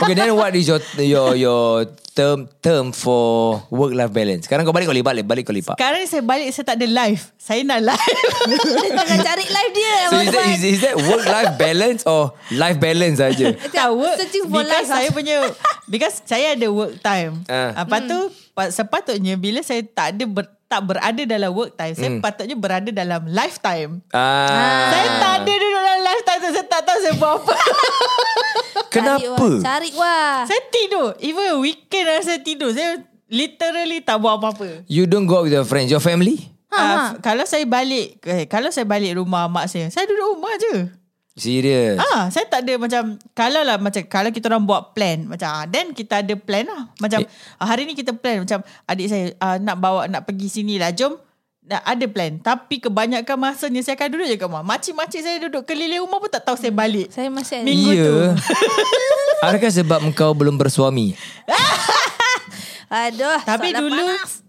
Okay, 0.00 0.16
then 0.16 0.32
what 0.32 0.50
is 0.50 0.64
your 0.64 0.80
your 0.96 1.36
your 1.36 1.68
term 2.10 2.48
term 2.58 2.96
for 3.04 3.22
work 3.68 3.92
life 3.92 4.08
balance? 4.10 4.42
Sekarang 4.42 4.64
kau 4.64 4.72
balik 4.72 4.84
kau 4.84 4.96
lepak, 4.96 5.12
balik 5.22 5.44
kau 5.44 5.52
lepak. 5.52 5.76
sekarang 5.76 6.00
ni 6.00 6.08
saya 6.08 6.22
balik 6.22 6.48
saya 6.48 6.64
tak 6.64 6.76
ada 6.76 6.88
live 6.88 7.22
saya 7.36 7.60
nak 7.62 7.80
live 7.84 8.16
Dia 8.48 8.90
tengah 8.90 9.18
cari 9.22 9.44
live 9.46 9.72
dia. 9.72 9.96
So 10.06 10.16
is 10.18 10.28
that, 10.30 10.46
is, 10.48 10.62
is 10.64 10.80
that 10.80 10.96
work 10.98 11.22
life 11.22 11.52
balance 11.54 12.02
or 12.04 12.32
life 12.50 12.78
balance 12.78 13.18
saja? 13.18 13.52
tak 13.76 13.88
work 13.92 14.16
Searching 14.16 14.44
for 14.44 14.58
because 14.58 14.86
life. 14.86 14.96
saya 14.96 15.08
punya 15.10 15.36
because 15.84 16.16
saya 16.24 16.46
ada 16.52 16.66
work 16.66 16.96
time. 16.98 17.44
Ah. 17.46 17.76
Uh. 17.76 17.84
Lepas 17.84 18.00
tu 18.02 18.18
pa- 18.50 18.72
sepatutnya 18.72 19.36
bila 19.36 19.60
saya 19.60 19.84
tak 19.84 20.16
ada 20.16 20.24
ber, 20.24 20.44
tak 20.64 20.80
berada 20.82 21.22
dalam 21.24 21.50
work 21.50 21.76
time, 21.76 21.92
saya 21.92 22.08
Hmm. 22.08 22.18
patutnya 22.18 22.56
berada 22.56 22.88
dalam 22.88 23.20
lifetime. 23.26 24.00
Ah, 24.10 24.90
Saya 24.90 25.08
tak 25.18 25.32
ada 25.38 25.52
duduk 25.52 25.70
dalam 25.76 26.00
lifetime 26.02 26.40
tu 26.40 26.50
saya 26.50 26.66
tak 26.66 26.82
tahu 26.82 26.98
saya 26.98 27.14
buat 27.14 27.32
apa. 27.36 27.54
kenapa? 28.94 29.46
Cari 29.58 29.90
wah. 29.92 30.44
saya 30.44 30.62
tidur. 30.68 31.18
Even 31.18 31.58
weekend 31.58 32.04
lah 32.04 32.20
saya 32.20 32.38
tidur. 32.38 32.70
Saya 32.70 33.02
literally 33.26 33.98
tak 33.98 34.16
buat 34.16 34.36
apa-apa. 34.36 34.86
You 34.86 35.04
don't 35.04 35.24
go 35.24 35.38
out 35.38 35.44
with 35.44 35.52
your 35.52 35.64
friends, 35.64 35.88
your 35.88 36.00
family? 36.00 36.50
Ha, 36.68 36.74
Uh, 36.74 36.82
ha. 36.82 37.02
kalau 37.18 37.42
saya 37.44 37.62
balik 37.64 38.18
eh, 38.24 38.46
kalau 38.46 38.66
saya 38.66 38.82
balik 38.82 39.14
rumah 39.14 39.46
mak 39.46 39.66
saya, 39.66 39.86
saya 39.88 40.04
duduk 40.04 40.34
rumah 40.34 40.54
je. 40.56 40.90
Serious? 41.34 41.98
Ah, 41.98 42.30
saya 42.30 42.46
tak 42.46 42.62
ada 42.62 42.78
macam 42.78 43.02
kalau 43.30 43.62
lah 43.62 43.74
macam 43.74 44.02
kalau 44.06 44.30
kita 44.30 44.46
orang 44.46 44.62
buat 44.62 44.90
plan 44.90 45.26
macam 45.26 45.50
ah, 45.50 45.66
then 45.66 45.90
kita 45.90 46.22
ada 46.22 46.34
plan 46.34 46.62
lah. 46.62 46.90
Macam 46.98 47.22
Eh. 47.22 47.28
ah, 47.58 47.66
hari 47.66 47.86
ni 47.86 47.94
kita 47.94 48.10
plan 48.10 48.42
macam 48.42 48.62
adik 48.86 49.06
saya 49.06 49.34
ah, 49.38 49.58
nak 49.58 49.78
bawa 49.78 50.06
nak 50.06 50.22
pergi 50.22 50.46
sini 50.48 50.78
lah. 50.78 50.90
Jom 50.90 51.18
ada 51.66 52.04
plan. 52.04 52.36
Tapi 52.36 52.76
kebanyakan 52.76 53.36
masanya 53.40 53.80
saya 53.80 53.96
akan 53.96 54.08
duduk 54.10 54.26
je 54.26 54.36
kat 54.36 54.44
rumah. 54.44 54.62
Makcik-makcik 54.62 55.20
saya 55.20 55.36
duduk 55.40 55.64
keliling 55.64 56.04
rumah 56.04 56.20
pun 56.20 56.28
tak 56.28 56.44
tahu 56.44 56.56
saya 56.56 56.68
balik. 56.68 57.08
Saya 57.08 57.28
masih 57.28 57.60
ada. 57.60 57.64
Minggu 57.64 57.90
Ya. 57.90 58.04
tu. 58.04 58.14
Adakah 59.46 59.70
sebab 59.72 59.98
engkau 60.02 60.30
belum 60.32 60.56
bersuami? 60.56 61.16
Aduh. 62.92 63.38
Tapi 63.42 63.72
dulu 63.72 63.96
panas. 63.96 64.44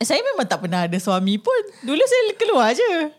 saya 0.00 0.20
memang 0.24 0.46
tak 0.46 0.64
pernah 0.64 0.84
ada 0.84 0.98
suami 0.98 1.36
pun. 1.36 1.62
Dulu 1.82 2.00
saya 2.00 2.22
keluar 2.34 2.72
je. 2.72 3.12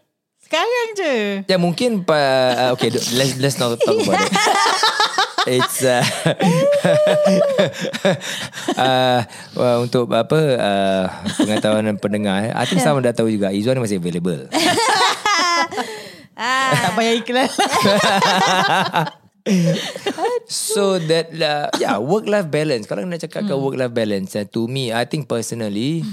Sekarang 0.50 0.88
je. 0.98 1.14
Ya 1.46 1.62
mungkin 1.62 2.02
pa, 2.02 2.18
uh, 2.58 2.70
okay 2.74 2.90
let's 2.90 3.38
let's 3.38 3.62
not 3.62 3.78
talk 3.78 4.02
about 4.02 4.18
it. 4.18 4.34
It's 5.50 5.86
uh, 5.86 6.02
uh, 8.76 9.20
well, 9.54 9.86
untuk 9.86 10.10
apa 10.10 10.40
uh, 10.58 11.06
pengetahuan 11.38 11.86
pendengar. 12.02 12.50
I 12.58 12.66
think 12.66 12.82
sama 12.82 12.98
dah 13.06 13.14
tahu 13.14 13.30
juga 13.30 13.54
Izwan 13.54 13.78
ni 13.78 13.86
masih 13.86 14.02
available. 14.02 14.50
Ah. 16.40 16.72
Tak 16.72 16.92
payah 16.96 17.14
iklan. 17.20 17.52
So 20.48 20.96
that 21.04 21.36
uh, 21.36 21.68
yeah 21.76 22.00
work 22.00 22.32
life 22.32 22.48
balance. 22.48 22.88
Kalau 22.88 23.04
nak 23.04 23.20
cakap 23.20 23.44
Hmm. 23.44 23.60
work 23.60 23.76
life 23.76 23.92
balance, 23.92 24.40
uh, 24.40 24.48
to 24.48 24.64
me 24.72 24.96
I 24.96 25.04
think 25.04 25.28
personally, 25.28 26.08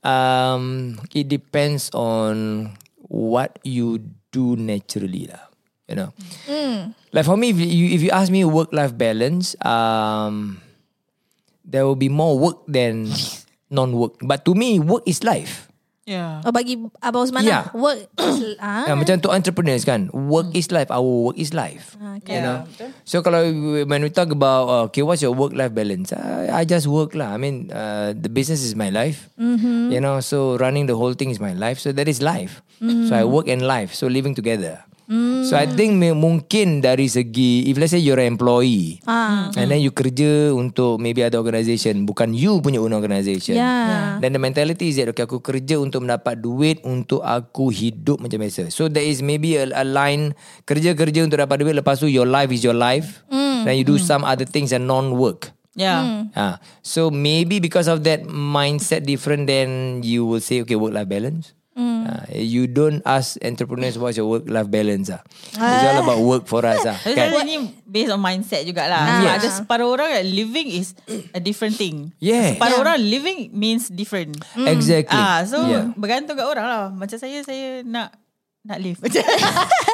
um, 0.00 0.96
it 1.12 1.28
depends 1.28 1.92
on 1.92 2.72
what 3.08 3.58
you 3.64 3.98
do 4.30 4.56
naturally 4.56 5.26
lah. 5.28 5.48
You 5.88 5.96
know, 5.96 6.10
like 7.16 7.24
for 7.24 7.36
me, 7.40 7.48
if 7.48 7.56
you 7.56 7.86
if 7.96 8.00
you 8.04 8.12
ask 8.12 8.28
me 8.28 8.44
work 8.44 8.68
life 8.76 8.92
balance, 8.92 9.56
um, 9.64 10.60
there 11.64 11.88
will 11.88 11.96
be 11.96 12.12
more 12.12 12.36
work 12.36 12.60
than 12.68 13.08
non 13.72 13.96
work. 13.96 14.20
But 14.20 14.44
to 14.44 14.52
me, 14.52 14.76
work 14.80 15.08
is 15.08 15.24
life. 15.24 15.67
Ya. 16.08 16.40
Oh 16.40 16.52
bagi 16.56 16.80
Abang 17.04 17.28
Osman 17.28 17.44
Yeah. 17.44 17.68
lah. 17.68 17.76
Work. 17.76 18.00
is- 18.16 18.56
ah. 18.64 18.88
Yeah, 18.88 18.96
macam 18.96 19.20
untuk 19.20 19.28
entrepreneurs 19.28 19.84
kan 19.84 20.08
Work 20.08 20.56
is 20.56 20.72
life 20.72 20.88
Our 20.88 21.04
work 21.04 21.36
is 21.36 21.52
life 21.52 22.00
You 22.24 22.40
know 22.40 22.64
So 23.04 23.20
kalau 23.20 23.44
When 23.84 24.00
we 24.00 24.08
talk 24.08 24.32
about 24.32 24.64
uh, 24.72 24.82
Okay 24.88 25.04
what's 25.04 25.20
your 25.20 25.36
work 25.36 25.52
life 25.52 25.76
balance 25.76 26.16
I, 26.16 26.48
I 26.48 26.62
just 26.64 26.88
work 26.88 27.12
lah 27.12 27.36
I 27.36 27.38
mean 27.38 27.68
uh, 27.68 28.16
The 28.16 28.32
business 28.32 28.64
is 28.64 28.72
my 28.72 28.88
life 28.88 29.28
mm-hmm. 29.36 29.92
You 29.92 30.00
know 30.00 30.24
So 30.24 30.56
running 30.56 30.88
the 30.88 30.96
whole 30.96 31.12
thing 31.12 31.28
is 31.28 31.36
my 31.36 31.52
life 31.52 31.76
So 31.76 31.92
that 31.92 32.08
is 32.08 32.24
life 32.24 32.64
mm-hmm. 32.80 33.12
So 33.12 33.12
I 33.12 33.28
work 33.28 33.44
and 33.52 33.60
life 33.60 33.92
So 33.92 34.08
living 34.08 34.32
together 34.32 34.88
So 35.48 35.56
I 35.56 35.64
think 35.64 35.96
mungkin 36.12 36.84
dari 36.84 37.08
segi 37.08 37.64
if 37.64 37.80
let's 37.80 37.96
say 37.96 38.00
you're 38.04 38.20
an 38.20 38.36
employee 38.36 39.00
Ah. 39.08 39.48
and 39.56 39.72
then 39.72 39.80
you 39.80 39.88
kerja 39.88 40.52
untuk 40.52 41.00
maybe 41.00 41.24
ada 41.24 41.40
organisation 41.40 42.04
bukan 42.04 42.36
you 42.36 42.60
punya 42.60 42.76
own 42.76 42.92
organisation. 42.92 43.56
Yeah. 43.56 44.20
Then 44.20 44.36
the 44.36 44.42
mentality 44.42 44.92
is 44.92 45.00
that 45.00 45.08
okay 45.08 45.24
aku 45.24 45.40
kerja 45.40 45.80
untuk 45.80 46.04
mendapat 46.04 46.44
duit 46.44 46.84
untuk 46.84 47.24
aku 47.24 47.72
hidup 47.72 48.20
macam 48.20 48.44
biasa. 48.44 48.68
So 48.68 48.92
there 48.92 49.08
is 49.08 49.24
maybe 49.24 49.56
a, 49.56 49.72
a 49.72 49.84
line 49.88 50.36
kerja-kerja 50.68 51.24
untuk 51.24 51.40
dapat 51.40 51.64
duit 51.64 51.72
lepas 51.80 51.96
tu 51.96 52.12
your 52.12 52.28
life 52.28 52.52
is 52.52 52.60
your 52.60 52.76
life. 52.76 53.24
Mm. 53.32 53.64
Then 53.64 53.74
you 53.80 53.88
do 53.88 53.96
some 53.96 54.28
other 54.28 54.44
things 54.44 54.76
and 54.76 54.84
non-work. 54.84 55.56
Ya. 55.78 56.26
Ah, 56.34 56.58
so 56.82 57.08
maybe 57.08 57.62
because 57.62 57.86
of 57.86 58.02
that 58.02 58.26
mindset 58.26 59.06
different, 59.06 59.46
then 59.46 60.02
you 60.02 60.26
will 60.26 60.42
say, 60.42 60.58
okay, 60.66 60.74
work-life 60.74 61.06
balance. 61.06 61.54
Ah, 61.78 62.26
you 62.34 62.66
don't 62.66 62.98
ask 63.06 63.38
entrepreneurs 63.38 63.94
what's 63.94 64.18
your 64.18 64.26
work-life 64.26 64.66
balance. 64.66 65.08
Ah. 65.08 65.22
It's 65.54 65.86
all 65.86 66.02
about 66.02 66.18
work 66.18 66.44
for 66.44 66.66
us. 66.66 66.82
Ah. 66.82 66.98
Kan? 66.98 67.30
kan? 67.30 67.46
ni 67.46 67.56
based 67.86 68.10
on 68.10 68.18
mindset 68.18 68.66
jugalah. 68.66 68.98
Ah. 68.98 69.06
Sebab 69.14 69.22
Yes. 69.22 69.36
ada 69.38 69.48
separuh 69.54 69.88
orang 69.88 70.10
that 70.10 70.26
living 70.26 70.68
is 70.68 70.98
a 71.30 71.38
different 71.38 71.78
thing. 71.78 72.10
Yeah. 72.18 72.58
Separuh 72.58 72.74
Yeah. 72.74 72.82
orang 72.82 72.98
living 72.98 73.38
means 73.52 73.86
different. 73.88 74.34
Exactly. 74.58 75.14
Ah, 75.14 75.46
so 75.46 75.62
Yeah. 75.62 75.94
bergantung 75.94 76.34
kat 76.34 76.44
orang 76.44 76.66
lah. 76.66 76.84
Macam 76.90 77.14
saya, 77.14 77.46
saya 77.46 77.86
nak 77.86 78.10
nak 78.66 78.82
live. 78.82 78.98
saya 79.06 79.22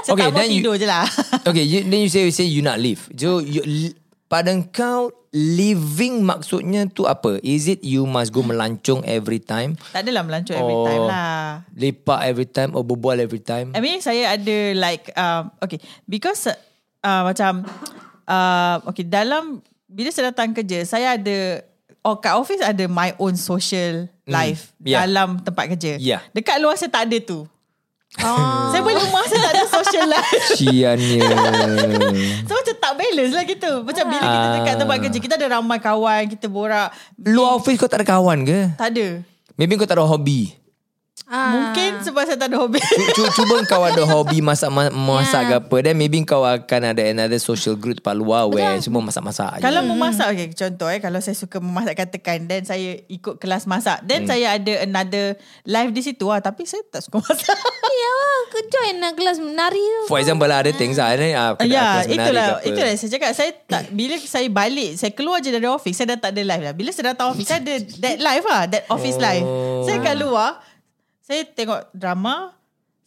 Okay, 0.08 0.24
tak 0.24 0.32
mau 0.32 0.40
then 0.40 0.50
you- 0.50 0.64
tidur 0.64 0.74
je 0.74 0.88
lah. 0.88 1.04
Okay, 1.44 1.62
you, 1.62 1.84
then 1.84 2.00
you 2.00 2.08
say 2.08 2.24
you 2.24 2.32
say 2.32 2.48
you 2.48 2.58
not 2.58 2.80
live. 2.80 3.06
So 3.14 3.38
you, 3.38 3.92
pada 4.28 4.50
kau 4.72 5.12
living 5.34 6.22
maksudnya 6.22 6.86
tu 6.86 7.04
apa? 7.04 7.42
Is 7.42 7.66
it 7.66 7.82
you 7.82 8.06
must 8.06 8.30
go 8.30 8.40
melancong 8.40 9.02
every 9.02 9.42
time? 9.42 9.74
tak 9.90 10.06
adalah 10.06 10.22
melancong 10.22 10.56
every 10.56 10.78
time 10.86 11.02
lah. 11.10 11.44
Lepak 11.74 12.20
every 12.24 12.48
time 12.48 12.70
or 12.78 12.86
berbual 12.86 13.18
every 13.18 13.42
time? 13.42 13.74
I 13.74 13.82
mean 13.82 13.98
saya 13.98 14.34
ada 14.38 14.56
like 14.78 15.10
um, 15.18 15.50
okay 15.58 15.82
because 16.06 16.46
uh, 17.02 17.22
macam 17.26 17.66
uh, 18.30 18.78
okay 18.88 19.02
dalam 19.04 19.60
bila 19.90 20.08
saya 20.10 20.30
datang 20.30 20.54
kerja 20.54 20.82
saya 20.86 21.18
ada 21.18 21.62
oh 22.04 22.20
kat 22.20 22.34
office 22.36 22.62
ada 22.62 22.84
my 22.86 23.16
own 23.18 23.34
social 23.34 24.06
life 24.24 24.72
yeah. 24.80 25.04
dalam 25.04 25.40
tempat 25.40 25.76
kerja. 25.76 26.00
Yeah. 26.00 26.20
Dekat 26.32 26.60
luar 26.60 26.76
saya 26.76 26.92
tak 26.92 27.10
ada 27.10 27.18
tu. 27.20 27.44
Oh. 28.22 28.70
Saya 28.70 28.80
balik 28.86 29.10
rumah 29.10 29.26
saya 29.26 29.40
tak 29.42 29.52
ada 29.58 29.64
social 29.66 30.06
life. 30.06 30.44
Siannya. 30.54 31.20
So 32.46 32.52
macam 32.54 32.74
tak 32.78 32.92
balance 32.94 33.34
lah 33.34 33.44
gitu. 33.48 33.72
Macam 33.82 34.04
bila 34.06 34.22
kita 34.22 34.48
dekat 34.60 34.74
tempat 34.78 34.96
kerja 35.02 35.18
kita 35.18 35.34
ada 35.34 35.46
ramai 35.58 35.78
kawan, 35.82 36.22
kita 36.30 36.46
borak. 36.46 36.94
Luar 37.18 37.58
office 37.58 37.80
kau 37.80 37.90
tak 37.90 38.04
ada 38.04 38.06
kawan 38.06 38.46
ke? 38.46 38.58
Tak 38.78 38.88
ada. 38.94 39.06
Maybe 39.58 39.74
kau 39.74 39.88
tak 39.88 39.98
ada 39.98 40.06
hobi. 40.06 40.63
Ah. 41.24 41.56
Mungkin 41.70 42.04
sebab 42.04 42.26
saya 42.26 42.36
tak 42.36 42.52
ada 42.52 42.60
hobi. 42.60 42.82
Cu- 43.14 43.32
Cuba 43.32 43.56
kau 43.64 43.80
ada 43.80 44.02
hobi 44.04 44.38
masak 44.38 44.68
ma- 44.68 44.92
masak 44.92 45.40
Yeah. 45.40 45.48
ke 45.48 45.64
apa 45.64 45.76
Then 45.80 45.96
maybe 45.96 46.20
kau 46.20 46.42
akan 46.42 46.80
ada 46.86 47.00
another 47.02 47.38
social 47.38 47.74
group 47.74 47.96
tempat 47.96 48.12
luar 48.12 48.44
Where 48.46 48.76
semua 48.76 49.00
masak-masak 49.00 49.56
je 49.56 49.62
Kalau 49.62 49.80
memasak 49.84 50.28
okay, 50.28 50.52
Contoh 50.52 50.84
eh 50.86 50.98
Kalau 50.98 51.18
saya 51.18 51.32
suka 51.32 51.58
memasak 51.58 51.96
katakan 51.96 52.44
Then 52.44 52.62
saya 52.62 53.00
ikut 53.06 53.38
kelas 53.38 53.64
masak 53.64 54.02
Then 54.02 54.26
saya 54.26 54.52
ada 54.52 54.84
another 54.84 55.38
Live 55.64 55.90
di 55.90 56.02
situ 56.02 56.28
lah 56.28 56.38
Tapi 56.38 56.66
saya 56.66 56.84
tak 56.84 57.00
suka 57.00 57.22
masak 57.24 57.56
Ya, 57.94 58.12
aku 58.42 58.58
join 58.68 58.96
lah 58.98 59.12
kelas 59.12 59.38
menari 59.38 59.80
tu. 59.80 60.00
For 60.06 60.18
example 60.18 60.44
lah 60.44 60.60
ada 60.60 60.72
things 60.72 60.98
lah 60.98 61.08
ah, 61.08 61.16
Ya 61.16 61.54
kelas 61.56 61.64
menari 62.04 62.12
itulah. 62.12 62.46
Itulah 62.60 62.92
saya 62.92 63.10
cakap 63.10 63.30
Saya 63.32 63.50
tak 63.64 63.82
Bila 63.88 64.14
saya 64.18 64.46
balik 64.46 64.90
Saya 64.94 65.10
keluar 65.10 65.38
je 65.38 65.48
dari 65.48 65.64
office 65.64 65.96
Saya 65.96 66.12
dah 66.12 66.20
tak 66.20 66.36
ada 66.36 66.42
live 66.44 66.64
lah 66.64 66.74
Bila 66.74 66.90
saya 66.90 67.10
datang 67.10 67.32
office 67.32 67.48
Saya 67.48 67.58
ada 67.60 67.74
that 67.96 68.16
live 68.18 68.44
lah 68.44 68.62
That 68.68 68.84
office 68.88 69.16
live 69.16 69.46
Oh. 69.46 69.82
Saya 69.82 69.98
kat 70.00 70.16
luar 70.16 70.60
Saya 71.24 71.48
tengok 71.48 71.88
drama 71.90 72.52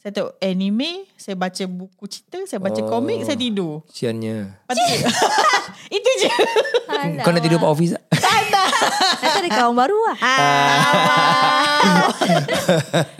Saya 0.01 0.09
tengok 0.09 0.33
anime 0.41 1.05
Saya 1.13 1.37
baca 1.37 1.63
buku 1.69 2.09
cerita 2.09 2.41
Saya 2.49 2.57
baca 2.57 2.81
Oh. 2.81 2.89
komik 2.89 3.21
Saya 3.21 3.37
tidur 3.37 3.85
Siannya 3.87 4.57
Itu 5.97 6.09
je 6.17 6.29
Alah, 6.89 7.21
Kau 7.21 7.29
nak 7.29 7.45
tidur 7.45 7.61
kat 7.61 7.69
office 7.69 7.93
tak? 7.93 8.03
Nanti 9.17 9.37
ada 9.43 9.49
kawan 9.53 9.75
baru 9.75 9.97
lah. 10.01 10.17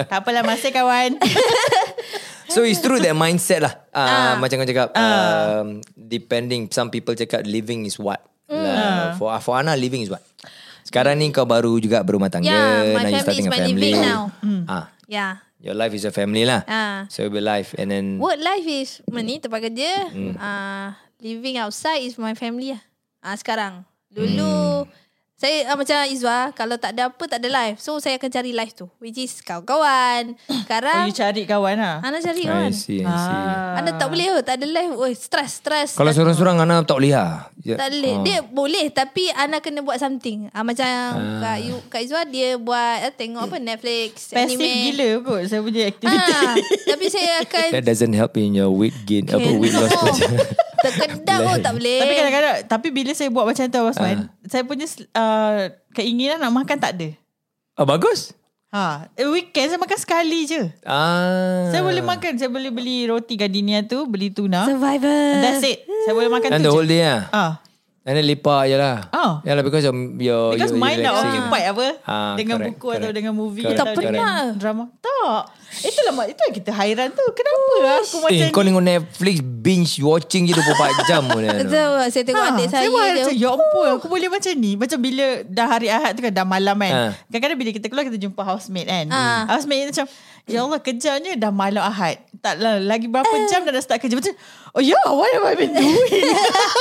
Tak 0.09 0.17
apalah 0.17 0.41
masih 0.41 0.73
kawan 0.73 1.17
So 2.53 2.63
it's 2.63 2.79
true 2.79 2.97
that 2.97 3.13
mindset 3.13 3.59
lah. 3.61 3.73
Uh, 3.91 4.39
Macam 4.39 4.63
kau 4.63 4.67
cakap. 4.67 4.95
Um, 4.95 5.83
depending. 5.93 6.71
Some 6.71 6.87
people 6.89 7.13
cakap 7.13 7.43
living 7.43 7.83
is 7.83 7.99
what. 7.99 8.23
Lah, 8.47 9.13
for 9.19 9.29
for 9.43 9.59
Ana 9.59 9.75
living 9.75 9.99
is 10.01 10.09
what. 10.09 10.23
Sekarang 10.88 11.19
ni 11.19 11.35
kau 11.35 11.43
baru 11.43 11.75
juga 11.83 11.99
berumah 11.99 12.31
tangga. 12.31 12.47
Yeah, 12.47 12.95
my 12.95 13.03
now 13.03 13.11
you 13.11 13.19
family 13.19 13.23
starting 13.27 13.43
is 13.43 13.47
a 13.47 13.51
my 13.51 13.59
family. 13.59 13.91
living 13.91 13.99
now. 13.99 14.21
Ah, 14.71 14.85
Yeah. 15.11 15.33
your 15.59 15.75
life 15.75 15.91
is 15.91 16.07
a 16.07 16.13
family 16.15 16.47
lah. 16.47 16.63
Ah. 16.63 17.11
So 17.11 17.27
it'll 17.27 17.35
be 17.35 17.43
life 17.43 17.75
and 17.75 17.91
then 17.91 18.23
Work 18.23 18.39
life 18.39 18.63
is 18.63 19.03
ni 19.11 19.43
tempat 19.43 19.67
kerja. 19.67 20.07
Hmm. 20.07 20.33
Ah, 20.39 20.95
living 21.19 21.59
outside 21.59 22.07
is 22.07 22.15
my 22.15 22.31
family 22.39 22.71
lah. 22.71 22.81
Ah 23.19 23.35
sekarang. 23.35 23.83
Dulu 24.07 24.88
saya 25.38 25.69
ah, 25.69 25.77
macam 25.77 25.93
Izwa 26.09 26.49
kalau 26.57 26.81
tak 26.81 26.97
ada 26.97 27.13
apa 27.13 27.23
tak 27.29 27.38
ada 27.45 27.49
life. 27.53 27.77
So 27.77 28.01
saya 28.01 28.17
akan 28.17 28.25
cari 28.25 28.57
life 28.57 28.73
tu 28.73 28.89
which 28.97 29.21
is 29.21 29.38
kawan-kawan. 29.45 30.33
Oh, 30.57 30.65
Sekarang 30.67 31.07
you 31.07 31.15
cari 31.15 31.47
kawan 31.47 31.77
lah. 31.79 31.95
Ana 32.03 32.17
cari 32.19 32.43
I 32.43 32.49
kawan. 32.49 32.71
see, 32.73 32.99
I 32.99 33.07
see. 33.07 33.38
Ana 33.79 33.89
tak 33.95 34.09
boleh 34.11 34.27
oh, 34.33 34.41
tak 34.41 34.59
ada 34.59 34.65
life. 34.67 34.93
Oi, 34.97 35.13
stress, 35.15 35.63
stress. 35.63 35.89
Kalau 35.95 36.11
seorang-seorang 36.11 36.57
Ana 36.59 36.81
tak 36.83 36.97
boleh 36.99 37.13
lah. 37.15 37.47
Tak 37.53 37.88
boleh. 37.93 38.13
Oh. 38.17 38.23
Dia 38.25 38.38
boleh 38.43 38.85
tapi 38.89 39.29
Ana 39.31 39.61
kena 39.61 39.85
buat 39.85 40.01
something. 40.01 40.49
Ah 40.51 40.65
macam 40.65 40.89
Kak, 41.39 41.57
Yu, 41.61 41.75
Kak 41.88 42.01
Izwa 42.01 42.25
dia 42.25 42.57
buat 42.57 43.05
eh, 43.05 43.13
tengok 43.13 43.47
apa 43.47 43.57
Netflix, 43.61 44.33
Passive 44.33 44.57
anime. 44.59 44.91
gila 44.91 45.09
kot 45.21 45.41
saya 45.45 45.61
punya 45.61 45.81
aktiviti. 45.85 46.33
Ah, 46.33 46.55
tapi 46.89 47.05
saya 47.13 47.31
akan 47.45 47.67
That 47.77 47.85
doesn't 47.85 48.15
help 48.17 48.33
in 48.35 48.57
your 48.57 48.73
weight 48.73 48.97
gain 49.05 49.29
apa 49.29 49.47
weight 49.53 49.77
loss. 49.77 49.93
No. 50.78 50.84
Terkedak 50.86 51.39
oh 51.41 51.57
tak 51.57 51.73
boleh. 51.73 51.99
Tapi 51.99 52.13
kadang-kadang 52.13 52.55
Tapi 52.69 52.88
bila 52.93 53.11
saya 53.11 53.30
buat 53.34 53.45
macam 53.45 53.65
tu 53.65 53.82
Osman 53.82 54.17
Ah. 54.17 54.30
Saya 54.45 54.61
punya 54.61 54.86
uh, 55.13 55.73
Keinginan 55.91 56.38
nak 56.38 56.53
makan 56.53 56.78
tak 56.78 56.93
ada 56.93 57.09
Oh 57.73 57.86
bagus. 57.86 58.34
Ha, 58.67 59.07
eh, 59.15 59.23
weekend 59.25 59.71
saya 59.71 59.80
makan 59.80 59.95
sekali 59.95 60.43
je. 60.43 60.67
Ah. 60.84 61.69
Saya 61.71 61.86
boleh 61.86 62.03
makan, 62.03 62.36
saya 62.36 62.51
boleh 62.51 62.67
beli 62.67 63.05
roti 63.05 63.39
gardenia 63.39 63.80
tu, 63.86 64.03
beli 64.09 64.28
tuna. 64.28 64.67
Survivor. 64.67 65.23
That's 65.39 65.63
it. 65.63 65.88
Saya 66.03 66.11
boleh 66.11 66.28
makan 66.28 66.49
And 66.51 66.59
tu 66.59 66.67
the 66.67 66.69
je. 66.69 66.75
whole 66.75 66.89
day 66.89 66.99
lah. 66.99 67.21
Ah, 67.32 67.51
And 68.07 68.15
then 68.15 68.23
lepak 68.23 68.61
je 68.65 68.75
lah. 68.75 69.03
Ah. 69.11 69.43
Yalah 69.43 69.59
because 69.61 69.83
of 69.83 69.91
your 70.15 70.49
because 70.49 70.71
your 70.71 70.79
mind 70.79 71.03
nak 71.03 71.19
occupied 71.19 71.65
apa 71.67 71.85
Ah, 72.01 72.33
dengan 72.33 72.55
correct, 72.55 72.71
buku 72.73 72.87
atau 72.87 72.99
correct. 73.01 73.13
dengan 73.13 73.33
movie 73.33 73.61
Correct, 73.61 73.75
atau 73.75 73.85
Tak 73.85 73.93
dengan 73.93 74.11
pernah. 74.15 74.43
drama. 74.55 74.83
Tak. 74.97 75.39
Itulah 75.83 76.13
mak- 76.15 76.29
itu 76.31 76.39
yang 76.39 76.55
kita 76.55 76.71
hairan 76.73 77.07
tu. 77.11 77.25
Kenapa 77.35 77.73
aku 77.99 78.17
macam 78.17 78.31
Eh, 78.33 78.39
ni? 78.41 78.53
kau 78.55 78.63
tengok 78.63 78.79
Netflix 78.81 79.35
binge 79.43 79.91
watching 79.99 80.47
je 80.47 80.55
24 80.55 80.95
jam 81.11 81.27
pun. 81.27 81.43
ya? 81.43 81.51
Betul. 81.53 81.99
Saya 82.07 82.23
tengok 82.23 82.39
Ha, 82.41 82.49
adik 82.49 82.67
saya. 82.67 82.79
saya 82.79 82.87
dia. 82.87 83.03
macam 83.19 83.35
Ya 83.35 83.49
ampun 83.51 83.87
Aku 83.93 84.07
boleh 84.07 84.27
macam 84.27 84.51
ni 84.55 84.71
Macam 84.73 84.97
bila 84.97 85.25
Dah 85.43 85.67
hari 85.67 85.87
Ahad 85.87 86.11
tu 86.13 86.21
kan 86.21 86.31
Dah 86.31 86.47
malam 86.47 86.73
kan 86.73 86.93
Ha. 86.93 87.03
Kadang-kadang 87.27 87.59
bila 87.59 87.69
kita 87.71 87.85
keluar 87.85 88.07
Kita 88.07 88.15
jumpa 88.17 88.41
housemate 88.41 88.87
kan 88.87 89.05
Ha. 89.09 89.51
Housemate 89.51 89.79
ni 89.81 89.87
macam 89.89 90.05
Ya 90.47 90.63
Allah 90.63 90.79
kejarnya 90.79 91.35
Dah 91.35 91.51
malam 91.51 91.83
Ahad 91.83 92.23
Taklah 92.39 92.79
Lagi 92.79 93.11
berapa 93.11 93.29
jam 93.51 93.67
Dah 93.67 93.75
dah 93.75 93.83
start 93.83 93.99
kerja 93.99 94.15
Macam 94.15 94.33
Oh 94.71 94.81
ya 94.81 94.95
yeah, 94.95 95.07
What 95.11 95.29
have 95.35 95.45
I 95.45 95.55
been 95.59 95.75
doing 95.75 96.23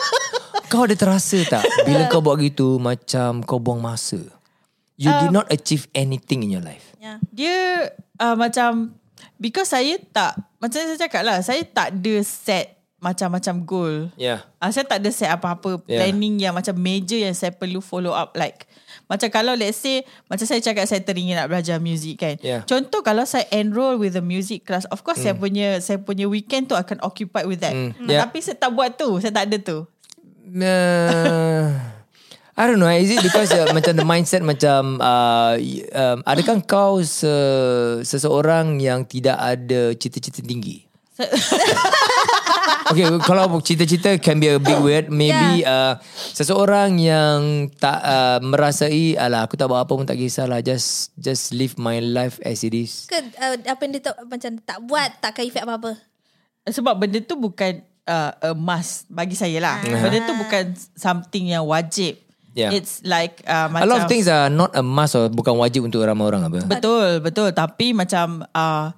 Kau 0.70 0.82
ada 0.82 0.98
terasa 0.98 1.38
tak 1.46 1.62
bila 1.86 2.10
kau 2.10 2.18
buat 2.18 2.42
gitu 2.42 2.82
macam 2.82 3.38
kau 3.46 3.62
buang 3.62 3.78
masa. 3.78 4.18
You 4.98 5.14
did 5.22 5.30
not 5.30 5.46
achieve 5.46 5.86
anything 5.94 6.42
in 6.42 6.50
your 6.50 6.64
life. 6.64 6.90
Ya. 6.98 7.22
Dia 7.30 7.86
uh, 8.18 8.34
Macam 8.34 8.98
Because 9.38 9.70
saya 9.70 9.94
tak 10.10 10.34
Macam 10.58 10.80
saya 10.82 10.98
cakap 10.98 11.22
lah 11.22 11.38
Saya 11.44 11.62
tak 11.62 11.94
ada 11.94 12.14
set 12.26 12.82
Macam-macam 12.98 13.54
goal 13.62 13.94
Yeah. 14.18 14.42
Uh, 14.58 14.74
saya 14.74 14.82
tak 14.88 15.04
ada 15.04 15.10
set 15.14 15.30
apa-apa 15.30 15.78
Yeah. 15.86 16.02
planning 16.02 16.42
yang 16.42 16.54
macam 16.56 16.74
major 16.74 17.20
yang 17.20 17.36
saya 17.36 17.54
perlu 17.54 17.78
follow 17.78 18.10
up 18.10 18.34
like 18.34 18.66
macam 19.07 19.28
kalau 19.30 19.54
let's 19.54 19.78
say 19.78 20.02
macam 20.26 20.42
saya 20.42 20.59
cakap 20.59 20.84
saya 20.84 20.98
teringin 20.98 21.38
nak 21.38 21.46
belajar 21.46 21.78
music 21.78 22.18
kan. 22.18 22.34
Yeah. 22.42 22.66
Contoh 22.66 23.00
kalau 23.00 23.22
saya 23.22 23.46
enroll 23.54 23.96
with 23.96 24.18
the 24.18 24.22
music 24.22 24.66
class 24.66 24.82
of 24.90 25.00
course 25.00 25.22
saya 25.22 25.32
punya 25.32 25.78
saya 25.78 25.98
punya 25.98 26.26
weekend 26.26 26.66
tu 26.66 26.74
akan 26.74 26.98
occupied 27.00 27.46
with 27.46 27.62
that. 27.62 27.70
Mm, 27.70 27.94
Mm. 27.96 28.09
yeah. 28.11 28.26
Tapi 28.26 28.42
saya 28.42 28.59
tak 28.59 28.74
buat 28.74 28.98
tu, 28.98 29.22
saya 29.22 29.30
tak 29.30 29.46
ada 29.46 29.57
tu. 29.62 29.78
Uh, 30.46 31.70
I 32.59 32.64
don't 32.64 32.80
know. 32.80 32.88
Is 32.88 33.12
it 33.12 33.20
because 33.20 33.52
uh, 33.52 33.68
macam 33.70 33.92
the 33.94 34.02
mindset 34.02 34.40
macam 34.40 34.96
uh, 34.96 35.61
um, 35.92 36.18
adakah 36.24 36.57
kau 36.64 37.04
se, 37.04 37.28
seseorang 38.00 38.80
yang 38.80 39.04
tidak 39.04 39.36
ada 39.36 39.92
cita-cita 39.92 40.40
tinggi? 40.40 40.88
Okay, 42.87 43.07
kalau 43.26 43.51
cita-cita 43.59 44.14
can 44.22 44.39
be 44.39 44.47
a 44.47 44.62
big 44.62 44.78
word. 44.78 45.11
Maybe 45.11 45.66
uh, 45.66 45.99
seseorang 46.30 47.03
yang 47.03 47.66
tak 47.74 47.99
uh, 47.99 48.39
merasai, 48.43 49.18
alah 49.18 49.47
aku 49.47 49.59
tak 49.59 49.66
buat 49.66 49.82
apa 49.82 49.93
pun 49.93 50.07
tak 50.07 50.18
kisahlah. 50.18 50.62
Just 50.62 51.11
just 51.18 51.51
live 51.51 51.74
my 51.82 51.99
life 51.99 52.39
as 52.47 52.62
it 52.62 52.74
is. 52.74 53.11
Ke 53.11 53.26
uh, 53.43 53.59
apa 53.66 53.80
yang 53.82 53.93
dia 53.99 54.03
tak, 54.07 54.16
macam 54.22 54.51
tak 54.62 54.78
buat 54.87 55.09
tak 55.18 55.34
akan 55.34 55.43
efek 55.51 55.62
apa-apa. 55.66 55.91
Sebab 56.66 56.95
benda 56.99 57.18
tu 57.22 57.34
bukan 57.34 57.82
uh, 58.07 58.32
a 58.39 58.51
must 58.55 59.11
bagi 59.11 59.34
saya 59.34 59.59
lah. 59.59 59.82
Benda 59.82 60.18
tu 60.22 60.34
bukan 60.39 60.64
something 60.95 61.45
yang 61.51 61.66
wajib. 61.66 62.22
Yeah. 62.57 62.72
It's 62.72 63.05
like 63.05 63.45
uh, 63.45 63.68
A 63.68 63.84
macam 63.84 63.89
lot 63.91 63.99
of 64.01 64.09
things 64.09 64.30
are 64.32 64.49
not 64.49 64.72
a 64.72 64.80
must 64.80 65.12
or 65.12 65.28
bukan 65.28 65.61
wajib 65.61 65.84
untuk 65.84 66.01
ramai 66.01 66.24
orang 66.24 66.49
apa. 66.49 66.64
Betul, 66.64 67.20
betul. 67.20 67.53
Tapi 67.53 67.93
macam 67.93 68.49
uh, 68.49 68.97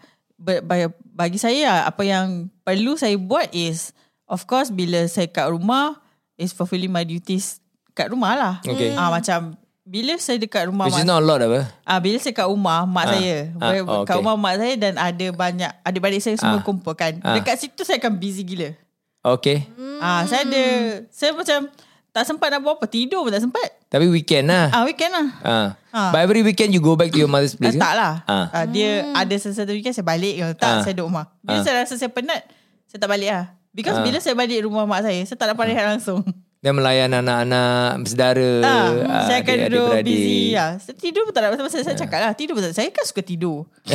bagi 1.19 1.35
saya 1.35 1.83
apa 1.83 2.07
yang 2.07 2.47
perlu 2.63 2.95
saya 2.95 3.19
buat 3.19 3.51
is 3.51 3.91
of 4.25 4.47
course 4.47 4.71
bila 4.71 5.03
saya 5.11 5.27
kat 5.27 5.51
rumah 5.51 5.99
is 6.39 6.55
fulfilling 6.55 6.89
my 6.89 7.03
duties 7.03 7.59
kat 7.91 8.07
rumah 8.09 8.39
lah. 8.39 8.55
Okay. 8.63 8.95
Ah 8.95 9.11
uh, 9.11 9.19
macam 9.19 9.59
bila 9.83 10.15
saya 10.15 10.39
dekat 10.39 10.71
rumah 10.71 10.87
Which 10.87 11.01
is 11.01 11.09
not 11.09 11.19
a 11.19 11.27
lot 11.27 11.43
apa. 11.43 11.67
ah 11.83 11.99
bila 11.99 12.23
saya 12.23 12.31
kat 12.31 12.47
rumah 12.47 12.87
mak 12.87 13.03
Ah, 13.03 13.11
saya, 13.11 13.35
ah, 13.57 13.71
ber- 13.73 13.83
oh, 13.83 14.05
kat 14.07 14.15
okay. 14.15 14.21
rumah 14.23 14.35
mak 14.39 14.55
saya 14.55 14.75
dan 14.77 14.95
ada 14.95 15.27
banyak 15.35 15.71
adik-beradik 15.83 16.23
saya 16.23 16.37
semua 16.39 16.61
Ah, 16.61 16.63
kumpul 16.63 16.95
kan. 16.95 17.19
ah. 17.27 17.35
Dekat 17.35 17.59
situ 17.59 17.83
saya 17.83 17.99
akan 17.99 18.15
busy 18.15 18.47
gila. 18.47 18.71
Okay. 19.19 19.67
Ah 19.99 20.23
saya 20.23 20.47
ada 20.47 20.63
saya 21.11 21.35
macam 21.35 21.67
tak 22.09 22.25
sempat 22.25 22.49
nak 22.49 22.63
buat 22.63 22.79
apa, 22.79 22.87
tidur 22.87 23.27
pun 23.27 23.35
tak 23.35 23.43
sempat. 23.43 23.69
Tapi 23.89 24.05
weekend 24.07 24.53
lah. 24.53 24.69
Ah 24.69 24.85
weekend 24.85 25.13
lah. 25.17 25.29
Ah. 25.41 25.69
Ah. 25.89 26.11
But 26.13 26.21
every 26.21 26.45
weekend 26.45 26.77
you 26.77 26.81
go 26.81 26.93
back 26.93 27.09
to 27.09 27.17
your 27.17 27.27
mother's 27.27 27.57
place 27.57 27.73
ke? 27.73 27.81
tak 27.81 27.97
lah. 27.97 28.21
Ah. 28.29 28.53
Uh, 28.53 28.65
dia 28.69 29.09
ada 29.17 29.35
sesuatu 29.35 29.73
weekend 29.73 29.97
saya 29.97 30.05
balik. 30.05 30.37
Kalau 30.37 30.55
tak, 30.55 30.69
Ah. 30.71 30.81
saya 30.85 30.93
duduk 30.93 31.09
rumah. 31.09 31.27
Bila 31.41 31.59
Ah. 31.59 31.65
saya 31.65 31.75
rasa 31.81 31.95
saya 31.97 32.13
penat, 32.13 32.45
saya 32.85 32.99
tak 33.01 33.09
balik 33.09 33.33
lah. 33.33 33.45
Because 33.73 33.97
Ah. 33.97 34.05
bila 34.05 34.21
saya 34.21 34.37
balik 34.37 34.61
rumah 34.63 34.85
mak 34.85 35.01
saya, 35.03 35.25
saya 35.25 35.37
tak 35.37 35.57
dapat 35.57 35.73
rehat 35.73 35.89
langsung. 35.89 36.21
Dia 36.59 36.75
melayan 36.75 37.15
anak-anak, 37.15 38.03
saudara, 38.03 38.51
Ah, 38.67 38.91
ah, 39.07 39.25
saya 39.31 39.47
akan 39.47 39.71
duduk 39.71 39.95
busy. 40.03 40.59
Ya. 40.59 40.75
Saya 40.83 40.99
tidur 40.99 41.23
pun 41.23 41.31
tak 41.31 41.47
dapat. 41.47 41.71
Saya, 41.71 41.87
saya 41.87 41.95
cakap 41.95 42.19
lah, 42.19 42.35
tidur 42.35 42.59
pun 42.59 42.67
tak. 42.67 42.75
Saya 42.75 42.91
kan 42.91 43.07
suka 43.07 43.23
tidur. 43.23 43.71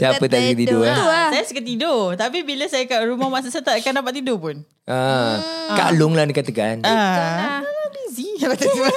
Siapa 0.00 0.24
tak 0.24 0.40
suka 0.40 0.56
tidur? 0.56 0.88
Tu 0.88 0.88
lah. 0.88 1.28
Saya 1.28 1.44
suka 1.44 1.60
tidur. 1.60 2.16
Tapi 2.16 2.48
bila 2.48 2.64
saya 2.64 2.88
kat 2.88 3.04
rumah 3.04 3.28
mak 3.28 3.44
saya, 3.44 3.60
tak 3.60 3.76
akan 3.76 4.00
dapat 4.00 4.12
tidur 4.16 4.40
pun. 4.40 4.64
Ah, 4.88 5.36
Kak 5.76 6.00
Long 6.00 6.16
lah 6.16 6.24
dia 6.24 6.40
katakan. 6.40 6.80
Ah, 6.88 7.60
busy. 7.92 8.40
Tiba-tiba. 8.40 8.88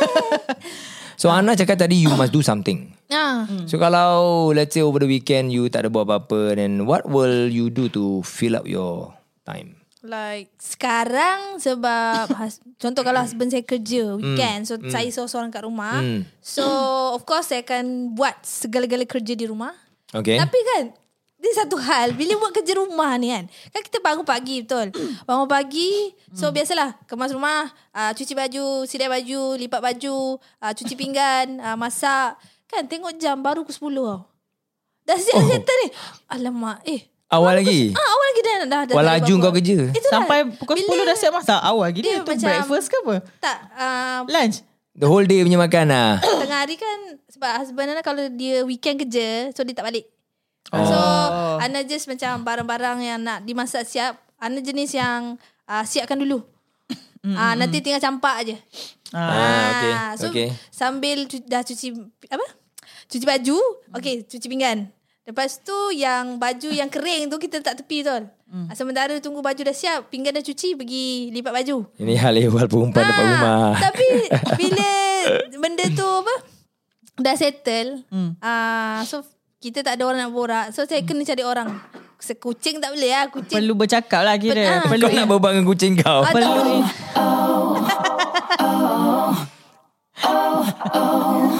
So 1.19 1.27
Ana 1.27 1.51
cakap 1.51 1.83
tadi 1.83 1.99
you 1.99 2.15
must 2.15 2.31
do 2.31 2.39
something. 2.39 2.95
Ah. 3.11 3.43
So 3.67 3.75
kalau 3.75 4.55
let's 4.55 4.71
say 4.71 4.79
over 4.79 5.03
the 5.03 5.09
weekend 5.11 5.51
you 5.51 5.67
tak 5.67 5.83
ada 5.83 5.91
buat 5.91 6.07
apa-apa 6.07 6.55
then 6.55 6.87
what 6.87 7.03
will 7.11 7.51
you 7.51 7.67
do 7.67 7.91
to 7.91 8.23
fill 8.23 8.55
up 8.55 8.63
your 8.63 9.11
time? 9.43 9.78
Like 9.99 10.55
sekarang 10.55 11.59
sebab 11.59 12.31
has, 12.39 12.63
contoh 12.79 13.03
kalau 13.03 13.19
husband 13.19 13.51
saya 13.51 13.67
kerja 13.67 14.15
weekend 14.15 14.63
so 14.63 14.79
saya 14.87 15.11
seorang-seorang 15.11 15.51
kat 15.51 15.63
rumah. 15.67 15.99
Hmm. 15.99 16.23
So 16.39 16.63
of 17.15 17.27
course 17.27 17.51
saya 17.51 17.67
akan 17.67 18.15
buat 18.15 18.39
segala-gala 18.47 19.03
kerja 19.03 19.35
di 19.35 19.43
rumah. 19.43 19.75
Okay. 20.15 20.39
Tapi 20.39 20.59
kan 20.75 20.83
dia 21.39 21.53
satu 21.55 21.79
hal 21.79 22.11
bila 22.19 22.35
buat 22.35 22.51
kerja 22.51 22.75
rumah 22.75 23.15
ni 23.15 23.31
kan 23.31 23.47
kan 23.71 23.81
kita 23.87 24.03
bangun 24.03 24.27
pagi 24.27 24.59
betul 24.59 24.91
bangun 25.23 25.47
pagi 25.47 26.11
so 26.35 26.51
biasalah 26.51 26.99
kemas 27.07 27.31
rumah 27.31 27.71
uh, 27.95 28.11
cuci 28.11 28.35
baju 28.35 28.83
sidai 28.83 29.07
baju 29.07 29.55
lipat 29.55 29.79
baju 29.79 30.35
uh, 30.35 30.73
cuci 30.75 30.99
pinggan 30.99 31.63
uh, 31.63 31.79
masak 31.79 32.35
kan 32.67 32.83
tengok 32.91 33.15
jam 33.15 33.39
baru 33.39 33.63
ke 33.63 33.71
10 33.71 33.87
tau 33.87 34.27
dah 35.07 35.15
siap 35.15 35.39
oh. 35.39 35.47
ni 35.47 35.87
alamak 36.27 36.83
eh 36.83 37.07
Awal 37.29 37.61
lagi? 37.61 37.93
ah 37.93 38.07
awal 38.09 38.25
lagi 38.25 38.41
dah 38.41 38.55
dah, 38.59 38.81
dah 38.83 38.95
Walaju 38.95 39.21
dah 39.31 39.37
kau 39.39 39.53
kerja? 39.53 39.77
Itulah. 39.87 40.11
Sampai 40.11 40.37
pukul 40.51 40.75
10 40.75 40.89
dah 41.05 41.15
siap 41.15 41.31
masak. 41.31 41.59
Awal 41.61 41.87
gini 41.93 42.03
Dia 42.03 42.15
tu 42.19 42.25
macam- 42.27 42.49
breakfast 42.49 42.87
ke 42.87 42.97
apa? 42.99 43.15
tak 43.37 43.57
uh, 43.71 44.19
Lunch? 44.25 44.57
The 44.93 45.05
whole 45.05 45.23
day 45.23 45.39
punya 45.39 45.55
makan 45.55 45.85
lah. 45.87 46.17
tengah 46.41 46.59
hari 46.59 46.75
kan 46.75 46.97
sebab 47.29 47.51
husband 47.55 47.87
Ana 47.87 48.01
kalau 48.01 48.27
dia 48.27 48.65
weekend 48.65 48.97
kerja 48.97 49.53
so 49.53 49.61
dia 49.61 49.71
tak 49.71 49.85
balik. 49.85 50.09
Oh. 50.69 50.81
So 50.81 50.97
Ana 51.57 51.85
just 51.85 52.05
macam 52.05 52.41
barang-barang 52.41 52.97
yang 52.99 53.19
nak 53.19 53.45
dimasak 53.45 53.85
siap. 53.85 54.17
Ana 54.35 54.59
jenis 54.59 54.91
yang 54.91 55.37
uh, 55.65 55.83
siapkan 55.83 56.17
dulu. 56.17 56.41
Ah 57.21 57.51
uh, 57.51 57.53
nanti 57.53 57.79
tinggal 57.79 57.99
campak 57.99 58.41
aje. 58.41 58.55
Ah, 59.11 59.69
okay. 59.69 59.93
So 60.15 60.25
Okay. 60.29 60.47
sambil 60.69 61.25
cu- 61.25 61.43
dah 61.43 61.61
cuci 61.61 61.93
apa? 62.25 62.45
Cuci 63.05 63.25
baju, 63.25 63.57
okey, 63.91 64.21
cuci 64.23 64.45
pinggan. 64.45 64.85
Lepas 65.29 65.61
tu 65.61 65.93
yang 65.93 66.41
baju 66.41 66.73
yang 66.73 66.89
kering 66.89 67.29
tu 67.29 67.37
kita 67.37 67.61
letak 67.61 67.77
tepi 67.77 68.01
tu. 68.01 68.09
Hmm. 68.49 68.65
Sementara 68.73 69.13
tunggu 69.21 69.45
baju 69.45 69.61
dah 69.61 69.77
siap, 69.77 70.09
pinggan 70.09 70.33
dah 70.33 70.41
cuci, 70.41 70.73
pergi 70.73 71.29
lipat 71.29 71.53
baju. 71.53 71.85
Ini 72.01 72.17
hal 72.17 72.33
ehwal 72.41 72.65
perempuan 72.65 73.05
depan 73.05 73.21
Ah, 73.21 73.29
rumah. 73.29 73.69
Tapi 73.77 74.09
bila 74.65 74.89
benda 75.53 75.85
tu 75.93 76.01
apa 76.01 76.33
dah 77.21 77.35
settle, 77.37 78.01
hmm. 78.09 78.41
uh, 78.41 79.05
so 79.05 79.21
kita 79.61 79.85
tak 79.85 80.01
ada 80.01 80.09
orang 80.09 80.25
nak 80.25 80.33
borak. 80.33 80.73
So 80.73 80.89
saya 80.89 81.05
kena 81.05 81.21
cari 81.21 81.45
orang. 81.45 81.77
Sekucing 82.17 82.81
tak 82.81 82.97
boleh 82.97 83.13
lah. 83.13 83.29
Kucing. 83.29 83.61
Perlu 83.61 83.77
bercakap 83.77 84.25
lah 84.25 84.33
kira. 84.41 84.57
Ben- 84.57 84.81
ah. 84.81 84.89
Perlu 84.89 85.05
Kau 85.05 85.13
nak 85.13 85.27
berbang 85.29 85.53
dengan 85.53 85.67
kucing 85.69 85.93
kau. 85.93 86.25
Ah, 86.25 86.33
perlu 86.33 86.61
tak. 90.19 90.61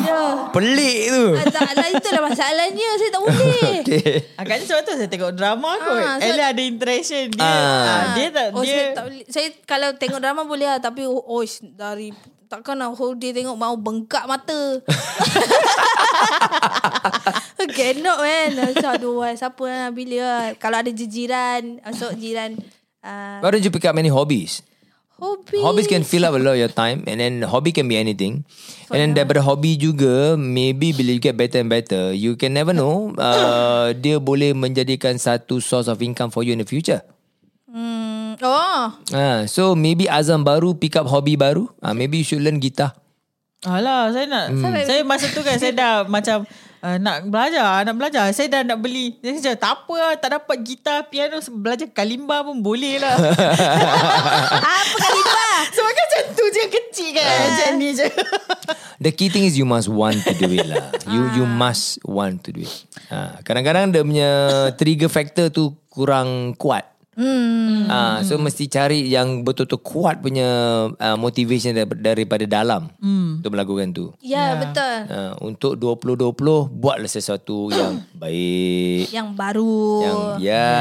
Ya. 0.04 0.24
Pelik 0.52 1.00
tu. 1.10 1.26
Ah, 1.36 1.46
tak 1.48 1.72
lah 1.76 1.88
itulah 1.90 2.22
masalahnya. 2.28 2.88
Saya 3.00 3.10
tak 3.12 3.22
boleh. 3.24 3.78
Okay. 3.90 4.22
Agaknya 4.36 4.66
sebab 4.68 4.82
tu 4.86 4.94
saya 5.00 5.10
tengok 5.10 5.32
drama 5.34 5.72
kot. 5.80 5.98
Ah, 5.98 6.16
so- 6.20 6.28
Ella 6.28 6.52
ada 6.52 6.62
interaction 6.62 7.32
dia. 7.32 7.42
Ah. 7.42 7.54
Ah, 7.54 8.04
dia 8.14 8.28
tak 8.30 8.46
oh, 8.54 8.62
dia 8.62 8.70
saya 8.70 8.86
tak 8.94 9.04
boleh. 9.08 9.24
Saya 9.32 9.48
kalau 9.64 9.90
tengok 9.96 10.20
drama 10.22 10.42
boleh 10.44 10.68
lah. 10.68 10.80
Tapi 10.84 11.08
oh, 11.08 11.24
oh 11.24 11.42
dari 11.74 12.12
takkan 12.50 12.76
nak 12.78 12.98
whole 12.98 13.16
day 13.16 13.32
tengok 13.32 13.56
mau 13.56 13.74
bengkak 13.78 14.26
mata. 14.28 14.78
Cannot 17.78 18.18
man. 18.20 18.50
Macam, 18.56 18.92
Aduh, 18.96 19.24
siapa 19.36 19.64
nak 19.64 19.92
bila 19.94 20.18
lah. 20.20 20.46
Kalau 20.58 20.78
ada 20.82 20.92
jiran, 20.92 21.80
masuk 21.84 22.16
jiran. 22.18 22.58
Uh, 23.00 23.40
Why 23.40 23.50
don't 23.56 23.64
you 23.64 23.72
pick 23.72 23.88
up 23.88 23.96
many 23.96 24.12
hobbies? 24.12 24.60
Hobi. 25.20 25.60
Hobbies 25.60 25.86
can 25.86 26.08
fill 26.08 26.24
up 26.24 26.34
a 26.34 26.42
lot 26.42 26.56
of 26.56 26.62
your 26.64 26.72
time 26.72 27.04
and 27.06 27.20
then 27.20 27.44
hobby 27.44 27.76
can 27.76 27.86
be 27.86 28.00
anything. 28.00 28.48
And 28.90 28.98
then 28.98 29.12
daripada 29.14 29.44
hobby 29.44 29.78
juga 29.78 30.34
maybe 30.40 30.96
bila 30.96 31.14
you 31.14 31.22
get 31.22 31.38
better 31.38 31.62
and 31.62 31.70
better 31.70 32.10
you 32.16 32.34
can 32.40 32.56
never 32.56 32.74
know 32.74 33.14
uh, 33.22 33.94
dia 33.94 34.18
boleh 34.18 34.56
menjadikan 34.58 35.20
satu 35.20 35.62
source 35.62 35.86
of 35.86 36.02
income 36.02 36.34
for 36.34 36.42
you 36.42 36.56
in 36.56 36.64
the 36.64 36.66
future. 36.66 37.04
Hmm, 37.70 38.34
oh. 38.42 38.98
Ah, 39.14 39.46
so 39.46 39.78
maybe 39.78 40.10
Azam 40.10 40.42
baru 40.42 40.74
pick 40.74 40.98
up 40.98 41.06
hobby 41.06 41.38
baru. 41.38 41.70
Ah, 41.84 41.94
maybe 41.94 42.18
you 42.18 42.26
should 42.26 42.42
learn 42.42 42.58
guitar. 42.58 42.98
Alah 43.68 44.10
saya 44.16 44.26
nak 44.26 44.56
Hmm. 44.56 44.72
Saya 44.88 45.04
masa 45.04 45.28
tu 45.36 45.44
kan 45.44 45.60
Saya 45.60 45.76
dah 45.76 45.94
macam 46.16 46.48
uh, 46.84 46.98
Nak 47.00 47.28
belajar 47.28 47.84
Nak 47.84 47.96
belajar 47.96 48.26
Saya 48.36 48.48
dah 48.50 48.62
nak 48.64 48.80
beli 48.80 49.16
Saya 49.20 49.56
cakap 49.56 49.60
tak 49.60 49.72
apa 49.84 49.94
lah 49.96 50.14
Tak 50.18 50.30
dapat 50.40 50.58
gitar 50.64 50.98
Piano 51.08 51.38
Belajar 51.40 51.88
kalimba 51.92 52.44
pun 52.44 52.60
boleh 52.60 53.00
lah 53.00 53.16
Apa 54.80 54.96
kali 54.96 55.20
tu 55.24 55.34
lah? 55.34 55.60
Sebab 55.72 55.92
kan 55.92 56.06
macam 56.08 56.24
tu 56.36 56.46
je 56.52 56.64
Kecil 56.70 57.10
kan 57.16 57.28
Macam 57.28 57.70
ni 57.78 57.90
je 57.96 58.08
The 59.00 59.16
key 59.16 59.32
thing 59.32 59.48
is 59.48 59.56
you 59.56 59.64
must 59.64 59.88
want 59.88 60.28
to 60.28 60.36
do 60.36 60.52
it 60.52 60.68
lah. 60.68 60.92
You 61.08 61.24
you 61.32 61.48
must 61.48 62.04
want 62.04 62.44
to 62.44 62.52
do 62.52 62.68
it. 62.68 62.84
Ha, 63.08 63.40
kadang-kadang 63.48 63.96
dia 63.96 64.04
punya 64.04 64.32
trigger 64.76 65.08
factor 65.08 65.48
tu 65.48 65.72
kurang 65.88 66.52
kuat. 66.60 66.84
Hmm. 67.20 67.92
Ha, 67.92 68.24
so 68.24 68.40
mesti 68.40 68.72
cari 68.72 69.12
yang 69.12 69.44
betul-betul 69.44 69.84
kuat 69.84 70.24
punya 70.24 70.48
uh, 70.88 71.18
motivation 71.20 71.76
daripada, 71.76 72.16
daripada 72.16 72.46
dalam 72.48 72.88
hmm. 73.04 73.44
untuk 73.44 73.52
melakukan 73.52 73.92
tu. 73.92 74.06
Ya, 74.24 74.56
betul. 74.56 74.96
Ha, 75.12 75.36
untuk 75.44 75.76
2020 75.76 76.32
buatlah 76.80 77.12
sesuatu 77.12 77.68
yang 77.76 78.00
baik. 78.16 79.12
Yang 79.12 79.28
baru. 79.36 79.84
Yang 80.00 80.20
ya. 80.48 80.72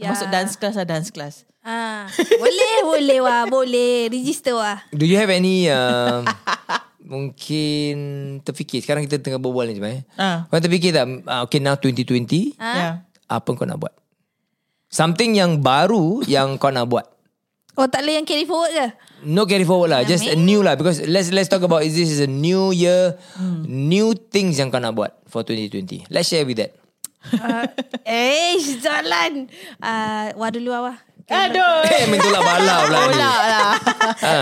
Ya. 0.00 0.08
Masuk 0.08 0.32
dance 0.32 0.56
class 0.56 0.74
lah 0.80 0.88
Dance 0.88 1.12
class 1.12 1.44
Ah, 1.64 2.08
boleh, 2.12 2.76
boleh 2.92 3.18
wah, 3.24 3.44
boleh. 3.48 4.12
Register 4.12 4.52
wah. 4.52 4.84
Do 4.92 5.08
you 5.08 5.16
have 5.16 5.32
any 5.32 5.68
uh, 5.72 6.20
mungkin 7.00 7.96
terfikir 8.44 8.84
sekarang 8.84 9.08
kita 9.08 9.20
tengah 9.20 9.40
berbual 9.40 9.68
ni 9.68 9.80
sebenarnya. 9.80 10.04
Ah. 10.20 10.44
Kau 10.48 10.60
terfikir 10.60 10.92
tak 10.92 11.08
uh, 11.24 11.44
okay 11.48 11.64
now 11.64 11.76
2020 11.80 12.60
Ah. 12.60 12.76
Ya 12.76 12.90
apa 13.28 13.48
kau 13.56 13.66
nak 13.66 13.80
buat? 13.80 13.94
Something 14.94 15.34
yang 15.34 15.58
baru 15.58 16.22
yang 16.30 16.54
kau 16.54 16.70
nak 16.70 16.86
buat. 16.86 17.02
Oh, 17.74 17.90
tak 17.90 18.06
boleh 18.06 18.22
yang 18.22 18.26
carry 18.30 18.46
forward 18.46 18.70
ke? 18.70 18.86
No 19.26 19.42
carry 19.50 19.66
forward 19.66 19.90
lah, 19.90 20.06
just 20.06 20.22
a 20.30 20.38
new 20.38 20.62
lah 20.62 20.78
because 20.78 21.02
let's 21.10 21.34
let's 21.34 21.50
talk 21.50 21.66
about 21.66 21.82
is 21.82 21.98
this 21.98 22.06
is 22.06 22.22
a 22.22 22.30
new 22.30 22.70
year, 22.70 23.18
new 23.66 24.14
things 24.14 24.62
yang 24.62 24.70
kau 24.70 24.78
nak 24.78 24.94
buat 24.94 25.10
for 25.26 25.42
2020. 25.42 26.06
Let's 26.14 26.30
share 26.30 26.46
with 26.46 26.62
that. 26.62 26.78
Uh, 27.34 27.66
eh, 28.06 28.54
jalan. 28.78 29.50
Uh, 29.82 30.30
wah 30.38 30.54
dulu 30.54 30.70
lah, 30.70 30.80
wah. 30.92 30.96
Aduh 31.24 31.88
Eh, 31.88 32.04
main 32.12 32.20
tolak 32.20 32.42
bala 32.44 32.74
pula 32.84 32.98
ni. 33.00 33.16
Pula 33.16 33.32
lah 33.48 33.72
Ha. 34.20 34.36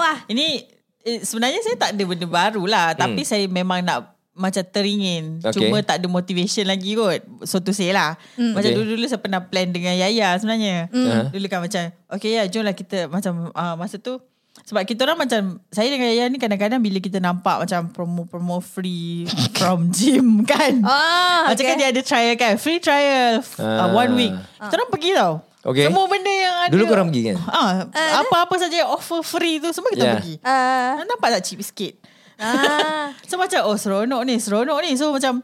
Wah. 0.00 0.16
Ini 0.32 0.64
eh, 1.04 1.20
Sebenarnya 1.20 1.60
saya 1.60 1.76
tak 1.76 1.92
ada 1.92 2.02
benda 2.08 2.24
baru 2.24 2.64
lah 2.64 2.96
Tapi 2.96 3.20
saya 3.20 3.44
memang 3.44 3.84
nak 3.84 4.16
Macam 4.34 4.62
teringin 4.64 5.38
Okay. 5.40 5.54
Cuma 5.62 5.78
tak 5.80 5.98
ada 5.98 6.06
motivation 6.06 6.64
lagi 6.64 6.92
kot 6.92 7.18
So 7.42 7.58
to 7.58 7.70
say 7.70 7.90
lah 7.90 8.18
Macam 8.34 8.60
Okay. 8.60 8.74
dulu-dulu 8.74 9.06
saya 9.06 9.18
pernah 9.18 9.40
plan 9.40 9.68
dengan 9.68 9.94
Yaya 9.94 10.34
sebenarnya 10.36 10.90
Mm. 10.90 11.30
Dulu 11.30 11.46
kan 11.46 11.60
macam 11.60 11.82
Okay 12.10 12.34
ya 12.34 12.44
jom 12.44 12.62
lah 12.62 12.72
kita 12.72 13.06
Macam 13.06 13.48
uh, 13.48 13.74
masa 13.74 13.96
tu 13.96 14.18
sebab 14.54 14.82
kita 14.82 15.02
orang 15.02 15.18
macam 15.20 15.42
Saya 15.66 15.86
dengan 15.88 16.06
Yaya 16.08 16.24
ni 16.26 16.38
kadang-kadang 16.38 16.78
Bila 16.78 16.98
kita 16.98 17.18
nampak 17.18 17.58
Macam 17.60 17.90
promo-promo 17.90 18.58
free 18.58 19.26
From 19.58 19.90
gym 19.90 20.42
kan 20.42 20.78
Ah, 20.80 21.50
Macam 21.50 21.58
okay. 21.58 21.68
kan 21.68 21.76
dia 21.76 21.90
ada 21.90 21.98
trial 21.98 22.34
kan 22.34 22.54
Free 22.54 22.78
trial 22.78 23.42
uh, 23.58 23.66
Ah. 23.80 23.90
One 23.90 24.14
week 24.14 24.30
Kita 24.30 24.72
orang 24.72 24.90
pergi 24.90 25.10
tau 25.12 25.34
Okay. 25.64 25.88
Semua 25.88 26.04
benda 26.04 26.28
yang 26.28 26.56
ada 26.60 26.70
Dulu 26.70 26.84
korang 26.84 27.08
pergi 27.08 27.22
kan? 27.24 27.36
Ah, 27.40 27.88
apa-apa 28.20 28.52
saja 28.58 28.84
offer 28.84 29.24
free 29.24 29.56
tu 29.58 29.72
semua 29.72 29.88
kita 29.88 30.04
Yeah. 30.04 30.14
pergi. 30.14 30.34
Uh, 30.38 31.00
Nampak 31.02 31.28
tak 31.30 31.42
cheap 31.42 31.64
sikit? 31.64 32.03
Ah, 32.44 33.08
So 33.28 33.40
macam 33.40 33.64
oh 33.64 33.76
seronok 33.80 34.22
ni, 34.28 34.36
seronok 34.36 34.78
ni. 34.84 34.94
So 35.00 35.10
macam 35.10 35.40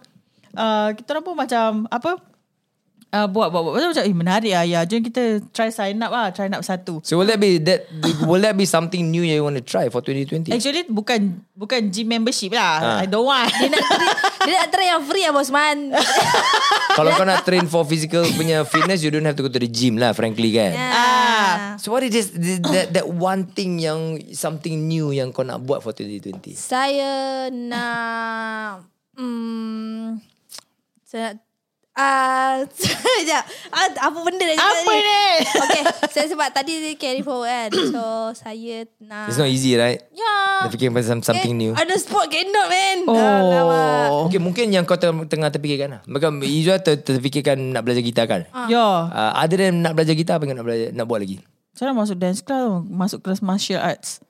uh, 0.54 0.92
kita 0.92 1.16
orang 1.16 1.24
pun 1.24 1.36
macam 1.36 1.68
apa? 1.88 2.20
Uh, 3.10 3.26
buat 3.26 3.50
buat 3.50 3.66
buat 3.66 3.74
macam 3.74 3.90
macam 3.90 4.06
eh 4.06 4.14
menarik 4.14 4.52
ah 4.54 4.62
ya 4.62 4.86
jom 4.86 5.02
kita 5.02 5.42
try 5.50 5.66
sign 5.66 5.98
up 5.98 6.14
lah 6.14 6.30
try 6.30 6.46
up 6.46 6.62
satu 6.62 7.02
So 7.02 7.18
will 7.18 7.26
that 7.26 7.42
be 7.42 7.58
that 7.58 7.90
will 8.22 8.38
that 8.38 8.54
be 8.54 8.62
something 8.62 9.10
new 9.10 9.26
you 9.26 9.42
want 9.42 9.58
to 9.58 9.66
try 9.66 9.90
for 9.90 9.98
2020? 9.98 10.46
actually 10.54 10.86
bukan 10.86 11.42
bukan 11.52 11.90
gym 11.90 12.06
membership 12.06 12.54
lah 12.54 12.78
Ah. 12.78 12.98
I 13.02 13.10
don't 13.10 13.26
want 13.26 13.50
dia 13.50 13.66
nak 13.66 13.82
try, 13.82 14.14
dia 14.46 14.52
nak 14.56 14.68
try 14.70 14.86
yang 14.88 15.02
free 15.02 15.26
lah 15.26 15.34
Bosman. 15.34 15.78
Kalau 16.98 17.10
kau 17.12 17.26
nak 17.26 17.42
train 17.42 17.66
for 17.66 17.82
physical 17.82 18.22
punya 18.34 18.62
fitness, 18.62 19.02
you 19.02 19.10
don't 19.10 19.22
have 19.22 19.34
to 19.34 19.42
go 19.42 19.50
to 19.50 19.58
the 19.58 19.66
gym 19.66 19.98
lah, 19.98 20.14
frankly 20.14 20.54
kan. 20.54 20.74
ah 20.78 21.74
So 21.82 21.90
what 21.90 22.06
is 22.06 22.14
this, 22.14 22.30
this 22.30 22.62
that 22.62 22.94
that 22.94 23.06
one 23.10 23.50
thing 23.50 23.82
yang 23.82 24.22
something 24.30 24.86
new 24.86 25.10
yang 25.10 25.34
kau 25.34 25.42
nak 25.42 25.58
buat 25.62 25.82
for 25.82 25.90
2020? 25.90 26.54
Saya 26.54 27.50
nak 27.50 28.86
hmm, 29.18 30.22
saya 31.02 31.34
nak 31.34 31.49
Ah, 32.00 32.64
sekejap. 32.80 33.42
Ah, 33.68 33.86
apa 34.08 34.18
benda 34.24 34.40
dah 34.40 34.56
cakap 34.56 34.72
Apa 34.72 34.88
tadi? 34.88 35.04
ni? 35.04 35.24
Okay, 35.44 35.82
saya 36.08 36.26
sebab 36.32 36.48
tadi 36.48 36.72
dia 36.80 36.92
carry 36.96 37.20
forward 37.20 37.44
kan. 37.44 37.70
So, 37.92 38.04
saya 38.40 38.88
nak... 39.04 39.28
It's 39.28 39.36
not 39.36 39.52
easy, 39.52 39.76
right? 39.76 40.00
Ya. 40.16 40.64
Nak 40.64 40.72
fikir 40.72 40.88
pasal 40.88 41.20
something 41.20 41.52
new. 41.52 41.72
Ada 41.76 42.00
sport 42.00 42.32
cannot, 42.32 42.66
man. 42.72 42.98
Oh. 43.04 43.16
Alamak. 43.20 44.08
Okay, 44.32 44.40
mungkin 44.40 44.72
yang 44.72 44.88
kau 44.88 44.96
tengah, 44.96 45.28
tengah 45.28 45.52
terfikirkan 45.52 45.88
lah. 45.98 46.00
Macam 46.08 46.40
Izzuan 46.40 46.80
ter, 46.80 46.96
terfikirkan 47.04 47.76
nak 47.76 47.84
belajar 47.84 48.00
gitar 48.00 48.24
kan? 48.24 48.48
Yo 48.66 48.80
Uh, 48.80 49.32
other 49.36 49.58
than 49.60 49.84
nak 49.84 49.92
belajar 49.92 50.14
gitar, 50.16 50.40
apa 50.40 50.48
yang 50.48 50.56
nak 50.56 50.66
belajar, 50.66 50.88
nak 50.96 51.04
buat 51.04 51.20
lagi? 51.20 51.42
Saya 51.76 51.92
nak 51.92 52.02
masuk 52.04 52.16
dance 52.18 52.40
class 52.42 52.82
Masuk 52.88 53.18
kelas 53.22 53.40
martial 53.40 53.80
arts 53.80 54.20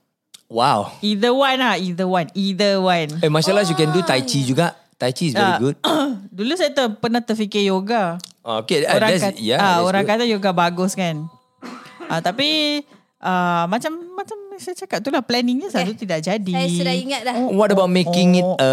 Wow. 0.51 0.91
Either 1.01 1.31
one 1.31 1.59
lah 1.63 1.79
Either 1.79 2.07
one 2.11 2.29
Either 2.35 2.83
one 2.83 3.11
Eh, 3.23 3.31
mashallah 3.31 3.63
you 3.63 3.79
can 3.79 3.95
do 3.95 4.03
Tai 4.03 4.21
Chi 4.27 4.43
juga. 4.43 4.75
Tai 5.01 5.11
Chi 5.11 5.25
is 5.25 5.35
very 5.35 5.49
Ah. 5.49 5.59
good. 5.59 5.77
Dulu 6.37 6.53
saya 6.55 6.71
ter, 6.71 6.87
pernah 6.95 7.19
terfikir 7.19 7.65
yoga 7.65 8.21
Oh, 8.41 8.61
okay, 8.61 8.85
uh, 8.85 8.95
orang 8.95 9.17
kata, 9.17 9.37
yeah, 9.37 9.57
ah, 9.57 9.65
that's 9.75 9.87
orang 9.87 10.05
good. 10.05 10.13
kata 10.15 10.25
yoga 10.27 10.51
bagus 10.51 10.93
kan. 10.93 11.25
Ah, 12.05 12.21
tapi 12.21 12.81
ah, 13.19 13.65
macam 13.65 13.93
macam 14.13 14.37
saya 14.57 14.77
cakap 14.77 15.01
tu 15.01 15.09
lah 15.09 15.21
planningnya 15.21 15.69
selalu 15.69 15.93
tidak 15.95 16.21
jadi. 16.21 16.53
Saya 16.55 16.69
sudah 16.71 16.95
ingat 16.95 17.21
dah. 17.23 17.35
What 17.49 17.69
about 17.69 17.89
making 17.89 18.37
it 18.37 18.45
Oh. 18.45 18.57
a, 18.57 18.71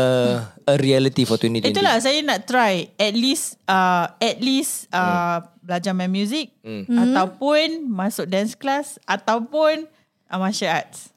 a 0.66 0.76
reality 0.76 1.24
for 1.24 1.36
2020? 1.36 1.68
Itulah 1.70 1.96
saya 1.98 2.20
nak 2.22 2.44
try 2.44 2.92
at 2.94 3.14
least 3.14 3.56
uh, 3.64 4.12
at 4.14 4.38
least 4.38 4.88
uh, 4.90 5.40
belajar 5.62 5.92
main 5.92 6.08
music 6.10 6.52
Hmm. 6.60 6.84
ataupun 6.88 7.88
masuk 7.88 8.24
dance 8.26 8.52
class 8.52 9.00
ataupun 9.04 9.88
uh, 10.28 10.38
martial 10.38 10.68
arts. 10.70 11.12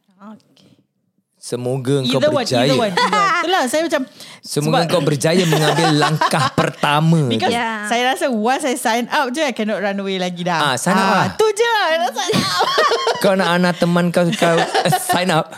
Semoga 1.51 1.99
kau 2.07 2.23
Either 2.23 2.31
one, 2.31 2.47
berjaya. 2.47 2.63
either 2.63 2.79
one. 2.79 2.95
Either 2.95 3.11
one. 3.11 3.39
Itulah 3.43 3.63
saya 3.67 3.83
macam 3.83 4.03
Semoga 4.39 4.81
kau 4.87 5.03
berjaya 5.03 5.43
mengambil 5.51 5.89
langkah 5.99 6.47
pertama. 6.63 7.27
Because 7.27 7.51
Yeah. 7.51 7.91
saya 7.91 8.15
rasa 8.15 8.31
once 8.31 8.63
I 8.63 8.79
sign 8.79 9.11
up 9.11 9.35
je 9.35 9.43
I 9.43 9.51
cannot 9.51 9.83
run 9.83 9.99
away 9.99 10.23
lagi 10.23 10.47
dah. 10.47 10.63
Ah, 10.63 10.75
sign 10.79 10.95
up 10.95 11.11
lah. 11.11 11.27
Tu 11.35 11.47
je 11.51 11.67
lah. 11.67 11.87
I 11.91 11.97
nak 11.99 12.13
sign 12.15 12.35
up. 12.39 12.67
kau 13.27 13.35
nak 13.35 13.51
anak 13.51 13.75
teman 13.83 14.15
kau, 14.15 14.23
kau 14.31 14.63
uh, 14.63 14.91
sign 15.03 15.35
up. 15.35 15.51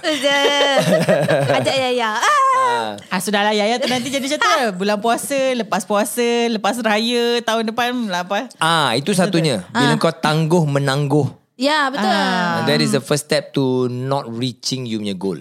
Ajak 1.61 1.77
Yaya. 1.77 2.17
Ah. 2.17 2.97
Ah 3.13 3.21
sudahlah 3.21 3.53
Yaya 3.53 3.77
tu 3.77 3.85
nanti 3.85 4.09
jadi 4.09 4.25
macam 4.25 4.41
tu 4.41 4.49
lah. 4.49 4.73
Bulan 4.73 4.97
puasa, 4.97 5.53
lepas 5.53 5.85
puasa, 5.85 6.49
lepas 6.49 6.81
raya, 6.81 7.45
tahun 7.45 7.69
depan 7.69 7.93
lah 8.09 8.25
apa. 8.25 8.49
Ah, 8.57 8.97
itu 8.97 9.13
satunya. 9.13 9.69
Bila 9.69 10.01
kau 10.01 10.09
tangguh 10.09 10.65
menangguh. 10.65 11.29
Ya, 11.61 11.93
betul. 11.93 12.09
Ah. 12.09 12.65
That 12.65 12.81
is 12.81 12.97
the 12.97 13.05
first 13.05 13.29
step 13.29 13.53
to 13.53 13.93
not 13.93 14.25
reaching 14.25 14.89
you 14.89 14.97
punya 14.97 15.13
goal. 15.13 15.37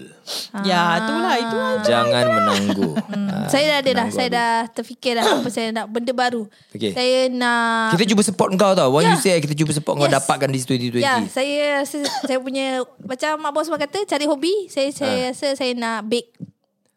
Ya, 0.62 0.98
itulah 0.98 1.34
itu. 1.34 1.58
Jangan 1.84 2.24
menangguh. 2.30 2.92
Ah, 3.32 3.46
Saya 3.46 3.64
dah 3.66 3.78
ada 3.80 3.90
dah. 3.92 4.08
Saya 4.08 4.28
habis. 4.28 4.36
dah 4.36 4.52
terfikir 4.72 5.12
dah 5.14 5.24
apa 5.24 5.48
saya 5.48 5.68
nak. 5.70 5.86
Benda 5.86 6.12
baru. 6.12 6.46
Okay. 6.70 6.92
Saya 6.92 7.26
nak... 7.28 7.94
Kita 7.94 8.04
cuba 8.08 8.22
support 8.22 8.48
kau 8.52 8.72
tau. 8.72 8.88
What 8.90 9.02
Ya. 9.02 9.10
you 9.10 9.18
say 9.18 9.36
kita 9.36 9.54
cuba 9.54 9.70
support 9.70 9.96
kau 9.96 10.04
Yes. 10.04 10.14
dapatkan 10.16 10.48
di 10.48 10.58
2020. 10.60 11.00
Ya, 11.00 11.20
saya, 11.26 11.82
saya 11.82 12.06
saya 12.22 12.38
punya 12.38 12.66
macam 12.98 13.30
mak 13.38 13.50
bos 13.50 13.66
kata 13.66 14.04
cari 14.04 14.24
hobi. 14.24 14.66
Saya 14.66 14.88
saya 14.90 15.16
Ah. 15.18 15.28
rasa 15.30 15.46
saya 15.52 15.72
nak 15.72 16.06
bake. 16.06 16.30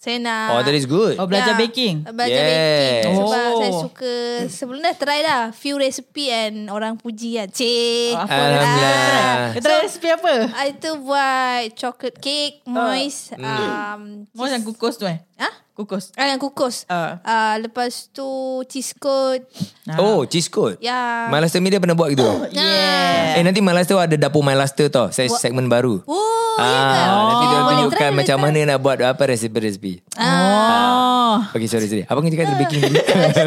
Saya 0.05 0.21
nak 0.21 0.53
Oh, 0.53 0.61
that 0.61 0.77
is 0.77 0.85
good. 0.85 1.17
Oh, 1.17 1.25
belajar 1.25 1.57
Ya, 1.57 1.59
baking. 1.59 2.05
Belajar 2.05 2.37
Yes. 2.37 2.53
baking 3.01 3.15
Sebab 3.17 3.25
Oh. 3.25 3.57
saya 3.57 3.71
suka 3.73 4.13
Sebelum 4.45 4.79
dah 4.79 4.93
try 4.93 5.19
dah 5.19 5.49
Few 5.49 5.73
recipe 5.75 6.29
and 6.29 6.69
Orang 6.69 6.93
puji 6.95 7.41
kan 7.41 7.49
Cik 7.49 8.13
Apa? 8.13 8.29
Alhamdulillah. 8.29 9.57
Try 9.57 9.77
resipi 9.81 10.13
apa? 10.13 10.33
I 10.53 10.77
tu 10.77 10.93
buat 11.01 11.73
chocolate 11.73 12.21
cake, 12.21 12.61
moist, 12.67 13.33
um, 13.33 14.29
Mau 14.29 14.45
yang 14.45 14.61
kukus 14.61 15.01
tu 15.01 15.09
eh? 15.09 15.17
ah, 15.35 15.64
Kukus. 15.75 16.15
ah 16.15 16.23
yang 16.25 16.39
kukus. 16.39 16.87
Ah. 16.87 17.19
Uh, 17.19 17.55
lepas 17.61 18.07
tu 18.09 18.23
cheese 18.65 18.95
coat. 18.95 19.43
Oh, 19.93 20.23
cheese 20.23 20.47
code. 20.47 20.79
Ya. 20.79 21.27
My 21.27 21.37
Laster 21.37 21.59
Media 21.59 21.77
pernah 21.77 21.91
buat 21.93 22.07
gitu. 22.09 22.23
Yeah. 22.49 23.35
Eh 23.35 23.43
nanti 23.43 23.59
My 23.59 23.75
Laster 23.75 23.99
ada 23.99 24.15
dapur 24.15 24.39
My 24.39 24.55
Laster 24.55 24.87
tau. 24.87 25.11
Saya 25.11 25.27
segmen 25.29 25.67
baru. 25.67 25.99
Oh, 26.01 26.55
ah, 26.55 26.63
ya 26.63 27.03
ke? 27.03 27.19
nanti 27.19 27.43
dia 27.43 27.59
Boleh 27.59 27.67
tunjukkan 27.75 27.99
try, 28.07 28.15
macam 28.15 28.35
try. 28.37 28.43
mana 28.47 28.59
nak 28.65 28.79
buat 28.79 28.97
apa 29.03 29.23
resipi-resipi. 29.27 29.99
Oh. 30.15 31.43
Okay, 31.51 31.67
sorry, 31.67 31.85
sorry. 31.85 32.07
Abang 32.07 32.23
cakap 32.25 32.47
ada 32.47 32.55
baking 32.55 32.79
tadi. 32.85 32.95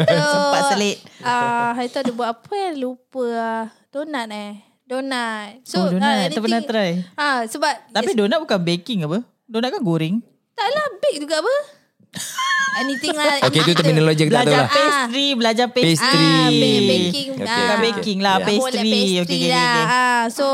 Sempat 0.05 0.61
selit. 0.69 0.97
Ah, 1.19 1.73
hari 1.73 1.89
tu 1.89 1.97
ada 1.97 2.11
buat 2.13 2.29
apa 2.29 2.53
yang 2.53 2.75
lupa 2.79 3.25
ah. 3.33 3.65
Donut 3.89 4.29
eh. 4.29 4.53
Donut. 4.85 5.65
Oh, 5.73 5.89
donut. 5.89 6.05
ah, 6.05 6.29
Tak 6.29 6.41
pernah 6.45 6.61
try. 6.61 6.91
Ah, 7.15 7.41
sebab 7.43 7.73
Tapi 7.89 8.13
donut 8.13 8.37
bukan 8.39 8.61
baking 8.61 9.09
apa? 9.09 9.25
Donut 9.43 9.69
kan 9.71 9.81
goreng. 9.81 10.21
taklah 10.53 10.85
bake 10.99 11.17
juga 11.17 11.41
apa? 11.41 11.55
Anything 12.79 13.11
lah. 13.11 13.43
okay, 13.43 13.59
itu 13.59 13.73
terminologi 13.73 14.23
kita 14.23 14.39
tahu 14.39 14.45
Belajar 14.45 14.61
lah. 14.61 14.69
pastry, 14.71 15.27
belajar 15.33 15.67
pastry. 15.67 15.89
Pastry. 15.91 16.23
Ah, 16.23 16.47
ba- 16.47 16.85
baking. 16.87 17.27
Okay, 17.29 17.43
ah. 17.43 17.49
Bukan 17.51 17.67
okay. 17.67 17.83
baking 17.83 18.19
lah, 18.19 18.35
Yeah. 18.35 18.47
pastry. 18.47 18.61
Pastry 18.61 18.93
okay, 19.19 19.19
okay, 19.35 19.49
lah. 19.49 19.59
okay. 19.59 19.83
Ah, 19.85 20.23
so 20.29 20.45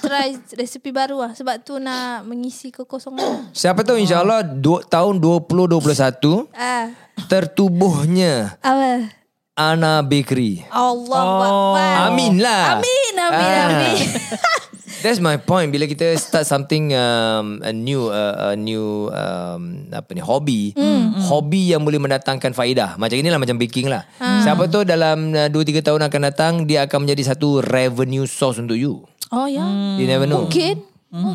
try 0.00 0.28
resipi 0.52 0.90
baru 0.90 1.16
lah. 1.20 1.32
Sebab 1.32 1.54
tu 1.62 1.78
nak 1.78 2.22
mengisi 2.22 2.68
kekosongan. 2.68 3.48
Siapa 3.56 3.80
tahu 3.80 3.96
insyaAllah 3.96 4.44
du- 4.44 4.84
tahun 4.84 5.18
2021 5.18 6.52
ah, 6.52 6.92
tertubuhnya 7.24 8.58
apa? 8.58 9.16
Ana 9.52 10.00
Bakery. 10.00 10.64
Allah 10.68 11.20
Oh. 11.20 11.76
Amin 11.76 12.38
lah. 12.38 12.76
Amin, 12.76 13.14
amin, 13.14 13.46
Ah. 13.46 13.66
amin. 13.68 13.96
That's 15.00 15.18
my 15.18 15.36
point. 15.36 15.72
Bila 15.72 15.84
kita 15.84 16.12
start 16.14 16.44
something 16.44 16.92
um, 16.92 17.60
a 17.60 17.72
new 17.72 18.08
uh, 18.08 18.52
a 18.52 18.56
new 18.56 19.08
um, 19.08 19.88
apa 19.90 20.12
ni 20.12 20.20
hobby, 20.20 20.76
Hmm, 20.76 21.16
hobby 21.24 21.72
yang 21.72 21.82
boleh 21.82 21.96
mendatangkan 21.96 22.52
faedah. 22.52 22.94
Macam 22.96 23.16
inilah 23.16 23.40
macam 23.40 23.56
baking 23.56 23.88
lah. 23.88 24.04
Ah. 24.16 24.44
Siapa 24.44 24.68
tahu 24.68 24.84
dalam 24.84 25.32
uh, 25.32 25.48
2 25.48 25.56
3 25.56 25.80
tahun 25.82 26.00
akan 26.04 26.20
datang 26.22 26.52
dia 26.64 26.84
akan 26.84 27.08
menjadi 27.08 27.32
satu 27.32 27.64
revenue 27.64 28.24
source 28.24 28.60
untuk 28.60 28.76
you. 28.76 29.02
Oh 29.32 29.48
ya. 29.48 29.64
You 29.96 30.04
never 30.04 30.28
know. 30.28 30.44
Mungkin. 30.44 30.84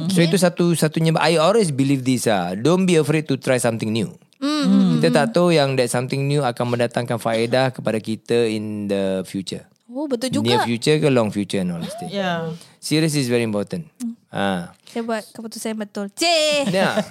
So 0.08 0.24
itu 0.24 0.40
satu 0.40 0.72
satunya 0.72 1.12
I 1.20 1.36
always 1.36 1.74
believe 1.74 2.08
this 2.08 2.30
ah. 2.32 2.56
Don't 2.56 2.88
be 2.88 2.96
afraid 2.96 3.28
to 3.28 3.36
try 3.36 3.60
something 3.60 3.92
new. 3.92 4.14
Hmm, 4.40 5.00
Kita 5.00 5.10
tak 5.12 5.36
tahu 5.36 5.52
yang 5.52 5.74
that 5.76 5.90
something 5.90 6.28
new 6.28 6.44
akan 6.44 6.76
mendatangkan 6.76 7.18
faedah 7.18 7.74
kepada 7.74 7.98
kita 7.98 8.46
in 8.46 8.86
the 8.86 9.26
future. 9.26 9.66
Oh, 9.88 10.12
betul 10.12 10.28
Near 10.44 10.60
juga. 10.60 10.68
future 10.68 11.00
ke 11.00 11.08
long 11.08 11.32
future 11.32 11.64
and 11.64 11.72
all 11.72 11.80
that 11.80 11.96
thing. 11.96 12.12
Yeah. 12.12 12.52
Serious 12.86 13.18
is 13.18 13.34
very 13.34 13.42
important. 13.42 13.90
Hmm. 13.98 14.14
Ah. 14.30 14.78
Saya 14.86 15.02
buat 15.02 15.26
keputusan 15.34 15.74
yang 15.74 15.82
betul. 15.90 16.06
Cik. 16.14 16.70
Yeah. 16.70 17.02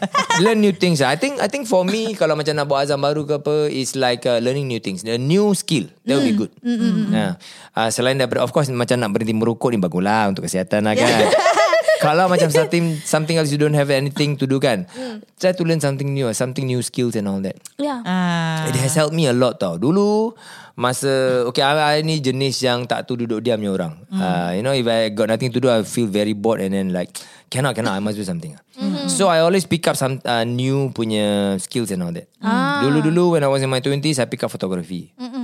Learn 0.45 0.63
new 0.63 0.71
things. 0.71 1.03
I 1.03 1.19
think 1.19 1.43
I 1.43 1.51
think 1.51 1.67
for 1.67 1.83
me 1.83 2.15
kalau 2.15 2.39
macam 2.39 2.55
nak 2.55 2.71
buat 2.71 2.87
azam 2.87 3.03
baru 3.03 3.27
ke 3.27 3.43
apa 3.43 3.67
is 3.75 3.99
like 3.99 4.23
uh, 4.23 4.39
learning 4.39 4.71
new 4.71 4.79
things. 4.79 5.03
A 5.03 5.19
new 5.19 5.51
skill. 5.59 5.91
That 6.07 6.23
would 6.23 6.31
be 6.31 6.37
good. 6.39 6.55
Yeah. 6.63 7.43
Uh, 7.75 7.91
selain 7.91 8.23
daripada 8.23 8.47
of 8.47 8.55
course 8.55 8.71
macam 8.71 9.03
nak 9.03 9.11
berhenti 9.11 9.35
merokok 9.35 9.75
ni 9.75 9.83
baguslah 9.83 10.31
untuk 10.31 10.47
kesihatan 10.47 10.87
lah 10.87 10.95
kan. 10.95 11.27
kalau 12.05 12.29
macam 12.29 12.53
something 12.53 12.85
something 13.01 13.37
else 13.41 13.49
you 13.49 13.57
don't 13.57 13.75
have 13.77 13.89
anything 13.89 14.37
to 14.37 14.45
do 14.45 14.61
kan. 14.61 14.85
Try 15.41 15.57
to 15.57 15.65
learn 15.65 15.81
something 15.81 16.13
new, 16.13 16.29
something 16.37 16.69
new 16.69 16.85
skills 16.85 17.17
and 17.17 17.25
all 17.25 17.41
that. 17.41 17.57
Ya. 17.81 18.05
Ah. 18.05 18.69
It 18.69 18.77
has 18.77 18.93
helped 18.93 19.17
me 19.17 19.25
a 19.25 19.35
lot 19.35 19.57
tau. 19.57 19.81
Dulu 19.81 20.37
masa 20.75 21.47
okay 21.47 21.63
I, 21.63 21.99
I 21.99 22.03
ni 22.03 22.19
jenis 22.19 22.59
yang 22.59 22.85
tak 22.91 23.07
tu 23.07 23.17
duduk 23.17 23.41
diamnya 23.41 23.71
orang. 23.71 23.93
Mm. 24.11 24.21
Uh, 24.21 24.51
you 24.59 24.63
know 24.63 24.75
if 24.75 24.87
I 24.87 25.09
got 25.15 25.31
nothing 25.31 25.55
to 25.55 25.59
do 25.63 25.71
I 25.71 25.87
feel 25.87 26.11
very 26.11 26.35
bored 26.35 26.61
and 26.61 26.75
then 26.75 26.91
like 26.91 27.15
cannot 27.49 27.79
cannot 27.79 27.95
I 27.95 28.03
must 28.03 28.19
do 28.19 28.27
something. 28.27 28.59
Mm-hmm. 28.75 29.07
So 29.07 29.31
I 29.31 29.39
always 29.47 29.65
pick 29.71 29.87
up 29.87 29.95
some 29.95 30.19
uh, 30.27 30.43
new 30.43 30.91
punya 30.91 31.57
skills 31.63 31.95
and 31.95 32.03
all 32.03 32.11
that. 32.11 32.27
Ah. 32.43 32.83
Dulu-dulu 32.83 33.39
when 33.39 33.43
I 33.47 33.51
was 33.51 33.63
in 33.63 33.71
my 33.71 33.79
20s 33.79 34.19
I 34.19 34.27
pick 34.27 34.43
up 34.43 34.51
photography. 34.51 35.15
Mm-hmm. 35.15 35.44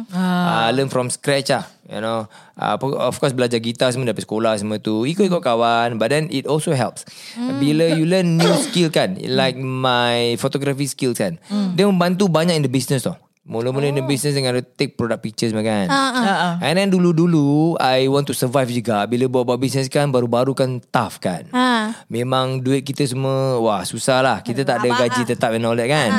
Uh, 0.50 0.68
learn 0.74 0.90
from 0.90 1.06
scratch 1.06 1.54
lah 1.54 1.64
You 1.90 1.98
know. 1.98 2.30
Uh, 2.54 2.78
Of 2.78 3.18
course 3.18 3.34
belajar 3.34 3.58
gitar 3.58 3.90
semua 3.90 4.10
Daripada 4.10 4.26
sekolah 4.26 4.52
semua 4.58 4.78
tu 4.78 5.02
Ikut-ikut 5.02 5.42
kawan 5.42 5.98
But 5.98 6.14
then 6.14 6.30
it 6.30 6.46
also 6.46 6.70
helps. 6.70 7.02
Bila 7.34 7.98
you 7.98 8.06
learn 8.06 8.38
new 8.38 8.54
skill 8.62 8.94
kan 8.94 9.18
Like 9.18 9.58
my 9.58 10.38
photography 10.38 10.86
skills 10.86 11.18
kan 11.18 11.42
Dia 11.74 11.90
membantu 11.90 12.30
banyak 12.30 12.54
in 12.54 12.62
the 12.62 12.70
business 12.70 13.02
tau. 13.06 13.18
Mula-mula 13.50 13.90
in 13.90 13.98
the 13.98 14.06
business 14.06 14.38
Dengan 14.38 14.54
ada 14.54 14.62
take 14.62 14.94
product 14.94 15.26
pictures 15.26 15.50
kan. 15.50 15.90
Ah, 15.90 16.14
ah. 16.14 16.54
And 16.62 16.78
then 16.78 16.94
dulu-dulu 16.94 17.74
I 17.82 18.06
want 18.06 18.30
to 18.30 18.34
survive 18.38 18.70
juga. 18.70 19.02
Bila 19.10 19.26
buat-buat 19.26 19.58
business 19.58 19.90
kan 19.90 20.14
Baru-baru 20.14 20.54
kan 20.54 20.78
tough 20.94 21.18
kan. 21.18 21.50
Ha. 21.50 21.90
Memang 22.06 22.62
duit 22.62 22.86
kita 22.86 23.02
semua 23.02 23.58
Wah 23.58 23.82
susah 23.82 24.22
lah. 24.22 24.38
Kita 24.46 24.62
tak 24.62 24.86
ada 24.86 24.94
gaji 24.94 25.26
tetap 25.26 25.50
and 25.50 25.66
all 25.66 25.74
that 25.74 25.90
kan. 25.90 26.10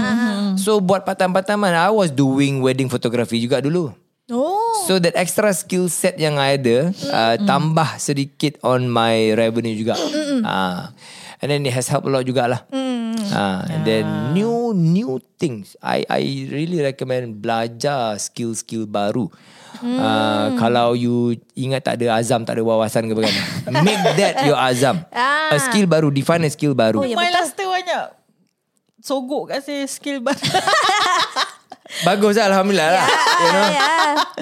So 0.60 0.84
buat 0.84 1.08
part-time-part-time 1.08 1.72
I 1.72 1.88
was 1.96 2.12
doing 2.12 2.60
wedding 2.60 2.92
photography 2.92 3.40
juga 3.40 3.64
dulu 3.64 3.96
Oh. 4.32 4.88
So 4.88 4.96
that 4.98 5.14
extra 5.14 5.52
skill 5.52 5.92
set 5.92 6.16
yang 6.16 6.40
I 6.40 6.56
ada 6.56 6.90
uh, 7.12 7.36
Tambah 7.44 8.00
sedikit 8.00 8.56
on 8.64 8.88
my 8.88 9.36
revenue 9.36 9.76
juga. 9.76 10.00
Uh, 10.42 10.88
And 11.42 11.50
then 11.50 11.66
it 11.66 11.74
has 11.74 11.90
helped 11.90 12.06
a 12.06 12.12
lot 12.14 12.22
jugalah. 12.22 12.70
Uh, 12.70 13.62
And 13.66 13.82
then 13.82 14.06
new 14.32 14.78
new 14.78 15.18
things. 15.42 15.74
I 15.82 16.06
I 16.06 16.22
really 16.48 16.78
recommend 16.80 17.42
belajar 17.42 18.14
skill-skill 18.22 18.86
baru. 18.86 19.26
Uh, 19.82 20.54
kalau 20.62 20.94
you 20.94 21.34
ingat 21.58 21.82
tak 21.82 21.98
ada 21.98 22.22
azam 22.22 22.46
tak 22.46 22.62
ada 22.62 22.64
wawasan 22.64 23.10
ke 23.10 23.18
apa 23.18 23.22
kan? 23.26 23.36
Make 23.86 24.04
that 24.22 24.46
your 24.46 24.54
azam. 24.54 25.02
A 25.10 25.58
skill 25.58 25.90
baru 25.90 26.14
define 26.14 26.46
a 26.46 26.52
skill 26.54 26.78
baru. 26.78 27.02
Oh, 27.02 27.08
ya, 27.10 27.18
My 27.18 27.34
betul. 27.34 27.38
last 27.42 27.52
tu 27.58 27.66
banyak. 27.66 28.06
Sogok 29.02 29.50
kat 29.50 29.66
saya 29.66 29.90
skill 29.90 30.22
baru. 30.22 30.38
bagus 32.02 32.36
lah 32.36 32.50
alhamdulillah 32.50 32.90
lah 32.94 33.06
you 33.38 33.50
know 33.50 33.68
Ya. 33.72 33.90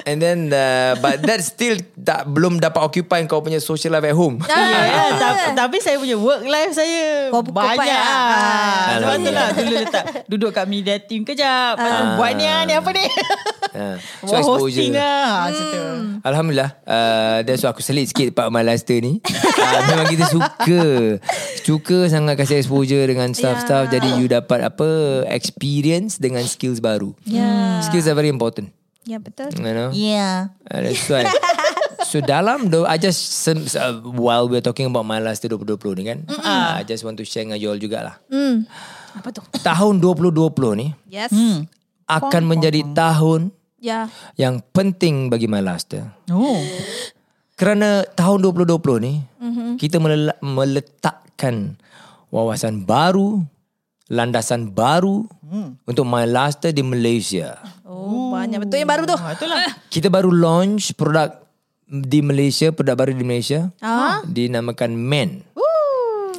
and 0.04 0.18
then 0.18 0.38
uh, 0.48 0.98
but 0.98 1.20
that 1.20 1.38
still 1.40 1.74
tak 1.96 2.26
belum 2.26 2.58
dapat 2.58 2.80
occupy 2.80 3.22
kau 3.24 3.38
punya 3.38 3.58
social 3.58 3.92
life 3.92 4.04
at 4.04 4.12
home 4.12 4.38
Ya, 4.42 4.56
ya. 4.56 5.02
tapi, 5.14 5.40
tapi 5.54 5.76
saya 5.78 5.96
punya 5.96 6.16
work 6.16 6.42
life 6.42 6.72
saya 6.72 7.28
Kau 7.28 7.42
banyak. 7.42 7.86
lah. 7.86 8.02
Ah. 8.02 8.86
Sebab 8.96 9.16
tu 9.16 9.30
lah 9.30 9.48
dulu 9.52 9.72
letak 9.72 10.04
duduk 10.26 10.50
kat 10.50 10.66
media 10.66 10.96
team 10.98 11.22
kejap. 11.22 11.76
Tu 11.76 11.88
buat 12.16 12.32
ni 12.34 12.44
ah, 12.44 12.62
ni 12.64 12.72
apa 12.72 12.90
ni? 12.90 13.04
uh, 13.72 13.94
so 14.20 14.26
Buat 14.26 14.40
exposure 14.40 14.66
hosting 14.80 14.92
lah. 14.92 15.30
Tu. 15.48 15.82
Alhamdulillah 16.20 16.70
uh, 16.82 17.38
That's 17.42 17.62
why 17.62 17.70
aku 17.70 17.80
selit 17.80 18.10
sikit 18.10 18.32
Pak 18.32 18.48
My 18.48 18.60
Luster 18.60 18.98
ni 18.98 19.22
uh, 19.22 19.80
Memang 19.86 20.06
kita 20.06 20.26
suka 20.26 20.82
Suka 21.60 21.98
sangat 22.06 22.36
kasih 22.36 22.58
exposure 22.58 23.06
Dengan 23.06 23.30
staff-staff 23.30 23.88
Ya. 23.88 23.96
Jadi 23.96 24.18
you 24.18 24.26
dapat 24.26 24.60
apa 24.62 24.88
Experience 25.30 26.16
Dengan 26.16 26.44
skills 26.44 26.78
baru 26.78 27.16
Ya. 27.40 27.80
Skills 27.80 28.04
are 28.04 28.14
very 28.14 28.28
important 28.28 28.68
Ya 29.02 29.16
betul. 29.16 29.48
You 29.56 29.72
know 29.72 29.88
Yeah. 29.90 30.52
uh, 30.68 30.80
That's 30.80 31.08
why 31.08 31.24
So 32.10 32.20
dalam 32.20 32.68
do 32.68 32.84
I 32.84 32.96
just 32.96 33.16
uh, 33.48 33.96
While 34.04 34.46
we're 34.46 34.60
talking 34.60 34.84
about 34.84 35.04
My 35.04 35.18
Luster 35.18 35.48
2020 35.48 35.96
ni 35.96 36.04
kan 36.04 36.18
uh, 36.28 36.76
I 36.76 36.82
just 36.82 37.00
want 37.00 37.16
to 37.16 37.24
share 37.24 37.42
dengan 37.42 37.56
you 37.56 37.68
all 37.68 37.78
jugalah 37.78 38.20
Hmm. 38.28 38.68
Apa 39.10 39.32
tu? 39.32 39.40
Tahun 39.56 39.94
2020 39.98 40.52
ni 40.76 40.86
Yes. 41.06 41.32
Hmm. 41.32 41.64
Akan 42.04 42.44
menjadi 42.44 42.84
tahun 42.92 43.50
Ya. 43.80 44.12
Yang 44.36 44.60
penting 44.70 45.32
bagi 45.32 45.48
My 45.48 45.64
Luster 45.64 46.12
Oh. 46.28 46.60
Kerana 47.54 48.04
tahun 48.10 48.40
2020 48.42 49.00
ni 49.00 49.12
Mhm. 49.16 49.40
mm-hmm. 49.40 49.70
kita 49.76 49.96
mele- 49.96 50.36
meletakkan 50.40 51.76
wawasan 52.28 52.84
baru, 52.84 53.42
landasan 54.06 54.70
baru 54.70 55.24
mm. 55.50 55.90
untuk 55.90 56.06
My 56.06 56.24
Luster 56.30 56.70
di 56.70 56.86
Malaysia. 56.86 57.58
Oh, 57.82 58.30
banyak 58.30 58.62
betul 58.62 58.78
yang 58.78 58.90
baru 58.90 59.02
tu. 59.04 59.18
Ah, 59.18 59.34
itulah. 59.34 59.66
Kita 59.92 60.06
baru 60.06 60.30
launch 60.30 60.94
produk 60.94 61.34
di 61.90 62.22
Malaysia, 62.22 62.70
produk 62.70 62.94
baru 62.94 63.12
di 63.12 63.26
Malaysia. 63.26 63.74
Ah. 63.82 64.22
Dinamakan 64.22 64.94
Men. 64.94 65.42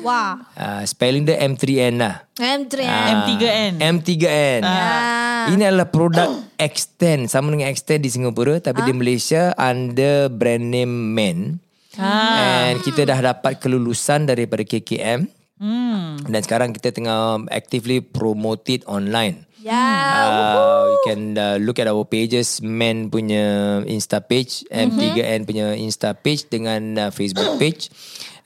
Wah. 0.02 0.50
Uh, 0.58 0.82
spelling 0.90 1.24
dia 1.30 1.38
M3N 1.46 1.96
lah. 2.02 2.26
M3. 2.36 2.74
Ah, 2.84 3.08
M3N. 3.22 3.74
M3N. 3.78 4.62
Ah. 4.66 5.46
Ini 5.54 5.64
adalah 5.70 5.88
produk 5.90 6.42
Extend 6.58 7.30
sama 7.30 7.54
dengan 7.54 7.70
Extend 7.70 8.02
di 8.06 8.10
Singapura 8.10 8.58
tapi 8.62 8.82
di 8.86 8.94
Malaysia 8.94 9.54
under 9.58 10.30
brand 10.30 10.66
name 10.74 11.14
Men. 11.14 11.62
And 12.02 12.82
kita 12.82 13.06
dah 13.06 13.20
dapat 13.20 13.62
kelulusan 13.62 14.26
daripada 14.26 14.66
KKM. 14.66 15.41
Hmm. 15.62 16.18
Dan 16.26 16.42
sekarang 16.42 16.74
kita 16.74 16.90
tengah 16.90 17.46
actively 17.54 18.02
promote 18.02 18.66
it 18.74 18.82
online. 18.90 19.46
Ya. 19.62 19.78
Uh, 20.26 20.90
you 20.90 21.00
can 21.06 21.22
uh, 21.38 21.62
look 21.62 21.78
at 21.78 21.86
our 21.86 22.02
pages 22.02 22.66
Men 22.66 23.14
punya 23.14 23.78
Insta 23.86 24.18
page 24.18 24.66
M3N 24.74 25.46
punya 25.46 25.78
Insta 25.78 26.18
page 26.18 26.50
Dengan 26.50 26.98
uh, 26.98 27.10
Facebook 27.14 27.46
page 27.62 27.94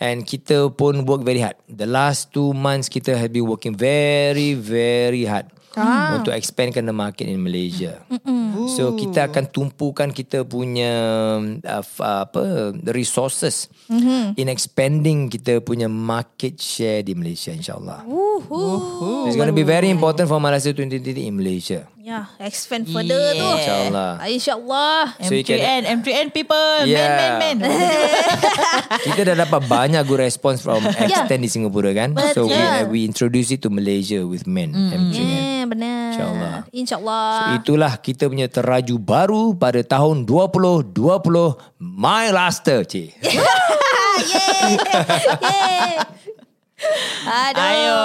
And 0.04 0.28
kita 0.28 0.76
pun 0.76 1.08
work 1.08 1.24
very 1.24 1.40
hard 1.40 1.56
The 1.72 1.88
last 1.88 2.36
two 2.36 2.52
months 2.52 2.92
Kita 2.92 3.16
have 3.16 3.32
been 3.32 3.48
working 3.48 3.80
very 3.80 4.60
very 4.60 5.24
hard 5.24 5.55
Ah. 5.76 6.16
untuk 6.16 6.32
expandkan 6.32 6.84
the 6.84 6.92
market 6.92 7.28
in 7.28 7.40
Malaysia. 7.40 8.00
So 8.72 8.96
kita 8.96 9.28
akan 9.28 9.46
tumpukan 9.48 10.10
kita 10.10 10.42
punya 10.44 10.92
uh, 11.62 11.84
uh, 12.00 12.20
apa 12.24 12.42
resources 12.90 13.68
Mm-hmm. 13.86 14.34
in 14.42 14.50
expanding 14.50 15.30
kita 15.30 15.62
punya 15.62 15.86
market 15.86 16.58
share 16.58 17.06
di 17.06 17.14
Malaysia 17.14 17.54
insyaallah. 17.54 18.02
Uhuh. 18.02 19.30
It's 19.30 19.38
going 19.38 19.46
to 19.46 19.54
be 19.54 19.62
very 19.62 19.94
important 19.94 20.26
for 20.26 20.42
Malaysia 20.42 20.74
2020 20.74 21.22
in 21.22 21.38
Malaysia. 21.38 21.86
Ya, 22.02 22.34
expand 22.38 22.86
further 22.86 23.34
tu. 23.34 23.42
Yeah. 23.42 23.58
InsyaAllah. 23.58 24.12
Ah, 24.18 24.26
InsyaAllah. 24.26 25.02
So 25.22 25.34
you 25.34 25.46
can- 25.46 25.58
M3N, 25.62 26.02
M3N 26.02 26.28
people. 26.30 26.86
Yeah. 26.86 27.38
Man, 27.38 27.62
man, 27.62 27.70
man. 27.70 27.70
Kita 29.06 29.22
dah 29.22 29.36
dapat 29.46 29.62
banyak 29.66 30.02
good 30.06 30.22
response 30.22 30.62
from 30.62 30.82
extend 31.04 31.42
di 31.42 31.50
Singapura 31.50 31.92
kan. 31.92 32.14
So 32.34 32.48
we, 32.48 32.56
Betul. 32.56 32.84
we 32.92 33.00
introduce 33.06 33.50
it 33.52 33.62
to 33.64 33.70
Malaysia 33.70 34.24
with 34.26 34.46
men. 34.46 34.74
M3N. 34.74 35.20
Ya, 35.20 35.64
benar. 35.68 36.10
InsyaAllah. 36.16 36.58
InsyaAllah. 36.72 37.40
Itulah 37.62 37.94
kita 38.00 38.30
punya 38.30 38.48
teraju 38.48 38.96
baru 38.98 39.44
pada 39.56 39.82
tahun 39.84 40.24
2020 40.24 40.96
My 41.82 42.32
Luster 42.32 42.84
cik. 42.88 43.10
Ah, 44.16 44.24
Yeay. 44.24 45.94
Aduh. 47.26 47.58
Ayo. 47.58 48.02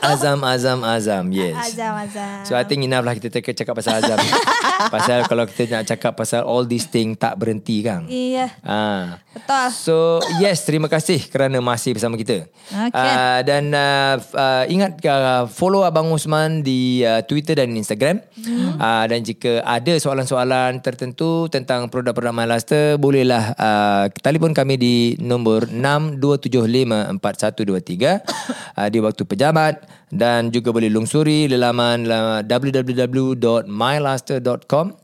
Azam 0.00 0.40
Azam 0.42 0.80
Azam 0.80 1.24
yes. 1.28 1.76
Azam, 1.76 1.92
Azam. 1.92 2.44
So 2.48 2.56
I 2.56 2.64
think 2.64 2.84
enough 2.88 3.04
lah 3.04 3.12
kita 3.12 3.28
cakap, 3.28 3.52
cakap 3.52 3.74
pasal 3.76 4.00
Azam. 4.00 4.18
pasal 4.94 5.18
kalau 5.28 5.44
kita 5.44 5.80
nak 5.80 5.84
cakap 5.86 6.12
pasal 6.16 6.42
all 6.48 6.64
these 6.64 6.88
thing 6.88 7.12
tak 7.14 7.36
berhenti 7.36 7.84
kan. 7.84 8.08
Iya. 8.08 8.48
Ah. 8.64 9.20
Betul. 9.32 9.66
So 9.72 9.96
yes 10.40 10.64
terima 10.64 10.88
kasih 10.88 11.20
kerana 11.28 11.60
masih 11.60 11.96
bersama 11.96 12.16
kita. 12.16 12.48
Okay. 12.72 12.92
Uh, 12.92 13.40
dan 13.44 13.72
uh, 13.72 14.16
uh, 14.36 14.64
ingat 14.68 14.96
uh, 15.04 15.44
follow 15.48 15.84
Abang 15.84 16.08
Usman 16.12 16.64
di 16.64 17.04
uh, 17.04 17.20
Twitter 17.24 17.60
dan 17.60 17.72
Instagram. 17.76 18.24
Hmm. 18.40 18.80
Uh, 18.80 19.04
dan 19.08 19.20
jika 19.20 19.60
ada 19.64 19.92
soalan-soalan 20.00 20.80
tertentu 20.80 21.48
tentang 21.52 21.92
produk-produk 21.92 22.32
MyLaster 22.32 22.96
bolehlah 22.96 23.52
uh, 23.56 24.04
telefon 24.20 24.56
kami 24.56 24.80
di 24.80 24.94
nombor 25.20 25.68
62754123 27.42 28.78
uh, 28.78 28.86
di 28.94 29.02
waktu 29.02 29.26
pejabat 29.26 29.82
dan 30.14 30.54
juga 30.54 30.70
boleh 30.70 30.86
lungsuri 30.92 31.48
laman 31.50 32.06
www.mylaster.com 32.46 35.02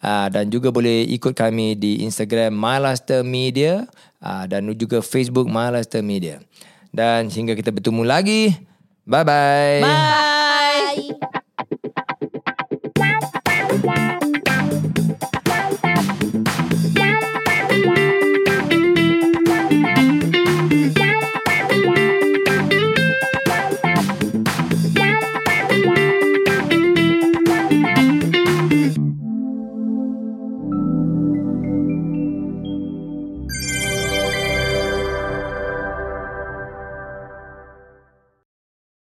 Uh, 0.00 0.28
dan 0.28 0.52
juga 0.52 0.68
boleh 0.68 1.08
ikut 1.08 1.32
kami 1.32 1.72
di 1.72 2.04
Instagram 2.04 2.52
MyLaster 2.52 3.24
Media 3.24 3.88
uh, 4.20 4.44
dan 4.44 4.68
juga 4.76 5.00
Facebook 5.00 5.48
MyLaster 5.48 6.04
Media. 6.04 6.36
Dan 6.92 7.32
hingga 7.32 7.56
kita 7.56 7.72
bertemu 7.72 8.04
lagi. 8.04 8.60
Bye-bye. 9.08 9.80
Bye. 9.80 11.39